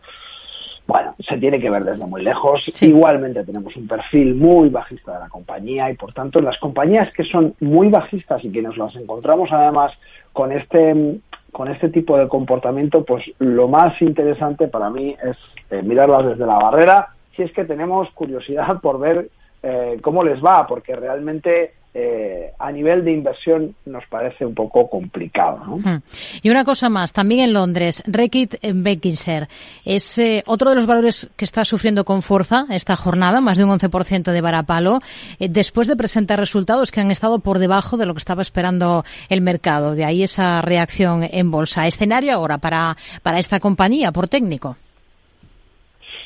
Bueno, 0.90 1.14
se 1.20 1.38
tiene 1.38 1.60
que 1.60 1.70
ver 1.70 1.84
desde 1.84 2.04
muy 2.04 2.20
lejos. 2.20 2.68
Igualmente 2.82 3.44
tenemos 3.44 3.76
un 3.76 3.86
perfil 3.86 4.34
muy 4.34 4.70
bajista 4.70 5.12
de 5.12 5.20
la 5.20 5.28
compañía 5.28 5.88
y 5.88 5.94
por 5.94 6.12
tanto 6.12 6.40
las 6.40 6.58
compañías 6.58 7.12
que 7.12 7.22
son 7.22 7.54
muy 7.60 7.90
bajistas 7.90 8.44
y 8.44 8.50
que 8.50 8.60
nos 8.60 8.76
las 8.76 8.96
encontramos 8.96 9.52
además 9.52 9.92
con 10.32 10.50
este 10.50 11.20
con 11.52 11.68
este 11.68 11.90
tipo 11.90 12.16
de 12.16 12.26
comportamiento, 12.26 13.04
pues 13.04 13.24
lo 13.38 13.68
más 13.68 14.02
interesante 14.02 14.66
para 14.66 14.90
mí 14.90 15.14
es 15.22 15.36
eh, 15.70 15.80
mirarlas 15.84 16.26
desde 16.26 16.46
la 16.46 16.58
barrera, 16.58 17.10
si 17.36 17.42
es 17.42 17.52
que 17.52 17.64
tenemos 17.64 18.10
curiosidad 18.10 18.80
por 18.80 18.98
ver 18.98 19.28
eh, 19.62 19.98
cómo 20.00 20.24
les 20.24 20.42
va, 20.42 20.66
porque 20.66 20.96
realmente 20.96 21.72
eh, 21.92 22.52
a 22.56 22.70
nivel 22.70 23.04
de 23.04 23.10
inversión 23.10 23.74
nos 23.86 24.06
parece 24.06 24.46
un 24.46 24.54
poco 24.54 24.88
complicado. 24.88 25.58
Hmm. 25.76 25.98
Y 26.40 26.48
una 26.48 26.64
cosa 26.64 26.88
más, 26.88 27.12
también 27.12 27.40
en 27.40 27.52
Londres, 27.52 28.04
Reckitt 28.06 28.54
Beckinsale 28.62 29.48
es 29.84 30.16
eh, 30.20 30.44
otro 30.46 30.70
de 30.70 30.76
los 30.76 30.86
valores 30.86 31.28
que 31.36 31.44
está 31.44 31.64
sufriendo 31.64 32.04
con 32.04 32.22
fuerza 32.22 32.64
esta 32.70 32.94
jornada, 32.94 33.40
más 33.40 33.58
de 33.58 33.64
un 33.64 33.70
11% 33.70 34.30
de 34.30 34.40
varapalo, 34.40 35.00
eh, 35.40 35.48
después 35.48 35.88
de 35.88 35.96
presentar 35.96 36.38
resultados 36.38 36.92
que 36.92 37.00
han 37.00 37.10
estado 37.10 37.40
por 37.40 37.58
debajo 37.58 37.96
de 37.96 38.06
lo 38.06 38.14
que 38.14 38.18
estaba 38.18 38.42
esperando 38.42 39.04
el 39.28 39.40
mercado. 39.40 39.96
De 39.96 40.04
ahí 40.04 40.22
esa 40.22 40.62
reacción 40.62 41.26
en 41.28 41.50
bolsa. 41.50 41.88
Escenario 41.88 42.34
ahora 42.34 42.58
para, 42.58 42.96
para 43.24 43.40
esta 43.40 43.58
compañía, 43.58 44.12
por 44.12 44.28
técnico. 44.28 44.76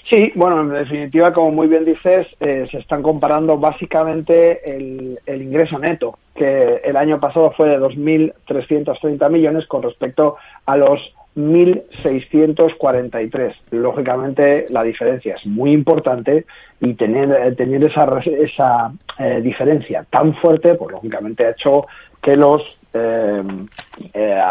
Sí, 0.09 0.33
bueno, 0.35 0.61
en 0.61 0.69
definitiva, 0.69 1.33
como 1.33 1.51
muy 1.51 1.67
bien 1.67 1.87
dices, 1.87 2.27
eh, 2.39 2.69
se 2.71 2.77
están 2.79 3.03
comparando 3.03 3.57
básicamente 3.57 4.77
el, 4.77 5.19
ingreso 5.27 5.79
neto, 5.79 6.19
que 6.35 6.83
el 6.85 6.95
año 6.97 7.19
pasado 7.19 7.53
fue 7.53 7.71
de 7.71 7.79
2.330 7.79 9.31
millones 9.31 9.67
con 9.67 9.83
respecto 9.83 10.37
a 10.67 10.77
los 10.77 11.15
1.643. 11.37 13.55
Lógicamente, 13.71 14.67
la 14.69 14.83
diferencia 14.83 15.37
es 15.37 15.47
muy 15.47 15.73
importante 15.73 16.45
y 16.81 16.93
tener, 16.95 17.33
eh, 17.33 17.53
tener 17.53 17.85
esa, 17.85 18.07
esa 18.27 18.93
eh, 19.19 19.41
diferencia 19.43 20.05
tan 20.11 20.35
fuerte, 20.35 20.75
pues 20.75 20.93
lógicamente 20.93 21.47
ha 21.47 21.53
hecho 21.53 21.87
que 22.21 22.37
los 22.37 22.63
eh, 22.95 23.42
eh, 24.12 24.42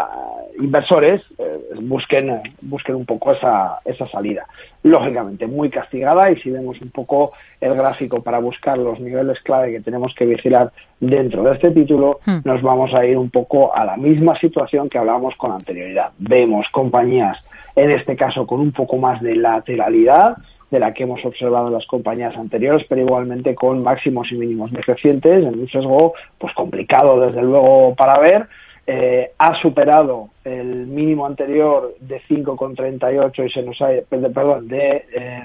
inversores 0.60 1.22
eh, 1.38 1.58
busquen, 1.80 2.42
busquen 2.60 2.94
un 2.94 3.06
poco 3.06 3.32
esa, 3.32 3.80
esa 3.84 4.06
salida. 4.08 4.46
Lógicamente, 4.82 5.46
muy 5.46 5.70
castigada 5.70 6.30
y 6.30 6.36
si 6.36 6.50
vemos 6.50 6.80
un 6.82 6.90
poco 6.90 7.32
el 7.60 7.74
gráfico 7.74 8.22
para 8.22 8.38
buscar 8.38 8.76
los 8.76 9.00
niveles 9.00 9.40
clave 9.40 9.72
que 9.72 9.80
tenemos 9.80 10.14
que 10.14 10.26
vigilar 10.26 10.72
dentro 11.00 11.42
de 11.42 11.54
este 11.54 11.70
título, 11.70 12.20
hmm. 12.26 12.40
nos 12.44 12.60
vamos 12.60 12.94
a 12.94 13.04
ir 13.06 13.16
un 13.16 13.30
poco 13.30 13.74
a 13.74 13.84
la 13.84 13.96
misma 13.96 14.38
situación 14.38 14.88
que 14.90 14.98
hablábamos 14.98 15.34
con 15.36 15.52
anterioridad. 15.52 16.12
Vemos 16.18 16.68
compañías, 16.70 17.38
en 17.74 17.90
este 17.90 18.14
caso, 18.14 18.46
con 18.46 18.60
un 18.60 18.72
poco 18.72 18.98
más 18.98 19.22
de 19.22 19.36
lateralidad, 19.36 20.36
de 20.70 20.78
la 20.78 20.92
que 20.92 21.04
hemos 21.04 21.24
observado 21.24 21.68
en 21.68 21.74
las 21.74 21.86
compañías 21.86 22.36
anteriores, 22.36 22.84
pero 22.88 23.02
igualmente 23.02 23.54
con 23.54 23.82
máximos 23.82 24.30
y 24.32 24.36
mínimos 24.36 24.72
decrecientes, 24.72 25.44
en 25.44 25.60
un 25.60 25.68
sesgo 25.68 26.14
pues 26.38 26.52
complicado 26.54 27.20
desde 27.20 27.42
luego 27.42 27.94
para 27.94 28.18
ver. 28.18 28.48
Eh, 28.86 29.30
ha 29.38 29.54
superado 29.62 30.28
el 30.44 30.86
mínimo 30.86 31.24
anterior 31.24 31.94
de 32.00 32.20
5,38 32.28 33.46
y 33.46 33.50
se 33.50 33.62
nos 33.62 33.80
ha, 33.80 33.88
perdón, 34.08 34.68
de 34.68 35.06
eh, 35.10 35.44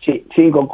sí, 0.00 0.26
5 0.34 0.68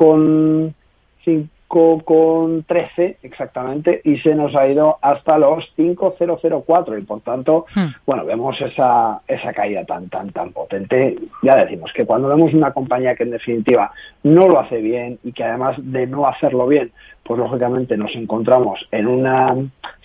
con 1.67 2.01
con 2.01 2.63
13 2.65 3.19
exactamente 3.23 4.01
y 4.05 4.19
se 4.19 4.35
nos 4.35 4.55
ha 4.55 4.69
ido 4.69 4.99
hasta 5.03 5.39
los 5.39 5.65
5.004 5.77 6.99
y 6.99 7.03
por 7.03 7.21
tanto, 7.21 7.67
hmm. 7.75 7.87
bueno, 8.07 8.25
vemos 8.25 8.61
esa, 8.61 9.21
esa 9.27 9.53
caída 9.53 9.85
tan, 9.85 10.09
tan, 10.09 10.31
tan 10.31 10.53
potente. 10.53 11.17
Ya 11.43 11.57
decimos 11.57 11.93
que 11.93 12.07
cuando 12.07 12.29
vemos 12.29 12.55
una 12.55 12.73
compañía 12.73 13.15
que 13.15 13.25
en 13.25 13.33
definitiva 13.33 13.93
no 14.23 14.49
lo 14.49 14.61
hace 14.61 14.81
bien 14.81 15.19
y 15.25 15.33
que 15.33 15.45
además 15.45 15.77
de 15.79 16.07
no 16.07 16.27
hacerlo 16.27 16.67
bien, 16.67 16.93
pues 17.27 17.41
lógicamente 17.41 17.97
nos 17.97 18.15
encontramos 18.15 18.87
en 18.93 19.09
una 19.09 19.57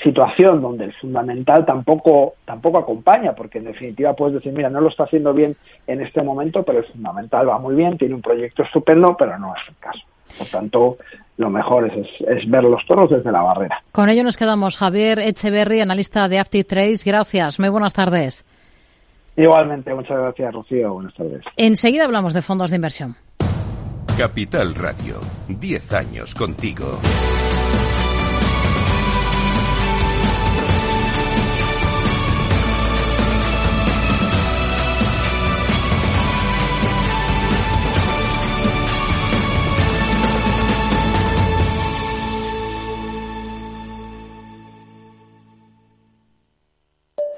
situación 0.02 0.62
donde 0.62 0.86
el 0.86 0.94
fundamental 0.94 1.66
tampoco, 1.66 2.34
tampoco 2.46 2.80
acompaña, 2.80 3.34
porque 3.36 3.60
en 3.60 3.66
definitiva 3.66 4.16
puedes 4.16 4.36
decir, 4.36 4.52
mira, 4.54 4.70
no 4.70 4.82
lo 4.82 4.90
está 4.90 5.04
haciendo 5.04 5.34
bien 5.34 5.56
en 5.86 6.02
este 6.02 6.24
momento, 6.24 6.64
pero 6.64 6.80
el 6.80 6.86
fundamental 6.86 7.48
va 7.48 7.60
muy 7.60 7.76
bien, 7.76 7.98
tiene 7.98 8.16
un 8.16 8.22
proyecto 8.22 8.64
estupendo, 8.64 9.16
pero 9.18 9.38
no 9.38 9.54
es 9.56 9.62
el 9.70 9.76
caso. 9.78 10.02
Por 10.38 10.48
tanto, 10.48 10.98
lo 11.38 11.50
mejor 11.50 11.92
es, 11.92 12.50
ver 12.50 12.64
los 12.64 12.86
toros 12.86 13.10
desde 13.10 13.32
la 13.32 13.42
barrera. 13.42 13.84
Con 13.92 14.10
ello 14.10 14.24
nos 14.24 14.38
quedamos. 14.38 14.78
Javier 14.78 15.20
Echeverry, 15.20 15.82
analista 15.82 16.28
de 16.28 16.44
Trades. 16.64 17.04
Gracias. 17.04 17.60
Muy 17.60 17.70
buenas 17.70 17.94
tardes. 17.94 18.46
Igualmente, 19.36 19.94
muchas 19.94 20.18
gracias, 20.18 20.54
Rocío. 20.54 20.94
Buenas 20.94 21.14
tardes. 21.14 21.44
Enseguida 21.56 22.06
hablamos 22.06 22.34
de 22.34 22.42
fondos 22.42 22.70
de 22.70 22.76
inversión. 22.76 23.16
Capital 24.18 24.76
Radio, 24.76 25.20
10 25.48 25.94
años 25.94 26.36
contigo. 26.36 27.00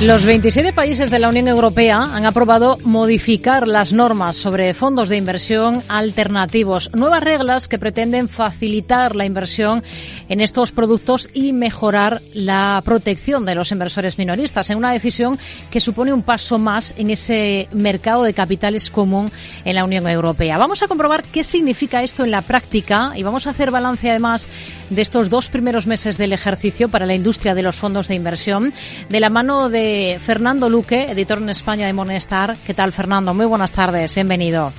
Los 0.00 0.24
27 0.24 0.72
países 0.72 1.10
de 1.10 1.18
la 1.18 1.28
Unión 1.28 1.46
Europea 1.46 2.00
han 2.00 2.24
aprobado 2.24 2.78
modificar 2.84 3.68
las 3.68 3.92
normas 3.92 4.34
sobre 4.34 4.72
fondos 4.72 5.10
de 5.10 5.18
inversión 5.18 5.82
alternativos, 5.88 6.90
nuevas 6.94 7.22
reglas 7.22 7.68
que 7.68 7.78
pretenden 7.78 8.30
facilitar 8.30 9.14
la 9.14 9.26
inversión 9.26 9.84
en 10.30 10.40
estos 10.40 10.72
productos 10.72 11.28
y 11.34 11.52
mejorar 11.52 12.22
la 12.32 12.80
protección 12.82 13.44
de 13.44 13.54
los 13.54 13.72
inversores 13.72 14.16
minoristas, 14.16 14.70
en 14.70 14.78
una 14.78 14.90
decisión 14.90 15.38
que 15.70 15.80
supone 15.80 16.14
un 16.14 16.22
paso 16.22 16.58
más 16.58 16.94
en 16.96 17.10
ese 17.10 17.68
mercado 17.72 18.22
de 18.22 18.32
capitales 18.32 18.90
común 18.90 19.30
en 19.66 19.74
la 19.74 19.84
Unión 19.84 20.08
Europea. 20.08 20.56
Vamos 20.56 20.82
a 20.82 20.88
comprobar 20.88 21.24
qué 21.24 21.44
significa 21.44 22.02
esto 22.02 22.24
en 22.24 22.30
la 22.30 22.40
práctica 22.40 23.12
y 23.16 23.22
vamos 23.22 23.46
a 23.46 23.50
hacer 23.50 23.70
balance 23.70 24.08
además 24.08 24.48
de 24.88 25.02
estos 25.02 25.28
dos 25.28 25.50
primeros 25.50 25.86
meses 25.86 26.16
del 26.16 26.32
ejercicio 26.32 26.88
para 26.88 27.04
la 27.04 27.14
industria 27.14 27.54
de 27.54 27.62
los 27.62 27.76
fondos 27.76 28.08
de 28.08 28.14
inversión 28.14 28.72
de 29.10 29.20
la 29.20 29.28
mano 29.28 29.68
de 29.68 29.89
Fernando 30.20 30.68
Luque, 30.68 31.10
editor 31.10 31.38
en 31.38 31.50
España 31.50 31.86
de 31.86 31.92
Monestar. 31.92 32.56
¿Qué 32.66 32.74
tal, 32.74 32.92
Fernando? 32.92 33.34
Muy 33.34 33.46
buenas 33.46 33.72
tardes, 33.72 34.14
bienvenido. 34.14 34.72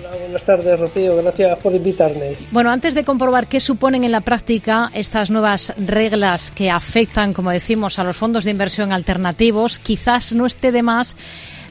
Hola, 0.00 0.16
buenas 0.20 0.44
tardes, 0.44 0.78
Rocío. 0.78 1.16
Gracias 1.16 1.58
por 1.58 1.74
invitarme. 1.74 2.36
Bueno, 2.50 2.70
antes 2.70 2.94
de 2.94 3.04
comprobar 3.04 3.46
qué 3.46 3.60
suponen 3.60 4.04
en 4.04 4.12
la 4.12 4.20
práctica 4.20 4.90
estas 4.94 5.30
nuevas 5.30 5.72
reglas 5.76 6.50
que 6.50 6.70
afectan, 6.70 7.32
como 7.32 7.50
decimos, 7.50 7.98
a 7.98 8.04
los 8.04 8.16
fondos 8.16 8.44
de 8.44 8.50
inversión 8.50 8.92
alternativos, 8.92 9.78
quizás 9.78 10.32
no 10.32 10.46
esté 10.46 10.72
de 10.72 10.82
más 10.82 11.16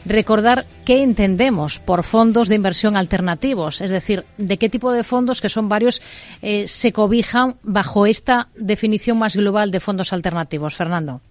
recordar 0.06 0.66
qué 0.86 1.04
entendemos 1.04 1.80
por 1.80 2.04
fondos 2.04 2.48
de 2.48 2.56
inversión 2.56 2.96
alternativos, 2.96 3.82
es 3.82 3.90
decir, 3.90 4.26
de 4.38 4.58
qué 4.58 4.70
tipo 4.70 4.92
de 4.92 5.04
fondos, 5.04 5.42
que 5.42 5.50
son 5.50 5.70
varios, 5.70 6.02
eh, 6.42 6.68
se 6.68 6.92
cobijan 6.92 7.58
bajo 7.64 8.06
esta 8.06 8.48
definición 8.56 9.18
más 9.18 9.36
global 9.36 9.70
de 9.72 9.80
fondos 9.80 10.14
alternativos. 10.14 10.76
Fernando. 10.76 11.22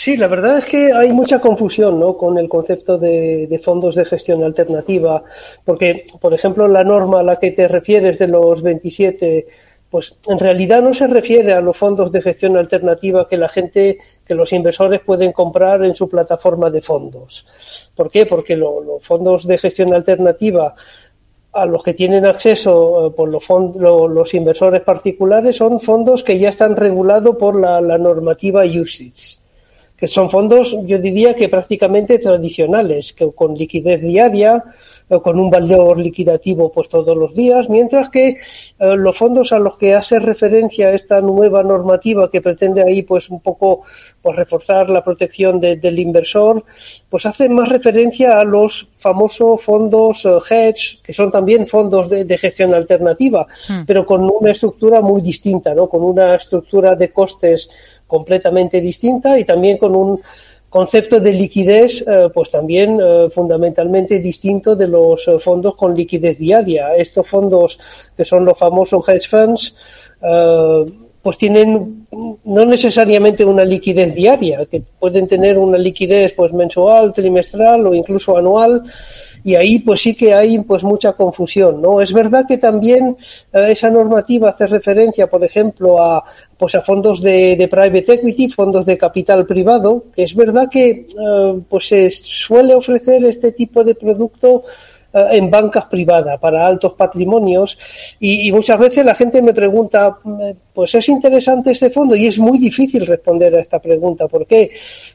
Sí, 0.00 0.16
la 0.16 0.28
verdad 0.28 0.58
es 0.58 0.64
que 0.66 0.92
hay 0.92 1.12
mucha 1.12 1.40
confusión 1.40 1.98
¿no? 1.98 2.16
con 2.16 2.38
el 2.38 2.48
concepto 2.48 2.98
de, 2.98 3.60
fondos 3.64 3.96
de 3.96 4.04
gestión 4.04 4.44
alternativa, 4.44 5.24
porque, 5.64 6.06
por 6.20 6.32
ejemplo, 6.32 6.68
la 6.68 6.84
norma 6.84 7.18
a 7.18 7.24
la 7.24 7.40
que 7.40 7.50
te 7.50 7.66
refieres 7.66 8.16
de 8.16 8.28
los 8.28 8.62
27, 8.62 9.46
pues 9.90 10.14
en 10.28 10.38
realidad 10.38 10.82
no 10.82 10.94
se 10.94 11.08
refiere 11.08 11.52
a 11.52 11.60
los 11.60 11.76
fondos 11.76 12.12
de 12.12 12.22
gestión 12.22 12.56
alternativa 12.56 13.26
que 13.28 13.36
la 13.36 13.48
gente, 13.48 13.98
que 14.24 14.36
los 14.36 14.52
inversores 14.52 15.00
pueden 15.00 15.32
comprar 15.32 15.84
en 15.84 15.96
su 15.96 16.08
plataforma 16.08 16.70
de 16.70 16.80
fondos. 16.80 17.44
¿Por 17.96 18.08
qué? 18.08 18.24
Porque 18.24 18.56
los 18.56 19.02
fondos 19.02 19.48
de 19.48 19.58
gestión 19.58 19.92
alternativa 19.92 20.76
a 21.52 21.66
los 21.66 21.82
que 21.82 21.94
tienen 21.94 22.24
acceso 22.24 23.08
eh, 23.08 23.10
por 23.10 23.28
los, 23.28 23.44
los 23.80 24.32
inversores 24.32 24.82
particulares 24.82 25.56
son 25.56 25.80
fondos 25.80 26.22
que 26.22 26.38
ya 26.38 26.50
están 26.50 26.76
regulados 26.76 27.34
por 27.34 27.58
la, 27.58 27.80
la 27.80 27.98
normativa 27.98 28.62
USITS 28.64 29.37
que 29.98 30.06
son 30.06 30.30
fondos, 30.30 30.76
yo 30.84 30.98
diría 30.98 31.34
que 31.34 31.48
prácticamente 31.48 32.18
tradicionales, 32.18 33.12
que 33.12 33.32
con 33.32 33.54
liquidez 33.54 34.00
diaria, 34.00 34.64
o 35.08 35.22
con 35.22 35.38
un 35.38 35.50
valor 35.50 35.98
liquidativo 35.98 36.70
pues 36.70 36.88
todos 36.88 37.16
los 37.16 37.34
días, 37.34 37.68
mientras 37.68 38.10
que 38.10 38.28
eh, 38.28 38.36
los 38.78 39.16
fondos 39.16 39.52
a 39.52 39.58
los 39.58 39.76
que 39.76 39.94
hace 39.94 40.18
referencia 40.18 40.92
esta 40.92 41.20
nueva 41.20 41.62
normativa 41.62 42.30
que 42.30 42.42
pretende 42.42 42.82
ahí 42.82 43.02
pues 43.02 43.30
un 43.30 43.40
poco 43.40 43.82
pues 44.20 44.36
reforzar 44.36 44.90
la 44.90 45.02
protección 45.02 45.60
del 45.60 45.98
inversor, 45.98 46.64
pues 47.08 47.24
hacen 47.24 47.54
más 47.54 47.68
referencia 47.68 48.38
a 48.38 48.44
los 48.44 48.88
famosos 48.98 49.62
fondos 49.62 50.24
eh, 50.24 50.38
hedge, 50.50 51.00
que 51.02 51.14
son 51.14 51.30
también 51.30 51.66
fondos 51.66 52.10
de, 52.10 52.24
de 52.24 52.38
gestión 52.38 52.74
alternativa, 52.74 53.46
hmm. 53.68 53.84
pero 53.86 54.04
con 54.04 54.28
una 54.30 54.50
estructura 54.50 55.00
muy 55.00 55.22
distinta, 55.22 55.74
¿no? 55.74 55.88
Con 55.88 56.02
una 56.04 56.34
estructura 56.34 56.94
de 56.94 57.10
costes 57.10 57.70
completamente 58.08 58.80
distinta 58.80 59.38
y 59.38 59.44
también 59.44 59.78
con 59.78 59.94
un 59.94 60.20
concepto 60.68 61.20
de 61.20 61.32
liquidez 61.32 62.04
eh, 62.06 62.28
pues 62.32 62.50
también 62.50 62.98
eh, 63.00 63.28
fundamentalmente 63.32 64.18
distinto 64.18 64.76
de 64.76 64.88
los 64.88 65.26
eh, 65.28 65.38
fondos 65.38 65.76
con 65.76 65.94
liquidez 65.94 66.38
diaria. 66.38 66.94
Estos 66.94 67.26
fondos 67.26 67.78
que 68.16 68.24
son 68.24 68.44
los 68.44 68.58
famosos 68.58 69.08
hedge 69.08 69.28
funds 69.28 69.74
pues 71.22 71.36
tienen 71.36 72.06
no 72.44 72.64
necesariamente 72.64 73.44
una 73.44 73.64
liquidez 73.64 74.14
diaria, 74.14 74.64
que 74.66 74.82
pueden 74.98 75.26
tener 75.26 75.58
una 75.58 75.76
liquidez 75.76 76.32
pues 76.32 76.52
mensual, 76.52 77.12
trimestral 77.12 77.86
o 77.86 77.94
incluso 77.94 78.36
anual 78.36 78.82
y 79.44 79.54
ahí 79.54 79.78
pues 79.78 80.02
sí 80.02 80.14
que 80.14 80.34
hay 80.34 80.58
pues 80.60 80.84
mucha 80.84 81.12
confusión, 81.12 81.80
¿no? 81.80 82.00
Es 82.00 82.12
verdad 82.12 82.44
que 82.46 82.58
también 82.58 83.16
eh, 83.52 83.66
esa 83.70 83.90
normativa 83.90 84.50
hace 84.50 84.66
referencia, 84.66 85.28
por 85.28 85.44
ejemplo, 85.44 86.02
a 86.02 86.24
pues 86.58 86.74
a 86.74 86.82
fondos 86.82 87.22
de, 87.22 87.68
private 87.70 88.14
equity, 88.14 88.50
fondos 88.50 88.84
de 88.84 88.98
capital 88.98 89.46
privado, 89.46 90.06
que 90.14 90.24
es 90.24 90.34
verdad 90.34 90.68
que 90.68 91.06
eh, 91.08 91.60
pues 91.68 91.86
se 91.86 92.10
suele 92.10 92.74
ofrecer 92.74 93.24
este 93.24 93.52
tipo 93.52 93.84
de 93.84 93.94
producto 93.94 94.64
en 95.30 95.50
bancas 95.50 95.86
privadas 95.86 96.38
para 96.40 96.66
altos 96.66 96.94
patrimonios 96.94 97.78
y, 98.20 98.50
muchas 98.52 98.78
veces 98.78 99.04
la 99.04 99.14
gente 99.14 99.42
me 99.42 99.52
pregunta, 99.52 100.18
mm, 100.22 100.50
pues 100.72 100.94
es 100.94 101.08
interesante 101.08 101.72
este 101.72 101.90
fondo 101.90 102.14
y 102.16 102.26
es 102.26 102.38
muy 102.38 102.58
difícil 102.58 103.06
responder 103.06 103.54
a 103.54 103.60
esta 103.60 103.78
pregunta. 103.78 104.28
¿Por 104.28 104.46
qué? 104.46 104.70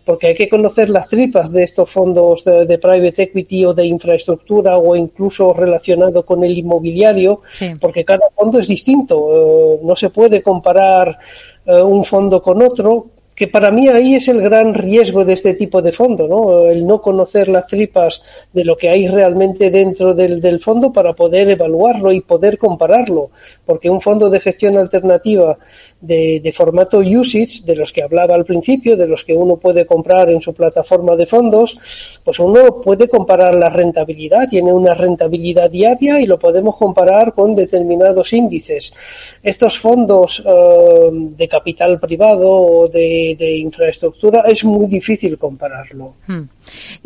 Porque 0.06 0.28
hay 0.28 0.36
que 0.36 0.50
conocer 0.50 0.90
las 0.90 1.08
tripas 1.08 1.52
de 1.52 1.64
estos 1.64 1.90
fondos 1.90 2.44
de, 2.44 2.78
private 2.78 3.24
equity 3.24 3.66
o 3.66 3.74
de 3.74 3.86
infraestructura 3.86 4.78
o 4.78 4.96
incluso 4.96 5.54
relacionado 5.54 6.26
con 6.26 6.44
el 6.44 6.58
inmobiliario, 6.58 7.42
porque 7.80 8.04
cada 8.04 8.30
fondo 8.36 8.60
es 8.60 8.68
distinto. 8.68 9.78
Eh, 9.80 9.80
no 9.84 9.96
se 9.96 10.10
puede 10.10 10.42
comparar 10.42 11.18
eh, 11.66 11.82
un 11.82 12.04
fondo 12.04 12.42
con 12.42 12.62
otro 12.62 13.13
que 13.36 13.48
para 13.48 13.72
mí 13.72 13.88
ahí 13.88 14.16
es 14.16 14.28
el 14.28 14.42
gran 14.42 14.74
riesgo 14.74 15.26
de 15.26 15.34
este 15.34 15.54
tipo 15.54 15.82
de 15.82 15.92
fondo, 15.92 16.28
¿no? 16.28 16.70
El 16.70 16.86
no 16.86 17.02
conocer 17.02 17.48
las 17.48 17.68
tripas 17.68 18.22
de 18.54 18.64
lo 18.64 18.78
que 18.78 18.90
hay 18.90 19.08
realmente 19.08 19.72
dentro 19.72 20.14
del, 20.14 20.40
del 20.40 20.60
fondo 20.60 20.94
para 20.94 21.14
poder 21.14 21.50
evaluarlo 21.50 22.12
y 22.12 22.22
poder 22.22 22.58
compararlo, 22.58 23.32
porque 23.66 23.90
un 23.90 24.02
fondo 24.02 24.30
de 24.30 24.40
gestión 24.40 24.78
alternativa 24.78 25.58
de, 26.04 26.54
formato 26.56 27.00
usage, 27.00 27.64
de 27.64 27.76
los 27.76 27.94
que 27.94 28.04
hablaba 28.04 28.36
al 28.36 28.46
principio, 28.46 28.98
de 28.98 29.08
los 29.08 29.24
que 29.24 29.34
uno 29.34 29.56
puede 29.56 29.86
comprar 29.86 30.30
en 30.30 30.42
su 30.42 30.54
plataforma 30.54 31.16
de 31.16 31.26
fondos, 31.26 31.78
pues 32.24 32.40
uno 32.40 32.82
puede 32.82 33.08
comparar 33.08 33.56
la 33.56 33.70
rentabilidad, 33.70 34.50
tiene 34.50 34.74
una 34.74 34.94
rentabilidad 34.94 35.70
diaria 35.70 36.20
y 36.20 36.26
lo 36.26 36.38
podemos 36.38 36.76
comparar 36.76 37.34
con 37.34 37.56
determinados 37.56 38.34
índices. 38.34 38.94
Estos 39.42 39.80
fondos 39.80 40.44
eh, 40.46 41.10
de 41.12 41.48
capital 41.48 42.00
privado 42.00 42.50
o 42.52 42.88
de, 42.88 43.58
infraestructura 43.58 44.44
es 44.48 44.64
muy 44.66 44.88
difícil 44.88 45.38
compararlo. 45.38 46.16
Hmm. 46.28 46.44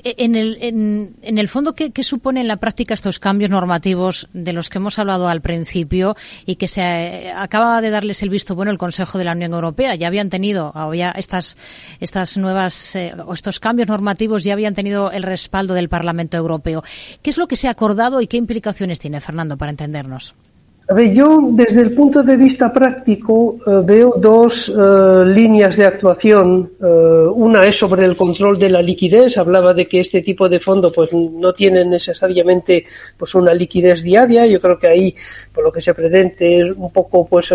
E, 0.03 0.15
en 0.19 0.35
el, 0.35 0.57
en, 0.61 1.37
el 1.37 1.47
fondo, 1.47 1.73
¿qué, 1.73 1.91
supone 2.03 2.41
en 2.41 2.47
la 2.47 2.57
práctica 2.57 2.93
estos 2.93 3.19
cambios 3.19 3.49
normativos 3.49 4.27
de 4.33 4.53
los 4.53 4.69
que 4.69 4.77
hemos 4.77 4.99
hablado 4.99 5.27
al 5.27 5.41
principio 5.41 6.15
y 6.45 6.55
que 6.55 6.67
se 6.67 6.81
eh, 6.81 7.31
acaba 7.31 7.81
de 7.81 7.89
darles 7.89 8.23
el 8.23 8.29
visto 8.29 8.55
bueno 8.55 8.71
el 8.71 8.77
Consejo 8.77 9.17
de 9.17 9.25
la 9.25 9.33
Unión 9.33 9.53
Europea? 9.53 9.95
Ya 9.95 10.07
habían 10.07 10.29
tenido, 10.29 10.73
ya 10.93 11.11
estas, 11.11 11.57
estas 11.99 12.37
nuevas, 12.37 12.95
eh, 12.95 13.13
estos 13.33 13.59
cambios 13.59 13.87
normativos 13.87 14.43
ya 14.43 14.53
habían 14.53 14.73
tenido 14.73 15.11
el 15.11 15.23
respaldo 15.23 15.73
del 15.73 15.89
Parlamento 15.89 16.37
Europeo. 16.37 16.83
¿Qué 17.21 17.29
es 17.29 17.37
lo 17.37 17.47
que 17.47 17.55
se 17.55 17.67
ha 17.67 17.71
acordado 17.71 18.21
y 18.21 18.27
qué 18.27 18.37
implicaciones 18.37 18.99
tiene, 18.99 19.21
Fernando, 19.21 19.57
para 19.57 19.71
entendernos? 19.71 20.35
A 20.89 20.93
ver, 20.93 21.13
yo 21.13 21.49
desde 21.51 21.81
el 21.81 21.93
punto 21.93 22.23
de 22.23 22.37
vista 22.37 22.71
práctico 22.71 23.57
eh, 23.67 23.81
veo 23.83 24.13
dos 24.17 24.69
eh, 24.69 25.25
líneas 25.25 25.75
de 25.75 25.85
actuación. 25.85 26.71
Eh, 26.81 26.85
una 26.85 27.65
es 27.65 27.77
sobre 27.77 28.05
el 28.05 28.15
control 28.15 28.57
de 28.57 28.69
la 28.69 28.81
liquidez. 28.81 29.37
Hablaba 29.37 29.73
de 29.73 29.85
que 29.85 29.99
este 29.99 30.21
tipo 30.21 30.47
de 30.47 30.61
fondo 30.61 30.89
pues 30.89 31.11
no 31.11 31.51
tiene 31.51 31.83
necesariamente 31.83 32.85
pues 33.17 33.35
una 33.35 33.53
liquidez 33.53 34.01
diaria. 34.01 34.47
Yo 34.47 34.61
creo 34.61 34.79
que 34.79 34.87
ahí 34.87 35.15
por 35.53 35.65
lo 35.65 35.73
que 35.73 35.81
se 35.81 35.93
pretende 35.93 36.61
es 36.61 36.71
un 36.71 36.89
poco 36.89 37.27
pues 37.27 37.53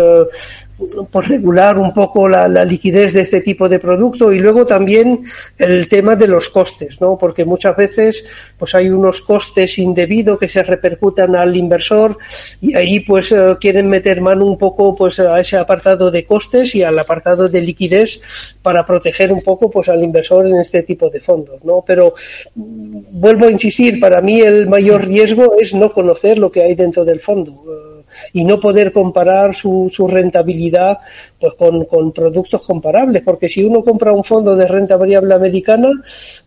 por 1.11 1.29
regular 1.29 1.77
un 1.77 1.93
poco 1.93 2.27
la, 2.27 2.47
liquidez 2.65 3.13
de 3.13 3.21
este 3.21 3.41
tipo 3.41 3.69
de 3.69 3.79
producto 3.79 4.31
y 4.31 4.39
luego 4.39 4.65
también 4.65 5.23
el 5.57 5.87
tema 5.87 6.15
de 6.15 6.27
los 6.27 6.49
costes, 6.49 6.99
¿no? 6.99 7.17
Porque 7.17 7.45
muchas 7.45 7.75
veces 7.75 8.25
pues 8.57 8.73
hay 8.75 8.89
unos 8.89 9.21
costes 9.21 9.77
indebidos 9.77 10.39
que 10.39 10.49
se 10.49 10.63
repercutan 10.63 11.35
al 11.35 11.55
inversor 11.55 12.17
y 12.59 12.75
ahí 12.75 12.99
pues 13.01 13.31
eh, 13.31 13.55
quieren 13.59 13.87
meter 13.87 14.21
mano 14.21 14.45
un 14.45 14.57
poco 14.57 14.95
pues 14.95 15.19
a 15.19 15.39
ese 15.39 15.57
apartado 15.57 16.09
de 16.09 16.25
costes 16.25 16.73
y 16.75 16.83
al 16.83 16.97
apartado 16.97 17.47
de 17.47 17.61
liquidez 17.61 18.19
para 18.61 18.85
proteger 18.85 19.31
un 19.31 19.41
poco 19.41 19.69
pues 19.69 19.89
al 19.89 20.03
inversor 20.03 20.47
en 20.47 20.59
este 20.59 20.83
tipo 20.83 21.09
de 21.09 21.19
fondos, 21.19 21.63
¿no? 21.63 21.83
Pero 21.85 22.15
mm, 22.55 22.99
vuelvo 23.11 23.45
a 23.45 23.51
insistir, 23.51 23.99
para 23.99 24.21
mí 24.21 24.41
el 24.41 24.67
mayor 24.67 25.05
riesgo 25.05 25.55
es 25.59 25.73
no 25.73 25.91
conocer 25.91 26.39
lo 26.39 26.51
que 26.51 26.63
hay 26.63 26.75
dentro 26.75 27.05
del 27.05 27.19
fondo 27.19 27.92
y 28.33 28.43
no 28.43 28.59
poder 28.59 28.91
comparar 28.91 29.53
su, 29.53 29.89
su 29.89 30.07
rentabilidad 30.07 30.99
pues 31.39 31.53
con, 31.55 31.85
con, 31.85 32.11
productos 32.11 32.63
comparables, 32.63 33.21
porque 33.23 33.49
si 33.49 33.63
uno 33.63 33.83
compra 33.83 34.11
un 34.11 34.23
fondo 34.23 34.55
de 34.55 34.65
renta 34.65 34.97
variable 34.97 35.33
americana, 35.33 35.89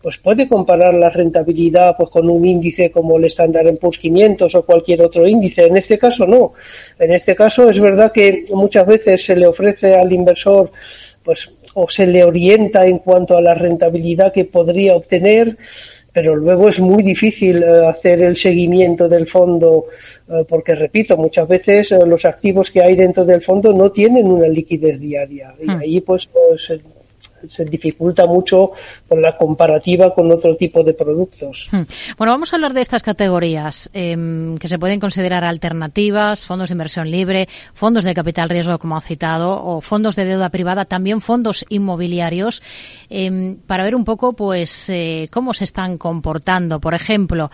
pues 0.00 0.18
puede 0.18 0.48
comparar 0.48 0.94
la 0.94 1.10
rentabilidad 1.10 1.96
pues 1.96 2.10
con 2.10 2.28
un 2.30 2.44
índice 2.44 2.90
como 2.90 3.16
el 3.16 3.24
Standard 3.26 3.78
Poor's 3.78 3.98
500 3.98 4.54
o 4.54 4.62
cualquier 4.64 5.02
otro 5.02 5.26
índice. 5.26 5.66
En 5.66 5.76
este 5.76 5.98
caso 5.98 6.26
no. 6.26 6.52
En 6.98 7.12
este 7.12 7.34
caso 7.34 7.68
es 7.68 7.80
verdad 7.80 8.12
que 8.12 8.44
muchas 8.52 8.86
veces 8.86 9.24
se 9.24 9.36
le 9.36 9.46
ofrece 9.46 9.94
al 9.94 10.12
inversor 10.12 10.70
pues 11.22 11.50
o 11.78 11.90
se 11.90 12.06
le 12.06 12.24
orienta 12.24 12.86
en 12.86 12.98
cuanto 12.98 13.36
a 13.36 13.42
la 13.42 13.54
rentabilidad 13.54 14.32
que 14.32 14.46
podría 14.46 14.96
obtener 14.96 15.58
pero 16.16 16.34
luego 16.34 16.70
es 16.70 16.80
muy 16.80 17.02
difícil 17.02 17.62
eh, 17.62 17.86
hacer 17.86 18.22
el 18.22 18.36
seguimiento 18.36 19.06
del 19.06 19.26
fondo 19.26 19.84
eh, 20.26 20.46
porque, 20.48 20.74
repito, 20.74 21.14
muchas 21.14 21.46
veces 21.46 21.92
eh, 21.92 21.98
los 22.06 22.24
activos 22.24 22.70
que 22.70 22.80
hay 22.82 22.96
dentro 22.96 23.22
del 23.26 23.42
fondo 23.42 23.70
no 23.74 23.92
tienen 23.92 24.26
una 24.26 24.48
liquidez 24.48 24.98
diaria 24.98 25.54
y 25.60 25.66
hmm. 25.66 25.78
ahí 25.78 26.00
pues, 26.00 26.26
pues 26.26 26.72
se 27.46 27.64
dificulta 27.64 28.26
mucho 28.26 28.72
con 29.08 29.20
la 29.22 29.36
comparativa 29.36 30.14
con 30.14 30.30
otro 30.30 30.54
tipo 30.54 30.82
de 30.82 30.94
productos. 30.94 31.68
Hmm. 31.70 31.82
Bueno, 32.16 32.32
vamos 32.32 32.52
a 32.52 32.56
hablar 32.56 32.72
de 32.72 32.80
estas 32.80 33.02
categorías 33.02 33.90
em, 33.92 34.58
que 34.58 34.68
se 34.68 34.78
pueden 34.78 35.00
considerar 35.00 35.44
alternativas, 35.44 36.46
fondos 36.46 36.68
de 36.68 36.74
inversión 36.74 37.10
libre, 37.10 37.48
fondos 37.74 38.04
de 38.04 38.14
capital 38.14 38.48
riesgo, 38.48 38.78
como 38.78 38.96
ha 38.96 39.00
citado, 39.00 39.64
o 39.64 39.80
fondos 39.80 40.16
de 40.16 40.24
deuda 40.24 40.50
privada, 40.50 40.84
también 40.84 41.20
fondos 41.20 41.64
inmobiliarios, 41.68 42.62
em, 43.08 43.56
para 43.66 43.84
ver 43.84 43.94
un 43.94 44.04
poco, 44.04 44.32
pues, 44.32 44.88
eh, 44.90 45.28
cómo 45.30 45.54
se 45.54 45.64
están 45.64 45.98
comportando. 45.98 46.80
Por 46.80 46.94
ejemplo, 46.94 47.50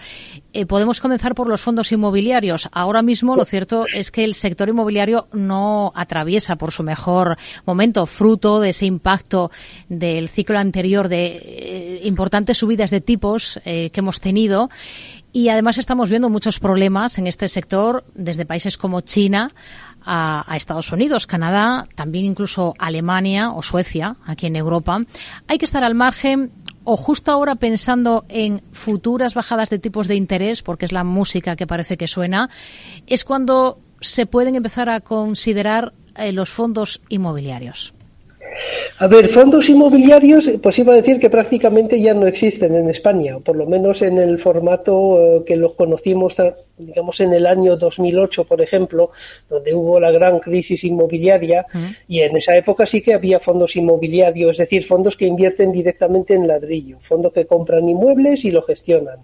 eh, 0.52 0.66
podemos 0.66 1.00
comenzar 1.00 1.34
por 1.34 1.48
los 1.48 1.60
fondos 1.60 1.92
inmobiliarios. 1.92 2.68
Ahora 2.72 3.02
mismo, 3.02 3.36
lo 3.36 3.44
cierto 3.44 3.84
es 3.94 4.10
que 4.10 4.24
el 4.24 4.34
sector 4.34 4.68
inmobiliario 4.68 5.28
no 5.32 5.92
atraviesa 5.94 6.56
por 6.56 6.72
su 6.72 6.82
mejor 6.82 7.36
momento, 7.64 8.06
fruto 8.06 8.60
de 8.60 8.70
ese 8.70 8.86
impacto 8.86 9.50
del 9.88 10.28
ciclo 10.28 10.58
anterior 10.58 11.08
de 11.08 11.26
eh, 11.26 12.00
importantes 12.04 12.58
subidas 12.58 12.90
de 12.90 13.00
tipos 13.00 13.60
eh, 13.64 13.90
que 13.90 14.00
hemos 14.00 14.20
tenido. 14.20 14.70
Y 15.32 15.48
además 15.48 15.78
estamos 15.78 16.10
viendo 16.10 16.28
muchos 16.28 16.60
problemas 16.60 17.18
en 17.18 17.26
este 17.26 17.48
sector 17.48 18.04
desde 18.14 18.44
países 18.44 18.76
como 18.76 19.00
China 19.00 19.50
a, 20.04 20.56
Estados 20.56 20.92
Unidos, 20.92 21.26
Canadá, 21.26 21.88
también 21.94 22.26
incluso 22.26 22.74
Alemania 22.78 23.50
o 23.50 23.62
Suecia, 23.62 24.16
aquí 24.26 24.46
en 24.46 24.56
Europa. 24.56 25.00
Hay 25.48 25.58
que 25.58 25.64
estar 25.64 25.84
al 25.84 25.94
margen 25.94 26.52
o 26.84 26.96
justo 26.96 27.30
ahora 27.30 27.54
pensando 27.54 28.24
en 28.28 28.60
futuras 28.72 29.34
bajadas 29.34 29.70
de 29.70 29.78
tipos 29.78 30.08
de 30.08 30.16
interés, 30.16 30.62
porque 30.62 30.84
es 30.84 30.92
la 30.92 31.04
música 31.04 31.56
que 31.56 31.66
parece 31.66 31.96
que 31.96 32.08
suena, 32.08 32.50
es 33.06 33.24
cuando 33.24 33.78
se 34.00 34.26
pueden 34.26 34.56
empezar 34.56 34.90
a 34.90 35.00
considerar 35.00 35.92
eh, 36.16 36.32
los 36.32 36.50
fondos 36.50 37.00
inmobiliarios. 37.08 37.94
A 38.98 39.06
ver, 39.06 39.28
fondos 39.28 39.68
inmobiliarios, 39.68 40.50
pues 40.62 40.78
iba 40.78 40.92
a 40.92 40.96
decir 40.96 41.18
que 41.18 41.30
prácticamente 41.30 42.00
ya 42.00 42.14
no 42.14 42.26
existen 42.26 42.74
en 42.74 42.88
España, 42.88 43.38
por 43.38 43.56
lo 43.56 43.66
menos 43.66 44.02
en 44.02 44.18
el 44.18 44.38
formato 44.38 45.38
eh, 45.38 45.42
que 45.46 45.56
los 45.56 45.74
conocimos, 45.74 46.36
digamos, 46.78 47.20
en 47.20 47.32
el 47.32 47.46
año 47.46 47.76
2008, 47.76 48.44
por 48.44 48.60
ejemplo, 48.60 49.10
donde 49.48 49.74
hubo 49.74 49.98
la 49.98 50.10
gran 50.10 50.38
crisis 50.40 50.84
inmobiliaria, 50.84 51.66
y 52.08 52.20
en 52.20 52.36
esa 52.36 52.56
época 52.56 52.86
sí 52.86 53.00
que 53.00 53.14
había 53.14 53.40
fondos 53.40 53.76
inmobiliarios, 53.76 54.52
es 54.52 54.58
decir, 54.58 54.84
fondos 54.86 55.16
que 55.16 55.26
invierten 55.26 55.72
directamente 55.72 56.34
en 56.34 56.46
ladrillo, 56.46 56.98
fondos 57.02 57.32
que 57.32 57.46
compran 57.46 57.88
inmuebles 57.88 58.44
y 58.44 58.50
lo 58.50 58.62
gestionan. 58.62 59.18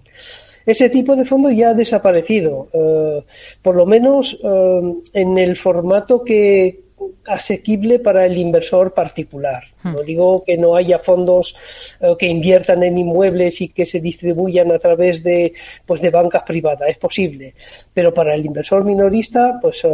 Ese 0.67 0.91
tipo 0.91 1.17
de 1.17 1.25
fondo 1.25 1.51
ya 1.51 1.71
ha 1.71 1.75
desaparecido, 1.75 2.69
eh, 2.75 3.25
por 3.63 3.75
lo 3.75 3.87
menos 3.87 4.39
eh, 4.43 4.95
en 5.15 5.39
el 5.39 5.57
formato 5.57 6.23
que, 6.23 6.88
asequible 7.27 7.99
para 7.99 8.25
el 8.25 8.37
inversor 8.37 8.95
particular. 8.95 9.65
Hmm. 9.83 9.93
No 9.95 10.03
digo 10.03 10.45
que 10.45 10.57
no 10.57 10.75
haya 10.75 10.99
fondos 10.99 11.55
eh, 12.01 12.15
que 12.19 12.27
inviertan 12.27 12.83
en 12.83 12.99
inmuebles 12.99 13.61
y 13.61 13.69
que 13.69 13.87
se 13.87 14.01
distribuyan 14.01 14.73
a 14.73 14.79
través 14.79 15.23
de, 15.23 15.53
pues, 15.87 16.01
de 16.01 16.11
bancas 16.11 16.43
privadas, 16.43 16.89
es 16.89 16.99
posible, 16.99 17.55
pero 17.95 18.13
para 18.13 18.35
el 18.35 18.45
inversor 18.45 18.85
minorista, 18.85 19.59
pues 19.61 19.83
eh, 19.85 19.89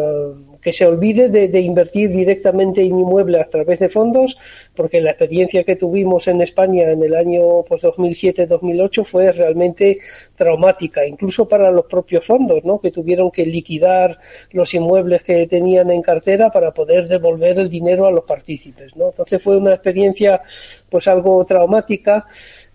que 0.64 0.72
se 0.72 0.86
olvide 0.86 1.28
de, 1.28 1.60
invertir 1.60 2.08
directamente 2.10 2.80
en 2.80 2.98
inmuebles 2.98 3.42
a 3.42 3.50
través 3.50 3.78
de 3.80 3.90
fondos, 3.90 4.38
porque 4.74 5.02
la 5.02 5.10
experiencia 5.10 5.62
que 5.62 5.76
tuvimos 5.76 6.26
en 6.26 6.40
España 6.40 6.90
en 6.90 7.02
el 7.02 7.14
año 7.14 7.62
pues, 7.68 7.82
2007-2008 7.82 9.04
fue 9.04 9.30
realmente 9.32 9.98
traumática, 10.34 11.06
incluso 11.06 11.46
para 11.46 11.70
los 11.70 11.84
propios 11.84 12.24
fondos, 12.24 12.64
¿no? 12.64 12.80
que 12.80 12.90
tuvieron 12.90 13.30
que 13.30 13.44
liquidar 13.44 14.18
los 14.52 14.72
inmuebles 14.72 15.22
que 15.22 15.46
tenían 15.46 15.90
en 15.90 16.00
cartera 16.00 16.50
para 16.50 16.72
poder 16.72 17.08
devolver 17.08 17.58
el 17.58 17.68
dinero 17.68 18.06
a 18.06 18.10
los 18.10 18.24
partícipes. 18.24 18.96
¿no? 18.96 19.08
Entonces 19.08 19.42
fue 19.42 19.58
una 19.58 19.73
experiencia 19.74 20.42
pues 20.88 21.08
algo 21.08 21.44
traumática 21.44 22.26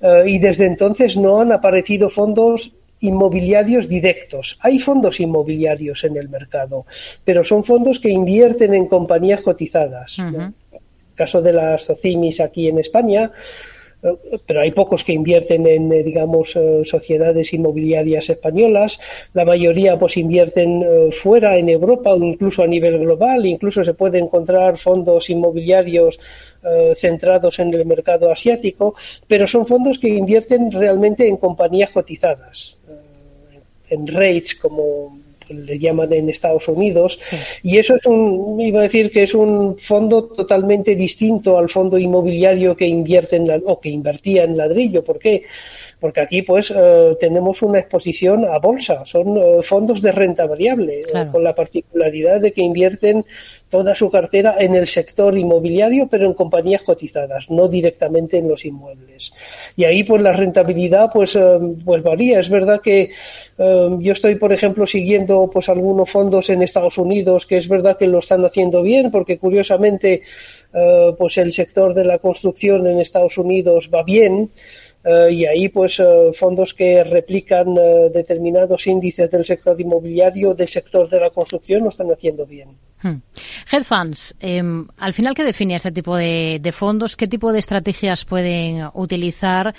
eh, 0.01 0.23
y 0.27 0.39
desde 0.39 0.65
entonces 0.65 1.17
no 1.17 1.41
han 1.41 1.51
aparecido 1.51 2.09
fondos 2.09 2.73
inmobiliarios 3.01 3.87
directos. 3.87 4.57
Hay 4.61 4.79
fondos 4.79 5.19
inmobiliarios 5.19 6.03
en 6.03 6.17
el 6.17 6.29
mercado, 6.29 6.85
pero 7.23 7.43
son 7.43 7.63
fondos 7.63 7.99
que 7.99 8.09
invierten 8.09 8.73
en 8.73 8.87
compañías 8.87 9.41
cotizadas. 9.41 10.19
En 10.19 10.35
el 10.35 10.53
caso 11.15 11.41
de 11.41 11.53
las 11.53 11.89
CIMIS 12.01 12.41
aquí 12.41 12.67
en 12.67 12.79
España, 12.79 13.31
pero 14.45 14.61
hay 14.61 14.71
pocos 14.71 15.03
que 15.03 15.13
invierten 15.13 15.67
en, 15.67 15.91
eh, 15.91 16.03
digamos, 16.03 16.55
eh, 16.55 16.81
sociedades 16.85 17.53
inmobiliarias 17.53 18.29
españolas. 18.29 18.99
La 19.33 19.45
mayoría, 19.45 19.99
pues, 19.99 20.17
invierten 20.17 20.85
fuera, 21.11 21.57
en 21.57 21.69
Europa 21.69 22.13
o 22.13 22.23
incluso 22.23 22.63
a 22.63 22.67
nivel 22.67 22.99
global. 22.99 23.45
Incluso 23.45 23.83
se 23.83 23.93
puede 23.93 24.19
encontrar 24.19 24.77
fondos 24.77 25.29
inmobiliarios 25.29 26.19
centrados 26.97 27.59
en 27.59 27.73
el 27.73 27.85
mercado 27.85 28.31
asiático, 28.31 28.95
pero 29.27 29.47
son 29.47 29.65
fondos 29.65 29.97
que 29.97 30.09
invierten 30.09 30.69
realmente 30.71 31.25
en 31.25 31.37
compañías 31.37 31.89
cotizadas, 31.91 32.77
en 33.89 34.07
rates 34.07 34.55
como 34.55 35.17
le 35.49 35.79
llaman 35.79 36.11
en 36.13 36.29
Estados 36.29 36.67
Unidos. 36.67 37.19
Y 37.63 37.77
eso 37.77 37.95
es 37.95 38.05
un, 38.05 38.59
iba 38.61 38.79
a 38.79 38.83
decir 38.83 39.11
que 39.11 39.23
es 39.23 39.33
un 39.33 39.77
fondo 39.77 40.25
totalmente 40.25 40.95
distinto 40.95 41.57
al 41.57 41.69
fondo 41.69 41.97
inmobiliario 41.97 42.75
que 42.75 42.87
invierte 42.87 43.35
en 43.35 43.47
la, 43.47 43.59
o 43.65 43.79
que 43.79 43.89
invertía 43.89 44.43
en 44.43 44.57
ladrillo. 44.57 45.03
¿Por 45.03 45.19
qué? 45.19 45.43
Porque 45.99 46.21
aquí 46.21 46.41
pues 46.41 46.73
eh, 46.75 47.17
tenemos 47.19 47.61
una 47.61 47.79
exposición 47.79 48.45
a 48.45 48.57
bolsa, 48.59 49.03
son 49.05 49.37
eh, 49.37 49.61
fondos 49.63 50.01
de 50.01 50.11
renta 50.11 50.45
variable, 50.45 51.01
eh, 51.01 51.27
con 51.31 51.43
la 51.43 51.53
particularidad 51.53 52.39
de 52.39 52.53
que 52.53 52.61
invierten 52.61 53.25
toda 53.69 53.93
su 53.93 54.09
cartera 54.09 54.55
en 54.59 54.75
el 54.75 54.87
sector 54.87 55.37
inmobiliario, 55.37 56.07
pero 56.07 56.25
en 56.25 56.33
compañías 56.33 56.81
cotizadas, 56.81 57.49
no 57.49 57.67
directamente 57.67 58.37
en 58.37 58.47
los 58.47 58.65
inmuebles. 58.65 59.31
Y 59.75 59.83
ahí, 59.83 60.03
pues, 60.03 60.21
la 60.21 60.33
rentabilidad, 60.33 61.11
pues, 61.13 61.35
eh, 61.35 61.59
pues 61.85 62.01
varía. 62.01 62.39
Es 62.39 62.49
verdad 62.49 62.81
que 62.81 63.11
yo 63.57 64.13
estoy, 64.13 64.35
por 64.35 64.53
ejemplo, 64.53 64.87
siguiendo, 64.87 65.49
pues, 65.51 65.67
algunos 65.67 66.09
fondos 66.09 66.49
en 66.49 66.63
Estados 66.63 66.97
Unidos 66.97 67.45
que 67.45 67.57
es 67.57 67.67
verdad 67.67 67.97
que 67.97 68.07
lo 68.07 68.19
están 68.19 68.43
haciendo 68.45 68.81
bien, 68.81 69.11
porque 69.11 69.37
curiosamente, 69.37 70.21
pues, 71.17 71.37
el 71.37 71.51
sector 71.51 71.93
de 71.93 72.05
la 72.05 72.19
construcción 72.19 72.87
en 72.87 72.99
Estados 72.99 73.37
Unidos 73.37 73.89
va 73.93 74.03
bien. 74.03 74.49
Eh, 75.03 75.31
y 75.31 75.45
ahí 75.45 75.69
pues 75.69 75.99
eh, 75.99 76.31
fondos 76.37 76.73
que 76.73 77.03
replican 77.05 77.69
eh, 77.77 78.09
determinados 78.13 78.85
índices 78.85 79.31
del 79.31 79.45
sector 79.45 79.79
inmobiliario, 79.79 80.53
del 80.53 80.67
sector 80.67 81.09
de 81.09 81.21
la 81.21 81.29
construcción, 81.29 81.83
lo 81.83 81.89
están 81.89 82.11
haciendo 82.11 82.45
bien. 82.45 82.69
Hmm. 83.01 83.21
Head 83.71 83.83
funds, 83.83 84.35
em, 84.41 84.85
al 84.97 85.13
final, 85.13 85.33
¿qué 85.33 85.45
define 85.45 85.75
este 85.75 85.93
tipo 85.93 86.17
de, 86.17 86.69
fondos? 86.73 87.15
¿Qué 87.15 87.29
tipo 87.29 87.53
de 87.53 87.59
estrategias 87.59 88.25
pueden 88.25 88.89
utilizar? 88.93 89.73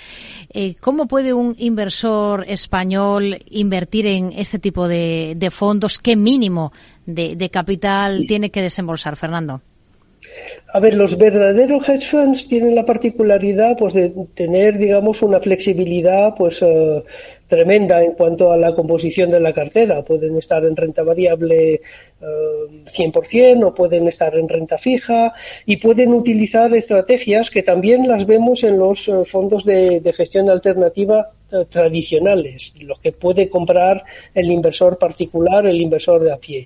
¿Cómo 0.79 1.07
puede 1.07 1.31
un 1.31 1.55
inversor 1.59 2.43
español 2.47 3.37
invertir 3.51 4.07
en 4.07 4.31
este 4.35 4.57
tipo 4.57 4.87
de, 4.87 5.49
fondos? 5.51 5.99
¿Qué 5.99 6.15
mínimo 6.15 6.73
de 7.05 7.49
capital 7.51 8.25
tiene 8.27 8.49
que 8.49 8.63
desembolsar, 8.63 9.15
Fernando? 9.15 9.61
A 10.73 10.79
ver, 10.79 10.93
los 10.93 11.17
verdaderos 11.17 11.89
hedge 11.89 12.09
funds 12.09 12.47
tienen 12.47 12.75
la 12.75 12.85
particularidad 12.85 13.77
pues 13.77 13.93
de 13.93 14.13
tener, 14.33 14.77
digamos, 14.77 15.21
una 15.21 15.39
flexibilidad 15.39 16.33
pues 16.35 16.61
eh, 16.61 17.03
tremenda 17.51 18.01
en 18.01 18.13
cuanto 18.13 18.49
a 18.53 18.55
la 18.55 18.73
composición 18.73 19.29
de 19.29 19.41
la 19.41 19.51
cartera. 19.51 20.05
Pueden 20.05 20.37
estar 20.37 20.63
en 20.63 20.73
renta 20.73 21.03
variable 21.03 21.81
100% 22.21 23.33
eh, 23.33 23.65
o 23.65 23.73
pueden 23.73 24.07
estar 24.07 24.33
en 24.37 24.47
renta 24.47 24.77
fija 24.77 25.33
y 25.65 25.75
pueden 25.75 26.13
utilizar 26.13 26.73
estrategias 26.73 27.51
que 27.51 27.61
también 27.61 28.07
las 28.07 28.25
vemos 28.25 28.63
en 28.63 28.79
los 28.79 29.05
eh, 29.09 29.25
fondos 29.25 29.65
de, 29.65 30.01
gestión 30.15 30.49
alternativa 30.49 31.31
tradicionales, 31.69 32.73
los 32.79 32.99
que 32.99 33.11
puede 33.11 33.49
comprar 33.49 34.05
el 34.33 34.49
inversor 34.49 34.97
particular, 34.97 35.65
el 35.65 35.81
inversor 35.81 36.23
de 36.23 36.31
a 36.31 36.37
pie. 36.37 36.65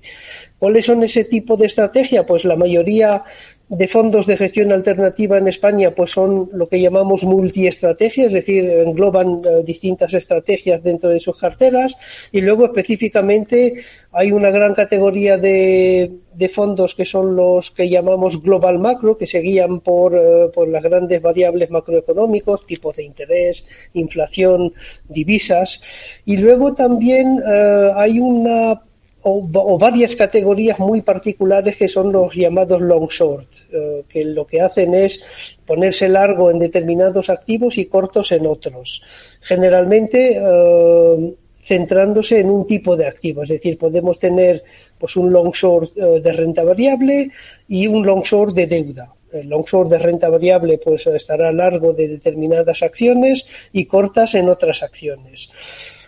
¿Cuáles 0.59 0.85
son 0.85 1.03
ese 1.03 1.23
tipo 1.23 1.57
de 1.57 1.65
estrategia? 1.65 2.23
Pues 2.23 2.45
la 2.45 2.55
mayoría 2.55 3.23
de 3.67 3.87
fondos 3.87 4.27
de 4.27 4.37
gestión 4.37 4.71
alternativa 4.71 5.37
en 5.37 5.47
España 5.47 5.91
pues 5.91 6.11
son 6.11 6.49
lo 6.53 6.69
que 6.69 6.79
llamamos 6.79 7.23
multiestrategias, 7.23 8.27
es 8.27 8.33
decir, 8.33 8.69
engloban 8.69 9.41
eh, 9.43 9.63
distintas 9.63 10.13
estrategias 10.13 10.83
dentro 10.83 11.09
de 11.09 11.19
sus 11.19 11.37
carteras. 11.37 11.95
Y 12.31 12.41
luego 12.41 12.65
específicamente 12.65 13.75
hay 14.11 14.31
una 14.31 14.51
gran 14.51 14.75
categoría 14.75 15.37
de, 15.37 16.11
de 16.33 16.49
fondos 16.49 16.93
que 16.93 17.05
son 17.05 17.35
los 17.35 17.71
que 17.71 17.89
llamamos 17.89 18.41
global 18.41 18.77
macro, 18.77 19.17
que 19.17 19.25
se 19.25 19.39
guían 19.39 19.79
por, 19.79 20.15
eh, 20.15 20.49
por 20.53 20.67
las 20.67 20.83
grandes 20.83 21.21
variables 21.21 21.71
macroeconómicos, 21.71 22.65
tipos 22.65 22.95
de 22.95 23.03
interés, 23.03 23.65
inflación, 23.93 24.73
divisas. 25.09 25.81
Y 26.25 26.37
luego 26.37 26.73
también 26.73 27.41
eh, 27.45 27.91
hay 27.95 28.19
una 28.19 28.81
o, 29.27 29.77
varias 29.79 30.15
categorías 30.15 30.77
muy 30.77 31.01
particulares 31.01 31.77
que 31.77 31.87
son 31.87 32.11
los 32.11 32.35
llamados 32.35 32.79
long 32.79 33.07
short, 33.09 33.49
eh, 33.71 34.03
que 34.07 34.23
lo 34.23 34.45
que 34.45 34.61
hacen 34.61 34.93
es 34.93 35.57
ponerse 35.65 36.07
largo 36.07 36.51
en 36.51 36.59
determinados 36.59 37.31
activos 37.31 37.79
y 37.79 37.87
cortos 37.87 38.31
en 38.31 38.45
otros. 38.45 39.01
Generalmente 39.41 40.39
eh, 40.39 41.33
centrándose 41.63 42.39
en 42.39 42.51
un 42.51 42.67
tipo 42.67 42.95
de 42.95 43.07
activo, 43.07 43.41
es 43.41 43.49
decir, 43.49 43.79
podemos 43.79 44.19
tener 44.19 44.63
pues 44.99 45.15
un 45.15 45.33
long 45.33 45.51
short 45.51 45.95
de 45.95 46.31
renta 46.31 46.63
variable 46.63 47.31
y 47.67 47.87
un 47.87 48.05
long 48.05 48.21
short 48.21 48.53
de 48.53 48.67
deuda. 48.67 49.11
El 49.33 49.49
long 49.49 49.65
short 49.65 49.89
de 49.89 49.97
renta 49.97 50.29
variable 50.29 50.77
pues 50.77 51.07
estará 51.07 51.51
largo 51.51 51.93
de 51.93 52.07
determinadas 52.07 52.83
acciones 52.83 53.43
y 53.73 53.85
cortas 53.85 54.35
en 54.35 54.49
otras 54.49 54.83
acciones. 54.83 55.49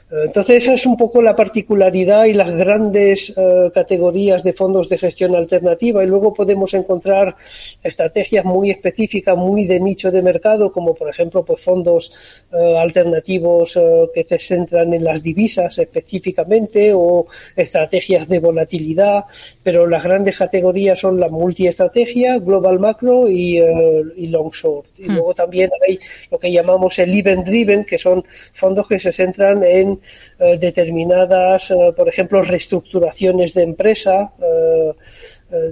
Entonces, 0.09 0.63
esa 0.63 0.73
es 0.73 0.85
un 0.85 0.95
poco 0.95 1.21
la 1.21 1.35
particularidad 1.35 2.25
y 2.25 2.33
las 2.33 2.49
grandes 2.49 3.33
eh, 3.35 3.69
categorías 3.73 4.41
de 4.41 4.53
fondos 4.53 4.87
de 4.87 4.97
gestión 4.97 5.35
alternativa. 5.35 6.01
Y 6.01 6.07
luego 6.07 6.33
podemos 6.33 6.73
encontrar 6.73 7.35
estrategias 7.83 8.45
muy 8.45 8.71
específicas, 8.71 9.37
muy 9.37 9.65
de 9.65 9.81
nicho 9.81 10.09
de 10.09 10.21
mercado, 10.21 10.71
como 10.71 10.95
por 10.95 11.09
ejemplo 11.09 11.43
pues, 11.43 11.61
fondos 11.61 12.13
eh, 12.53 12.77
alternativos 12.77 13.75
eh, 13.75 14.07
que 14.13 14.23
se 14.23 14.39
centran 14.39 14.93
en 14.93 15.03
las 15.03 15.21
divisas 15.23 15.77
específicamente 15.77 16.93
o 16.93 17.27
estrategias 17.53 18.29
de 18.29 18.39
volatilidad. 18.39 19.25
Pero 19.61 19.87
las 19.87 20.05
grandes 20.05 20.37
categorías 20.37 21.01
son 21.01 21.19
la 21.19 21.27
multiestrategia, 21.27 22.39
global 22.39 22.79
macro 22.79 23.29
y, 23.29 23.57
y 23.57 24.27
long 24.27 24.51
short. 24.51 24.87
Y 24.97 25.09
hmm. 25.09 25.15
luego 25.15 25.33
también 25.33 25.69
hay 25.85 25.99
lo 26.31 26.39
que 26.39 26.49
llamamos 26.49 26.97
el 26.99 27.13
event 27.13 27.45
driven, 27.45 27.83
que 27.83 27.97
son 27.97 28.23
fondos 28.53 28.87
que 28.87 28.99
se 28.99 29.11
centran 29.11 29.61
en 29.65 29.96
eh, 30.39 30.57
determinadas, 30.59 31.71
eh, 31.71 31.93
por 31.95 32.07
ejemplo, 32.07 32.41
reestructuraciones 32.43 33.53
de 33.53 33.63
empresa, 33.63 34.31
eh, 34.41 34.93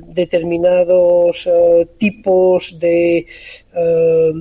determinados 0.07 1.49
tipos 1.97 2.79
de, 2.79 3.27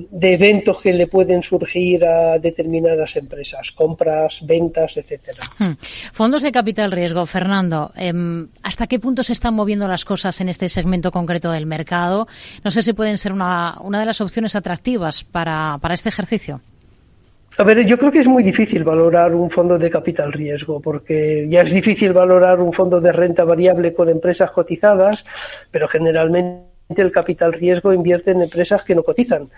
de 0.09 0.33
eventos 0.33 0.81
que 0.81 0.93
le 0.93 1.07
pueden 1.07 1.43
surgir 1.43 2.05
a 2.05 2.39
determinadas 2.39 3.17
empresas, 3.17 3.73
compras, 3.73 4.39
ventas, 4.45 4.95
etcétera. 4.95 5.43
Hmm. 5.59 5.73
Fondos 6.13 6.41
de 6.41 6.53
capital 6.53 6.89
riesgo, 6.89 7.25
Fernando, 7.25 7.91
em, 7.97 8.47
¿hasta 8.63 8.87
qué 8.87 8.97
punto 8.97 9.23
se 9.23 9.33
están 9.33 9.55
moviendo 9.55 9.89
las 9.89 10.05
cosas 10.05 10.39
en 10.39 10.47
este 10.47 10.69
segmento 10.69 11.11
concreto 11.11 11.51
del 11.51 11.65
mercado? 11.65 12.29
No 12.63 12.71
sé 12.71 12.81
si 12.81 12.93
pueden 12.93 13.17
ser 13.17 13.33
una, 13.33 13.77
una 13.81 13.99
de 13.99 14.05
las 14.05 14.21
opciones 14.21 14.55
atractivas 14.55 15.25
para, 15.25 15.79
para 15.81 15.95
este 15.95 16.07
ejercicio. 16.07 16.61
A 17.57 17.63
ver, 17.63 17.85
yo 17.85 17.97
creo 17.97 18.11
que 18.11 18.19
es 18.19 18.27
muy 18.27 18.43
difícil 18.43 18.83
valorar 18.83 19.33
un 19.33 19.49
fondo 19.49 19.77
de 19.77 19.89
capital 19.89 20.33
riesgo, 20.33 20.81
porque 20.81 21.47
ya 21.49 21.61
es 21.61 21.71
difícil 21.71 22.11
valorar 22.11 22.59
un 22.59 22.73
fondo 22.73 22.99
de 22.99 23.13
renta 23.13 23.45
variable 23.45 23.93
con 23.93 24.09
empresas 24.09 24.51
cotizadas, 24.51 25.25
pero 25.71 25.87
generalmente 25.87 26.65
el 26.89 27.11
capital 27.13 27.53
riesgo 27.53 27.93
invierte 27.93 28.31
en 28.31 28.41
empresas 28.41 28.83
que 28.83 28.93
no 28.93 29.03
cotizan. 29.03 29.49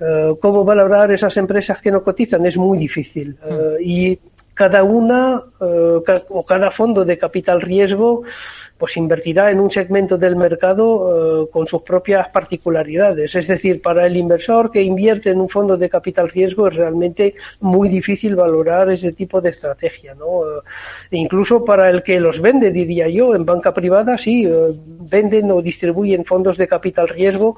Eh, 0.00 0.34
¿Cómo 0.40 0.64
valorar 0.64 1.12
esas 1.12 1.36
empresas 1.36 1.80
que 1.82 1.90
no 1.90 2.02
cotizan? 2.02 2.46
Es 2.46 2.56
muy 2.56 2.78
difícil. 2.78 3.36
Eh, 3.44 3.76
y 3.80 4.18
cada 4.54 4.82
una 4.82 5.42
eh, 5.60 6.00
o 6.28 6.44
cada 6.44 6.70
fondo 6.70 7.04
de 7.04 7.18
capital 7.18 7.60
riesgo 7.60 8.22
pues 8.78 8.96
invertirá 8.96 9.50
en 9.50 9.60
un 9.60 9.70
segmento 9.70 10.18
del 10.18 10.36
mercado 10.36 11.44
eh, 11.44 11.50
con 11.52 11.66
sus 11.66 11.82
propias 11.82 12.28
particularidades. 12.28 13.34
Es 13.34 13.46
decir, 13.46 13.80
para 13.80 14.06
el 14.06 14.16
inversor 14.16 14.70
que 14.70 14.82
invierte 14.82 15.30
en 15.30 15.40
un 15.40 15.48
fondo 15.48 15.76
de 15.76 15.88
capital 15.88 16.28
riesgo 16.28 16.68
es 16.68 16.74
realmente 16.74 17.34
muy 17.60 17.88
difícil 17.88 18.34
valorar 18.34 18.90
ese 18.90 19.12
tipo 19.12 19.40
de 19.40 19.50
estrategia. 19.50 20.14
¿no? 20.14 20.42
Eh, 20.42 20.62
incluso 21.12 21.64
para 21.64 21.88
el 21.88 22.02
que 22.02 22.18
los 22.18 22.40
vende, 22.40 22.72
diría 22.72 23.08
yo, 23.08 23.34
en 23.34 23.44
banca 23.44 23.72
privada, 23.72 24.18
sí, 24.18 24.44
eh, 24.44 24.52
venden 24.86 25.50
o 25.52 25.62
distribuyen 25.62 26.24
fondos 26.24 26.56
de 26.56 26.66
capital 26.66 27.08
riesgo, 27.08 27.56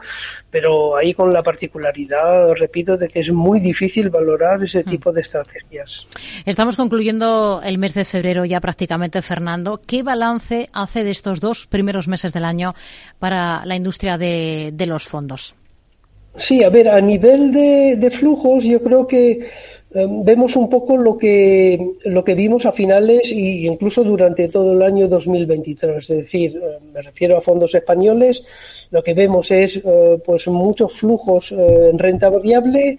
pero 0.50 0.96
ahí 0.96 1.14
con 1.14 1.32
la 1.32 1.42
particularidad, 1.42 2.52
repito, 2.52 2.98
de 2.98 3.08
que 3.08 3.20
es 3.20 3.32
muy 3.32 3.60
difícil 3.60 4.10
valorar 4.10 4.62
ese 4.62 4.80
mm. 4.80 4.84
tipo 4.84 5.12
de 5.12 5.22
estrategias. 5.22 6.06
Estamos 6.44 6.76
concluyendo 6.76 7.62
el 7.64 7.78
mes 7.78 7.94
de 7.94 8.04
febrero 8.04 8.44
ya 8.44 8.60
prácticamente, 8.60 9.22
Fernando. 9.22 9.80
¿Qué 9.86 10.02
balance 10.02 10.68
hace 10.72 11.05
de 11.06 11.12
estos 11.12 11.40
dos 11.40 11.66
primeros 11.66 12.08
meses 12.08 12.32
del 12.32 12.44
año 12.44 12.74
para 13.18 13.64
la 13.64 13.76
industria 13.76 14.18
de, 14.18 14.74
los 14.86 15.04
fondos? 15.04 15.54
Sí, 16.36 16.62
a 16.62 16.68
ver, 16.68 16.88
a 16.88 17.00
nivel 17.00 17.52
de, 17.52 18.10
flujos, 18.10 18.64
yo 18.64 18.82
creo 18.82 19.06
que 19.06 19.48
em, 19.94 20.24
vemos 20.24 20.54
un 20.56 20.68
poco 20.68 20.98
lo 20.98 21.16
que 21.16 21.78
lo 22.04 22.22
que 22.22 22.34
vimos 22.34 22.66
a 22.66 22.72
finales 22.72 23.32
e 23.32 23.64
incluso 23.72 24.04
durante 24.04 24.48
todo 24.48 24.72
el 24.72 24.82
año 24.82 25.08
2023. 25.08 25.96
Es 25.96 26.08
decir, 26.08 26.56
em, 26.56 26.92
me 26.92 27.00
refiero 27.00 27.38
a 27.38 27.40
fondos 27.40 27.74
españoles, 27.74 28.44
lo 28.90 29.02
que 29.02 29.14
vemos 29.14 29.50
es 29.50 29.80
eh, 29.82 30.18
pues 30.26 30.48
muchos 30.48 30.92
flujos 30.92 31.52
eh, 31.52 31.88
en 31.90 31.98
renta 31.98 32.28
variable 32.28 32.98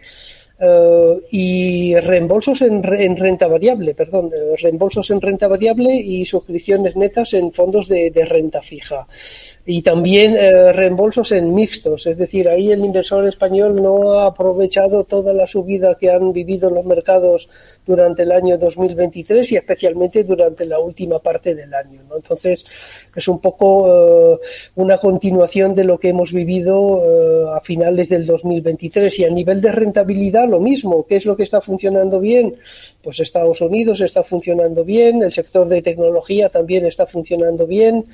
eh, 0.59 1.21
y 1.31 1.95
reembolsos 1.99 2.61
en, 2.61 2.83
renta 2.83 3.47
variable, 3.47 3.93
perdón, 3.93 4.31
eh, 4.33 4.55
reembolsos 4.57 5.09
en 5.11 5.21
renta 5.21 5.47
variable 5.47 5.95
y 5.95 6.25
suscripciones 6.25 6.95
netas 6.95 7.33
en 7.33 7.51
fondos 7.51 7.87
de 7.87 8.25
renta 8.27 8.61
fija 8.61 9.07
y 9.69 9.81
también 9.81 10.37
eh, 10.37 10.71
reembolsos 10.71 11.33
en 11.33 11.53
mixtos, 11.53 12.07
es 12.07 12.17
decir, 12.17 12.47
ahí 12.47 12.71
el 12.71 12.85
inversor 12.85 13.27
español 13.27 13.75
no 13.75 14.13
ha 14.13 14.27
aprovechado 14.27 15.03
toda 15.03 15.33
la 15.33 15.45
subida 15.45 15.95
que 15.95 16.09
han 16.09 16.31
vivido 16.31 16.69
los 16.69 16.85
mercados 16.85 17.49
durante 17.85 18.23
el 18.23 18.31
año 18.31 18.57
2023 18.57 19.51
y 19.51 19.57
especialmente 19.57 20.23
durante 20.23 20.63
la 20.63 20.79
última 20.79 21.19
parte 21.19 21.53
del 21.53 21.73
año. 21.73 22.01
¿no? 22.07 22.15
Entonces, 22.15 22.63
es 23.13 23.27
un 23.27 23.39
poco 23.39 24.35
eh, 24.35 24.39
una 24.75 24.99
continuación 24.99 25.75
de 25.75 25.83
lo 25.83 25.99
que 25.99 26.09
hemos 26.09 26.31
vivido 26.31 27.03
eh, 27.03 27.57
a 27.57 27.59
finales 27.59 28.07
del 28.07 28.25
2023 28.25 29.19
y 29.19 29.25
a 29.25 29.29
nivel 29.29 29.59
de 29.59 29.73
rentabilidad 29.73 30.47
lo 30.47 30.61
mismo. 30.61 31.05
¿Qué 31.05 31.17
es 31.17 31.25
lo 31.25 31.35
que 31.35 31.43
está 31.43 31.59
funcionando 31.59 32.21
bien? 32.21 32.55
Pues 33.03 33.19
Estados 33.19 33.59
Unidos 33.59 33.99
está 33.99 34.23
funcionando 34.23 34.85
bien, 34.85 35.23
el 35.23 35.33
sector 35.33 35.67
de 35.67 35.81
tecnología 35.81 36.47
también 36.47 36.85
está 36.85 37.05
funcionando 37.05 37.67
bien. 37.67 38.05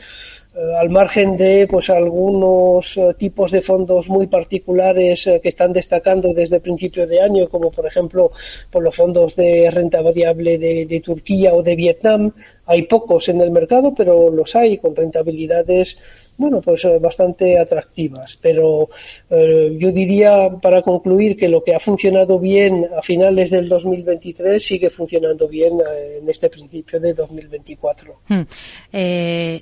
Eh, 0.56 0.76
al 0.80 0.92
margen 0.92 1.36
de 1.36 1.68
pues 1.68 1.90
algunos 1.90 2.96
eh, 2.98 3.16
tipos 3.18 3.52
de 3.52 3.64
fondos 3.64 4.08
muy 4.08 4.28
particulares 4.28 5.26
eh, 5.26 5.40
que 5.42 5.50
están 5.50 5.74
destacando 5.74 6.32
desde 6.32 6.60
principio 6.60 7.08
de 7.08 7.22
año, 7.22 7.50
como 7.50 7.72
por 7.72 7.88
ejemplo 7.88 8.32
por 8.70 8.84
los 8.84 8.96
fondos 8.96 9.36
de 9.36 9.72
renta 9.72 10.02
variable 10.02 10.60
de, 10.60 11.02
Turquía 11.04 11.56
o 11.56 11.64
de 11.64 11.76
Vietnam. 11.76 12.32
Hay 12.68 12.84
pocos 12.84 13.30
en 13.30 13.42
el 13.42 13.50
mercado, 13.50 13.96
pero 13.96 14.30
los 14.30 14.56
hay 14.56 14.78
con 14.78 14.96
rentabilidades 14.96 15.98
bueno, 16.38 16.62
pues 16.62 16.84
bastante 17.00 17.60
atractivas. 17.60 18.40
Pero 18.42 18.90
yo 19.30 19.92
diría, 19.92 20.50
para 20.62 20.82
concluir, 20.82 21.38
que 21.38 21.48
lo 21.48 21.64
que 21.64 21.76
ha 21.76 21.80
funcionado 21.80 22.40
bien 22.40 22.88
a 22.98 23.02
finales 23.04 23.52
del 23.52 23.70
2023 23.70 24.64
sigue 24.64 24.90
funcionando 24.90 25.48
bien 25.48 25.74
en 26.20 26.28
este 26.28 26.50
principio 26.50 27.00
de 27.00 27.14
2024. 27.14 28.22
Hmm. 28.30 28.44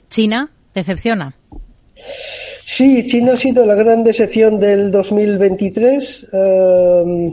China 0.10 0.52
¿Decepciona? 0.74 1.36
Sí, 2.66 3.04
China 3.06 3.34
ha 3.34 3.38
sido 3.38 3.66
la 3.66 3.76
gran 3.76 4.04
decepción 4.04 4.60
del 4.60 4.92
2023. 4.92 6.28
Eh, 6.32 7.32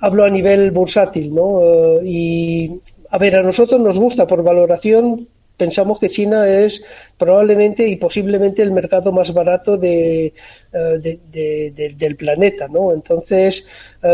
hablo 0.00 0.24
a 0.24 0.30
nivel 0.30 0.70
bursátil, 0.70 1.34
¿no? 1.34 1.62
Eh, 1.62 2.00
y, 2.04 2.80
a 3.10 3.18
ver, 3.18 3.36
a 3.36 3.42
nosotros 3.42 3.80
nos 3.80 3.98
gusta 3.98 4.26
por 4.26 4.42
valoración. 4.42 5.28
Pensamos 5.56 6.00
que 6.00 6.08
China 6.08 6.48
es 6.48 6.82
probablemente 7.18 7.86
y 7.86 7.96
posiblemente 7.96 8.62
el 8.62 8.72
mercado 8.72 9.12
más 9.12 9.32
barato 9.32 9.76
de, 9.76 10.32
eh, 10.72 11.92
del 11.96 12.16
planeta, 12.16 12.66
¿no? 12.66 12.92
Entonces, 12.92 13.66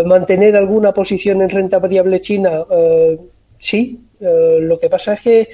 mantener 0.05 0.57
alguna 0.57 0.93
posición 0.93 1.43
en 1.43 1.51
renta 1.51 1.78
variable 1.78 2.20
china, 2.20 2.64
sí. 3.61 4.01
lo 4.18 4.80
que 4.80 4.91
pasa 4.91 5.14
es 5.14 5.20
que 5.20 5.49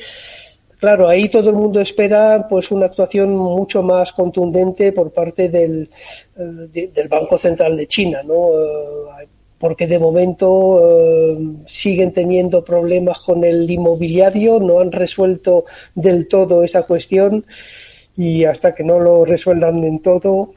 Claro, 0.83 1.09
ahí 1.09 1.29
todo 1.29 1.49
el 1.51 1.55
mundo 1.55 1.81
espera 1.81 2.49
pues 2.51 2.73
una 2.73 2.87
actuación 2.87 3.37
mucho 3.37 3.85
más 3.85 4.13
contundente 4.13 4.91
por 4.91 5.13
parte 5.13 5.49
del, 5.49 5.89
eh, 6.37 7.09
Banco 7.09 7.39
Central 7.39 7.77
de 7.77 7.87
China, 7.87 8.25
¿no? 8.25 8.51
Eh, 8.51 9.29
porque 9.59 9.87
de 9.87 10.01
momento 10.01 10.81
eh, 10.83 11.39
siguen 11.67 12.13
teniendo 12.13 12.65
problemas 12.65 13.21
con 13.21 13.45
el 13.45 13.71
inmobiliario, 13.71 14.59
no 14.59 14.81
han 14.81 14.91
resuelto 14.91 15.67
del 15.95 16.27
todo 16.27 16.65
esa 16.65 16.83
cuestión 16.83 17.47
y 18.17 18.43
hasta 18.43 18.75
que 18.75 18.83
no 18.83 18.99
lo 18.99 19.25
resuelvan 19.25 19.85
en 19.85 20.01
todo, 20.01 20.53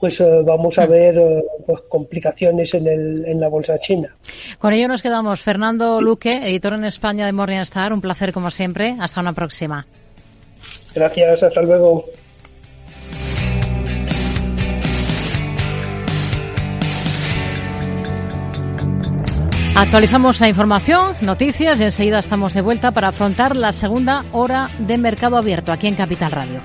pues 0.00 0.20
eh, 0.20 0.42
vamos 0.44 0.78
a 0.78 0.86
mm. 0.86 0.90
ver 0.90 1.18
eh, 1.18 1.44
pues, 1.66 1.82
complicaciones 1.88 2.72
en, 2.74 2.86
el, 2.86 3.24
en 3.26 3.38
la 3.38 3.48
bolsa 3.48 3.78
china. 3.78 4.16
Con 4.58 4.72
ello 4.72 4.88
nos 4.88 5.02
quedamos. 5.02 5.42
Fernando 5.42 6.00
Luque, 6.00 6.32
editor 6.32 6.72
en 6.72 6.84
España 6.84 7.26
de 7.26 7.32
Morningstar. 7.32 7.92
Un 7.92 8.00
placer 8.00 8.32
como 8.32 8.50
siempre. 8.50 8.96
Hasta 8.98 9.20
una 9.20 9.32
próxima. 9.32 9.86
Gracias. 10.94 11.42
Hasta 11.42 11.62
luego. 11.62 12.06
Actualizamos 19.76 20.40
la 20.40 20.48
información, 20.48 21.16
noticias 21.22 21.80
y 21.80 21.84
enseguida 21.84 22.18
estamos 22.18 22.52
de 22.52 22.60
vuelta 22.60 22.90
para 22.90 23.08
afrontar 23.08 23.56
la 23.56 23.72
segunda 23.72 24.26
hora 24.32 24.68
de 24.78 24.98
mercado 24.98 25.38
abierto 25.38 25.72
aquí 25.72 25.86
en 25.86 25.94
Capital 25.94 26.32
Radio. 26.32 26.60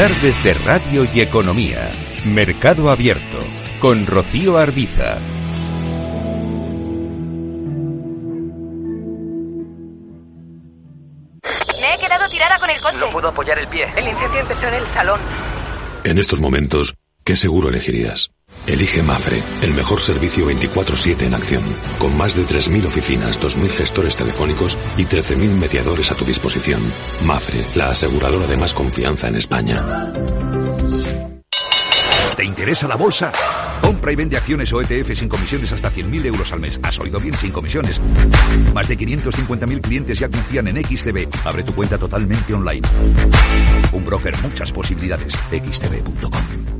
Tardes 0.00 0.42
de 0.42 0.54
Radio 0.54 1.06
y 1.12 1.20
Economía. 1.20 1.92
Mercado 2.24 2.88
Abierto. 2.88 3.38
Con 3.80 4.06
Rocío 4.06 4.56
Arbiza. 4.56 5.18
Me 11.78 11.94
he 11.94 11.98
quedado 11.98 12.30
tirada 12.30 12.58
con 12.58 12.70
el 12.70 12.80
coche. 12.80 12.96
No 12.98 13.10
puedo 13.10 13.28
apoyar 13.28 13.58
el 13.58 13.68
pie. 13.68 13.88
El 13.94 14.08
incendio 14.08 14.40
empezó 14.40 14.68
en 14.68 14.74
el 14.76 14.86
salón. 14.86 15.20
En 16.04 16.16
estos 16.16 16.40
momentos, 16.40 16.94
¿qué 17.22 17.36
seguro 17.36 17.68
elegirías? 17.68 18.30
Elige 18.66 19.02
Mafre, 19.02 19.42
el 19.62 19.74
mejor 19.74 20.00
servicio 20.00 20.46
24/7 20.46 21.26
en 21.26 21.34
acción, 21.34 21.64
con 21.98 22.16
más 22.16 22.34
de 22.34 22.44
3.000 22.44 22.86
oficinas, 22.86 23.40
2.000 23.40 23.68
gestores 23.70 24.14
telefónicos 24.14 24.78
y 24.96 25.04
13.000 25.04 25.50
mediadores 25.58 26.10
a 26.12 26.14
tu 26.14 26.24
disposición. 26.24 26.82
Mafre, 27.24 27.66
la 27.74 27.90
aseguradora 27.90 28.46
de 28.46 28.56
más 28.56 28.74
confianza 28.74 29.28
en 29.28 29.36
España. 29.36 29.82
¿Te 32.36 32.44
interesa 32.44 32.86
la 32.86 32.96
bolsa? 32.96 33.32
Compra 33.80 34.12
y 34.12 34.16
vende 34.16 34.36
acciones 34.36 34.72
o 34.72 34.80
ETF 34.80 35.14
sin 35.14 35.28
comisiones 35.28 35.72
hasta 35.72 35.90
100.000 35.90 36.26
euros 36.26 36.52
al 36.52 36.60
mes. 36.60 36.78
¿Has 36.82 36.98
oído 37.00 37.18
bien? 37.18 37.36
Sin 37.36 37.50
comisiones. 37.50 38.00
Más 38.72 38.86
de 38.86 38.96
550.000 38.96 39.80
clientes 39.80 40.18
ya 40.18 40.28
confían 40.28 40.68
en 40.68 40.84
XTB. 40.84 41.28
Abre 41.44 41.62
tu 41.64 41.74
cuenta 41.74 41.98
totalmente 41.98 42.54
online. 42.54 42.86
Un 43.92 44.04
broker, 44.04 44.40
muchas 44.42 44.70
posibilidades. 44.72 45.34
xtb.com. 45.50 46.79